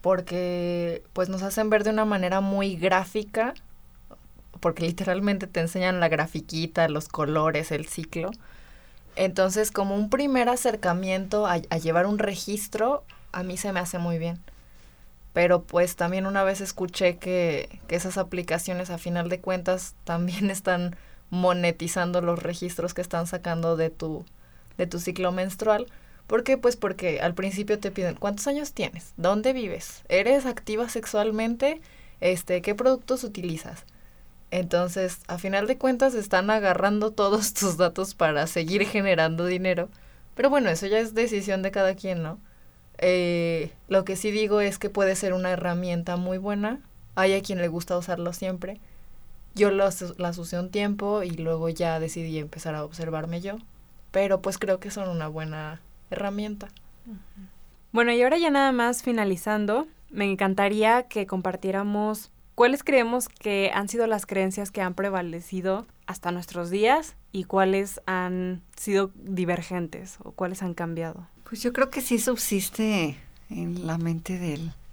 porque 0.00 1.02
pues 1.12 1.28
nos 1.28 1.42
hacen 1.42 1.70
ver 1.70 1.84
de 1.84 1.90
una 1.90 2.04
manera 2.04 2.40
muy 2.40 2.76
gráfica 2.76 3.54
porque 4.60 4.84
literalmente 4.84 5.46
te 5.46 5.60
enseñan 5.60 6.00
la 6.00 6.08
grafiquita, 6.08 6.88
los 6.88 7.08
colores, 7.08 7.72
el 7.72 7.86
ciclo. 7.86 8.30
Entonces, 9.16 9.70
como 9.70 9.94
un 9.94 10.10
primer 10.10 10.48
acercamiento 10.48 11.46
a, 11.46 11.58
llevar 11.58 12.06
un 12.06 12.18
registro, 12.18 13.04
a 13.32 13.42
mí 13.42 13.56
se 13.56 13.72
me 13.72 13.80
hace 13.80 13.98
muy 13.98 14.18
bien. 14.18 14.40
Pero 15.32 15.62
pues 15.62 15.96
también 15.96 16.26
una 16.26 16.42
vez 16.42 16.60
escuché 16.60 17.18
que, 17.18 17.80
que 17.86 17.96
esas 17.96 18.18
aplicaciones 18.18 18.90
a 18.90 18.98
final 18.98 19.28
de 19.28 19.40
cuentas 19.40 19.94
también 20.04 20.50
están 20.50 20.96
monetizando 21.30 22.20
los 22.20 22.42
registros 22.42 22.94
que 22.94 23.02
están 23.02 23.26
sacando 23.26 23.76
de 23.76 23.90
tu, 23.90 24.24
de 24.78 24.86
tu 24.86 24.98
ciclo 24.98 25.30
menstrual, 25.30 25.86
¿Por 26.30 26.44
qué? 26.44 26.56
Pues 26.56 26.76
porque 26.76 27.20
al 27.20 27.34
principio 27.34 27.80
te 27.80 27.90
piden, 27.90 28.14
¿cuántos 28.14 28.46
años 28.46 28.72
tienes? 28.72 29.14
¿Dónde 29.16 29.52
vives? 29.52 30.04
¿Eres 30.08 30.46
activa 30.46 30.88
sexualmente? 30.88 31.80
Este, 32.20 32.62
¿qué 32.62 32.76
productos 32.76 33.24
utilizas? 33.24 33.84
Entonces, 34.50 35.20
a 35.28 35.38
final 35.38 35.66
de 35.66 35.78
cuentas, 35.78 36.14
están 36.14 36.50
agarrando 36.50 37.12
todos 37.12 37.54
tus 37.54 37.76
datos 37.76 38.14
para 38.14 38.46
seguir 38.46 38.84
generando 38.86 39.46
dinero. 39.46 39.88
Pero 40.34 40.50
bueno, 40.50 40.70
eso 40.70 40.86
ya 40.86 40.98
es 40.98 41.14
decisión 41.14 41.62
de 41.62 41.70
cada 41.70 41.94
quien, 41.94 42.22
¿no? 42.22 42.38
Eh, 42.98 43.72
lo 43.88 44.04
que 44.04 44.16
sí 44.16 44.30
digo 44.30 44.60
es 44.60 44.78
que 44.78 44.90
puede 44.90 45.16
ser 45.16 45.32
una 45.32 45.50
herramienta 45.50 46.16
muy 46.16 46.38
buena. 46.38 46.80
Hay 47.14 47.34
a 47.34 47.42
quien 47.42 47.60
le 47.60 47.68
gusta 47.68 47.96
usarlo 47.96 48.32
siempre. 48.32 48.80
Yo 49.54 49.70
las, 49.70 50.18
las 50.18 50.38
usé 50.38 50.58
un 50.58 50.70
tiempo 50.70 51.22
y 51.22 51.30
luego 51.30 51.68
ya 51.68 51.98
decidí 51.98 52.38
empezar 52.38 52.74
a 52.74 52.84
observarme 52.84 53.40
yo. 53.40 53.56
Pero 54.10 54.42
pues 54.42 54.58
creo 54.58 54.80
que 54.80 54.90
son 54.90 55.08
una 55.08 55.28
buena 55.28 55.80
herramienta. 56.10 56.68
Bueno, 57.92 58.12
y 58.12 58.22
ahora 58.22 58.38
ya 58.38 58.50
nada 58.50 58.72
más 58.72 59.02
finalizando, 59.02 59.86
me 60.10 60.30
encantaría 60.30 61.04
que 61.04 61.26
compartiéramos 61.26 62.30
cuáles 62.54 62.82
creemos 62.82 63.28
que 63.28 63.70
han 63.74 63.88
sido 63.88 64.06
las 64.06 64.26
creencias 64.26 64.70
que 64.70 64.82
han 64.82 64.94
prevalecido 64.94 65.86
hasta 66.06 66.32
nuestros 66.32 66.70
días 66.70 67.16
y 67.32 67.44
cuáles 67.44 68.00
han 68.06 68.62
sido 68.76 69.12
divergentes 69.14 70.16
o 70.22 70.32
cuáles 70.32 70.62
han 70.62 70.74
cambiado. 70.74 71.26
Pues 71.44 71.62
yo 71.62 71.72
creo 71.72 71.90
que 71.90 72.00
sí 72.00 72.18
subsiste 72.18 73.16
en 73.50 73.86
la 73.86 73.98
mente 73.98 74.38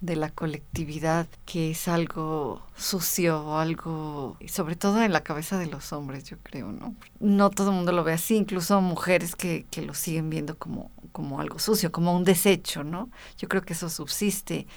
de 0.01 0.15
la 0.15 0.29
colectividad, 0.29 1.27
que 1.45 1.71
es 1.71 1.87
algo 1.87 2.61
sucio, 2.75 3.57
algo, 3.57 4.37
sobre 4.47 4.75
todo 4.75 5.03
en 5.03 5.13
la 5.13 5.23
cabeza 5.23 5.57
de 5.57 5.67
los 5.67 5.93
hombres, 5.93 6.23
yo 6.23 6.37
creo, 6.41 6.71
¿no? 6.71 6.95
No 7.19 7.49
todo 7.49 7.69
el 7.69 7.75
mundo 7.75 7.91
lo 7.91 8.03
ve 8.03 8.13
así, 8.13 8.35
incluso 8.35 8.81
mujeres 8.81 9.35
que, 9.35 9.65
que 9.69 9.83
lo 9.83 9.93
siguen 9.93 10.29
viendo 10.29 10.57
como, 10.57 10.91
como 11.11 11.39
algo 11.39 11.59
sucio, 11.59 11.91
como 11.91 12.15
un 12.15 12.23
desecho, 12.23 12.83
¿no? 12.83 13.09
Yo 13.37 13.47
creo 13.47 13.61
que 13.61 13.73
eso 13.73 13.89
subsiste. 13.89 14.67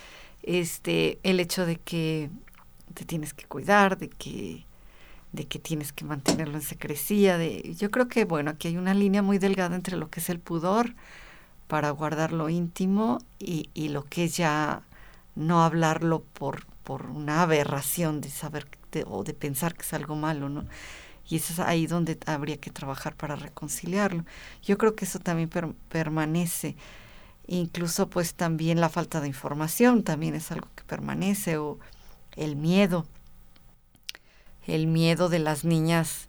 Este, 0.42 1.18
el 1.22 1.38
hecho 1.38 1.66
de 1.66 1.76
que 1.76 2.30
te 2.94 3.04
tienes 3.04 3.34
que 3.34 3.44
cuidar, 3.46 3.98
de 3.98 4.08
que 4.10 4.66
de 5.32 5.46
que 5.46 5.60
tienes 5.60 5.92
que 5.92 6.04
mantenerlo 6.04 6.56
en 6.56 6.62
secrecía, 6.62 7.38
de 7.38 7.74
yo 7.78 7.90
creo 7.90 8.08
que 8.08 8.24
bueno, 8.24 8.50
aquí 8.50 8.68
hay 8.68 8.76
una 8.76 8.94
línea 8.94 9.22
muy 9.22 9.38
delgada 9.38 9.76
entre 9.76 9.96
lo 9.96 10.10
que 10.10 10.20
es 10.20 10.28
el 10.28 10.40
pudor 10.40 10.94
para 11.68 11.90
guardar 11.90 12.32
lo 12.32 12.48
íntimo 12.48 13.18
y, 13.38 13.70
y 13.74 13.90
lo 13.90 14.04
que 14.04 14.24
es 14.24 14.36
ya 14.36 14.82
no 15.36 15.62
hablarlo 15.64 16.24
por, 16.34 16.66
por 16.84 17.06
una 17.06 17.42
aberración 17.42 18.20
de 18.20 18.30
saber 18.30 18.66
o 19.06 19.22
de 19.24 19.34
pensar 19.34 19.74
que 19.74 19.82
es 19.82 19.92
algo 19.92 20.16
malo, 20.16 20.48
¿no? 20.48 20.64
Y 21.28 21.36
eso 21.36 21.52
es 21.52 21.60
ahí 21.60 21.86
donde 21.86 22.18
habría 22.26 22.56
que 22.56 22.70
trabajar 22.70 23.14
para 23.14 23.36
reconciliarlo. 23.36 24.24
Yo 24.62 24.76
creo 24.78 24.96
que 24.96 25.04
eso 25.04 25.20
también 25.20 25.48
permanece. 25.88 26.74
Incluso 27.46 28.10
pues 28.10 28.34
también 28.34 28.80
la 28.80 28.88
falta 28.88 29.20
de 29.20 29.28
información 29.28 30.02
también 30.02 30.34
es 30.34 30.50
algo 30.50 30.68
que 30.74 30.82
permanece 30.84 31.58
el 32.36 32.56
miedo. 32.56 33.06
El 34.66 34.86
miedo 34.86 35.28
de 35.28 35.38
las 35.38 35.64
niñas 35.64 36.28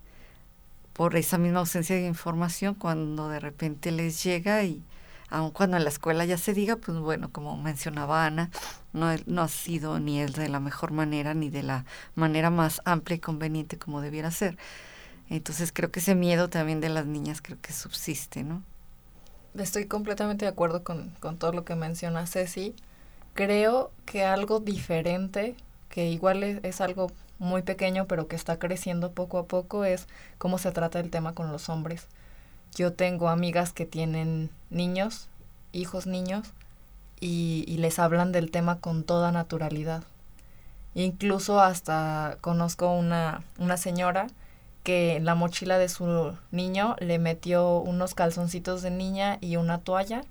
por 0.94 1.16
esa 1.16 1.38
misma 1.38 1.60
ausencia 1.60 1.96
de 1.96 2.06
información 2.06 2.76
cuando 2.76 3.30
de 3.30 3.40
repente 3.40 3.92
les 3.92 4.24
llega 4.24 4.64
y 4.64 4.84
aun 5.30 5.52
cuando 5.52 5.78
en 5.78 5.84
la 5.84 5.90
escuela 5.90 6.26
ya 6.26 6.38
se 6.38 6.54
diga, 6.54 6.76
pues 6.76 6.98
bueno, 6.98 7.32
como 7.32 7.56
mencionaba 7.58 8.26
Ana, 8.26 8.52
no, 8.92 9.08
no 9.26 9.42
ha 9.42 9.48
sido 9.48 10.00
ni 10.00 10.20
es 10.20 10.34
de 10.34 10.50
la 10.50 10.60
mejor 10.60 10.92
manera 10.92 11.34
ni 11.34 11.50
de 11.50 11.64
la 11.64 11.86
manera 12.16 12.50
más 12.50 12.82
amplia 12.84 13.16
y 13.16 13.20
conveniente 13.20 13.78
como 13.78 14.02
debiera 14.02 14.30
ser. 14.32 14.58
Entonces 15.30 15.72
creo 15.72 15.90
que 15.90 16.02
ese 16.02 16.16
miedo 16.16 16.50
también 16.50 16.82
de 16.82 16.90
las 16.90 17.06
niñas 17.06 17.42
creo 17.42 17.58
que 17.62 17.72
subsiste, 17.72 18.44
¿no? 18.44 18.62
Estoy 19.58 19.86
completamente 19.86 20.46
de 20.46 20.52
acuerdo 20.52 20.84
con, 20.84 21.12
con 21.22 21.38
todo 21.38 21.54
lo 21.54 21.64
que 21.64 21.76
menciona 21.76 22.28
Ceci. 22.28 22.76
Creo 23.34 23.92
que 24.06 24.26
algo 24.26 24.60
diferente, 24.60 25.56
que 25.92 26.10
igual 26.10 26.42
es, 26.44 26.82
algo 26.82 27.12
muy 27.38 27.62
pequeño, 27.62 28.08
pero 28.08 28.28
que 28.28 28.36
está 28.36 28.58
creciendo 28.58 29.12
poco 29.12 29.38
a 29.38 29.46
poco, 29.46 29.86
es 29.86 30.08
cómo 30.40 30.58
se 30.58 30.72
trata 30.72 31.00
el 31.00 31.12
tema 31.12 31.36
con 31.36 31.52
los 31.52 31.70
hombres. 31.70 32.08
Yo 32.74 32.94
tengo 32.94 33.30
amigas 33.30 33.74
que 33.74 33.86
tienen 33.86 34.50
niños, 34.72 35.28
hijos 35.74 36.08
niños, 36.08 36.48
y, 37.20 37.66
y, 37.68 37.78
les 37.78 38.00
hablan 38.00 38.32
del 38.32 38.50
tema 38.50 38.80
con 38.80 39.04
toda 39.04 39.32
naturalidad. 39.32 40.04
Incluso 40.96 41.60
hasta 41.60 42.38
conozco 42.42 42.92
una, 42.92 43.44
una 43.60 43.78
señora 43.78 44.26
que 44.84 45.18
en 45.18 45.26
la 45.26 45.36
mochila 45.36 45.78
de 45.78 45.90
su 45.90 46.36
niño 46.52 46.96
le 47.00 47.20
metió 47.20 47.78
unos 47.78 48.16
calzoncitos 48.16 48.82
de 48.82 48.92
niña 48.92 49.38
y 49.42 49.58
una 49.58 49.80
toalla 49.80 50.24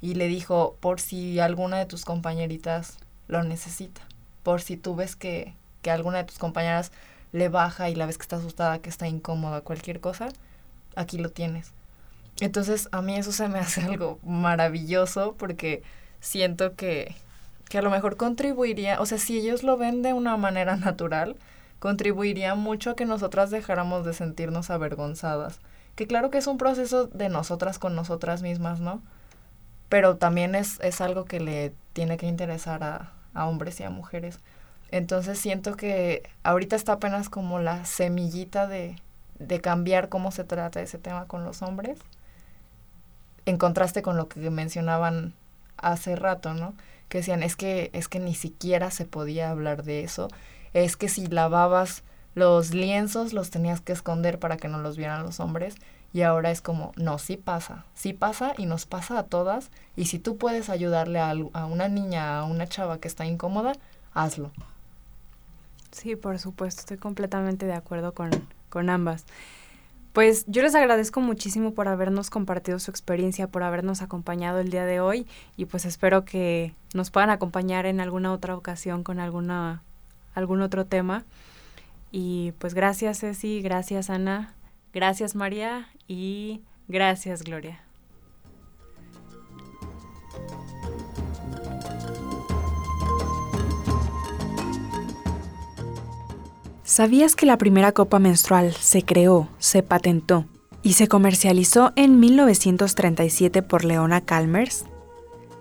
y 0.00 0.14
le 0.14 0.28
dijo 0.28 0.76
por 0.80 1.00
si 1.00 1.38
alguna 1.40 1.78
de 1.78 1.86
tus 1.86 2.04
compañeritas 2.04 2.98
lo 3.28 3.42
necesita, 3.42 4.00
por 4.42 4.62
si 4.62 4.76
tú 4.76 4.94
ves 4.94 5.16
que, 5.16 5.54
que 5.82 5.90
alguna 5.90 6.18
de 6.18 6.24
tus 6.24 6.38
compañeras 6.38 6.92
le 7.32 7.48
baja 7.48 7.90
y 7.90 7.94
la 7.94 8.06
ves 8.06 8.18
que 8.18 8.22
está 8.22 8.36
asustada, 8.36 8.80
que 8.80 8.90
está 8.90 9.06
incómoda, 9.08 9.60
cualquier 9.60 10.00
cosa, 10.00 10.28
aquí 10.96 11.18
lo 11.18 11.30
tienes. 11.30 11.72
Entonces 12.40 12.88
a 12.92 13.02
mí 13.02 13.16
eso 13.16 13.32
se 13.32 13.48
me 13.48 13.58
hace 13.60 13.82
algo 13.82 14.18
maravilloso 14.22 15.34
porque 15.38 15.82
siento 16.20 16.74
que, 16.74 17.14
que 17.68 17.78
a 17.78 17.82
lo 17.82 17.90
mejor 17.90 18.16
contribuiría, 18.16 19.00
o 19.00 19.06
sea, 19.06 19.18
si 19.18 19.38
ellos 19.38 19.62
lo 19.62 19.76
ven 19.76 20.02
de 20.02 20.12
una 20.12 20.36
manera 20.36 20.76
natural, 20.76 21.36
contribuiría 21.78 22.54
mucho 22.54 22.90
a 22.90 22.96
que 22.96 23.06
nosotras 23.06 23.50
dejáramos 23.50 24.04
de 24.04 24.12
sentirnos 24.12 24.70
avergonzadas. 24.70 25.60
Que 25.96 26.06
claro 26.06 26.30
que 26.30 26.38
es 26.38 26.46
un 26.46 26.58
proceso 26.58 27.06
de 27.06 27.28
nosotras 27.28 27.78
con 27.78 27.94
nosotras 27.96 28.42
mismas, 28.42 28.80
¿no? 28.80 29.02
Pero 29.88 30.16
también 30.16 30.54
es, 30.54 30.78
es 30.80 31.00
algo 31.00 31.24
que 31.24 31.40
le 31.40 31.74
tiene 31.92 32.16
que 32.16 32.26
interesar 32.26 32.84
a, 32.84 33.12
a 33.34 33.46
hombres 33.46 33.80
y 33.80 33.84
a 33.84 33.90
mujeres. 33.90 34.38
Entonces 34.90 35.38
siento 35.38 35.76
que 35.76 36.28
ahorita 36.42 36.76
está 36.76 36.94
apenas 36.94 37.28
como 37.28 37.60
la 37.60 37.84
semillita 37.84 38.66
de, 38.66 38.96
de 39.38 39.60
cambiar 39.60 40.08
cómo 40.08 40.30
se 40.32 40.44
trata 40.44 40.80
ese 40.80 40.98
tema 40.98 41.26
con 41.26 41.44
los 41.44 41.62
hombres 41.62 41.98
en 43.46 43.58
contraste 43.58 44.02
con 44.02 44.16
lo 44.16 44.28
que 44.28 44.50
mencionaban 44.50 45.34
hace 45.76 46.16
rato, 46.16 46.54
¿no? 46.54 46.74
Que 47.08 47.18
decían, 47.18 47.42
es 47.42 47.56
que, 47.56 47.90
es 47.92 48.08
que 48.08 48.20
ni 48.20 48.34
siquiera 48.34 48.90
se 48.90 49.04
podía 49.04 49.50
hablar 49.50 49.82
de 49.82 50.04
eso, 50.04 50.28
es 50.72 50.96
que 50.96 51.08
si 51.08 51.26
lavabas 51.26 52.04
los 52.34 52.72
lienzos 52.72 53.32
los 53.32 53.50
tenías 53.50 53.80
que 53.80 53.92
esconder 53.92 54.38
para 54.38 54.56
que 54.56 54.68
no 54.68 54.78
los 54.78 54.96
vieran 54.96 55.24
los 55.24 55.40
hombres, 55.40 55.74
y 56.12 56.22
ahora 56.22 56.50
es 56.50 56.60
como, 56.60 56.92
no, 56.96 57.18
sí 57.18 57.36
pasa, 57.36 57.84
sí 57.94 58.12
pasa 58.12 58.54
y 58.56 58.66
nos 58.66 58.86
pasa 58.86 59.18
a 59.18 59.22
todas, 59.24 59.70
y 59.96 60.06
si 60.06 60.18
tú 60.18 60.36
puedes 60.36 60.68
ayudarle 60.68 61.20
a, 61.20 61.30
a 61.30 61.66
una 61.66 61.88
niña, 61.88 62.38
a 62.38 62.44
una 62.44 62.66
chava 62.66 62.98
que 62.98 63.08
está 63.08 63.26
incómoda, 63.26 63.72
hazlo. 64.12 64.50
Sí, 65.92 66.16
por 66.16 66.38
supuesto, 66.38 66.80
estoy 66.80 66.98
completamente 66.98 67.66
de 67.66 67.74
acuerdo 67.74 68.14
con, 68.14 68.30
con 68.68 68.90
ambas. 68.90 69.24
Pues 70.12 70.44
yo 70.48 70.62
les 70.62 70.74
agradezco 70.74 71.20
muchísimo 71.20 71.72
por 71.72 71.86
habernos 71.86 72.30
compartido 72.30 72.80
su 72.80 72.90
experiencia, 72.90 73.46
por 73.46 73.62
habernos 73.62 74.02
acompañado 74.02 74.58
el 74.58 74.70
día 74.70 74.84
de 74.84 75.00
hoy 75.00 75.26
y 75.56 75.66
pues 75.66 75.84
espero 75.84 76.24
que 76.24 76.74
nos 76.94 77.10
puedan 77.10 77.30
acompañar 77.30 77.86
en 77.86 78.00
alguna 78.00 78.32
otra 78.32 78.56
ocasión 78.56 79.04
con 79.04 79.20
alguna 79.20 79.82
algún 80.34 80.62
otro 80.62 80.84
tema. 80.84 81.24
Y 82.10 82.52
pues 82.58 82.74
gracias 82.74 83.20
Ceci, 83.20 83.62
gracias 83.62 84.10
Ana, 84.10 84.52
gracias 84.92 85.34
María 85.34 85.88
y 86.06 86.62
gracias 86.88 87.42
Gloria. 87.42 87.80
¿Sabías 96.90 97.36
que 97.36 97.46
la 97.46 97.56
primera 97.56 97.92
copa 97.92 98.18
menstrual 98.18 98.72
se 98.72 99.04
creó, 99.04 99.48
se 99.60 99.84
patentó 99.84 100.44
y 100.82 100.94
se 100.94 101.06
comercializó 101.06 101.92
en 101.94 102.18
1937 102.18 103.62
por 103.62 103.84
Leona 103.84 104.22
Calmers? 104.22 104.86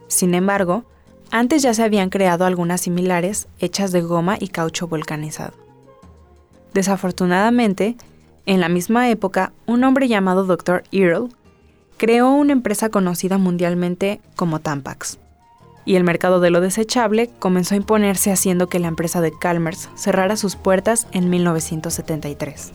Sin 0.08 0.34
embargo, 0.34 0.86
antes 1.30 1.62
ya 1.62 1.76
se 1.76 1.84
habían 1.84 2.10
creado 2.10 2.46
algunas 2.46 2.82
similares 2.82 3.48
hechas 3.60 3.92
de 3.92 4.02
goma 4.02 4.38
y 4.40 4.48
caucho 4.48 4.88
vulcanizado. 4.88 5.54
Desafortunadamente, 6.74 7.96
en 8.50 8.62
la 8.62 8.68
misma 8.68 9.12
época, 9.12 9.54
un 9.68 9.84
hombre 9.84 10.08
llamado 10.08 10.44
Dr. 10.44 10.82
Earl 10.92 11.30
creó 11.98 12.32
una 12.32 12.52
empresa 12.52 12.90
conocida 12.90 13.38
mundialmente 13.38 14.22
como 14.36 14.58
Tampax 14.58 15.20
y 15.86 15.98
el 15.98 16.04
mercado 16.04 16.40
de 16.40 16.50
lo 16.50 16.60
desechable 16.60 17.30
comenzó 17.38 17.76
a 17.76 17.78
imponerse 17.78 18.32
haciendo 18.32 18.68
que 18.68 18.80
la 18.80 18.88
empresa 18.88 19.22
de 19.22 19.32
Calmers 19.38 19.90
cerrara 19.94 20.36
sus 20.36 20.56
puertas 20.56 21.06
en 21.12 21.30
1973. 21.30 22.74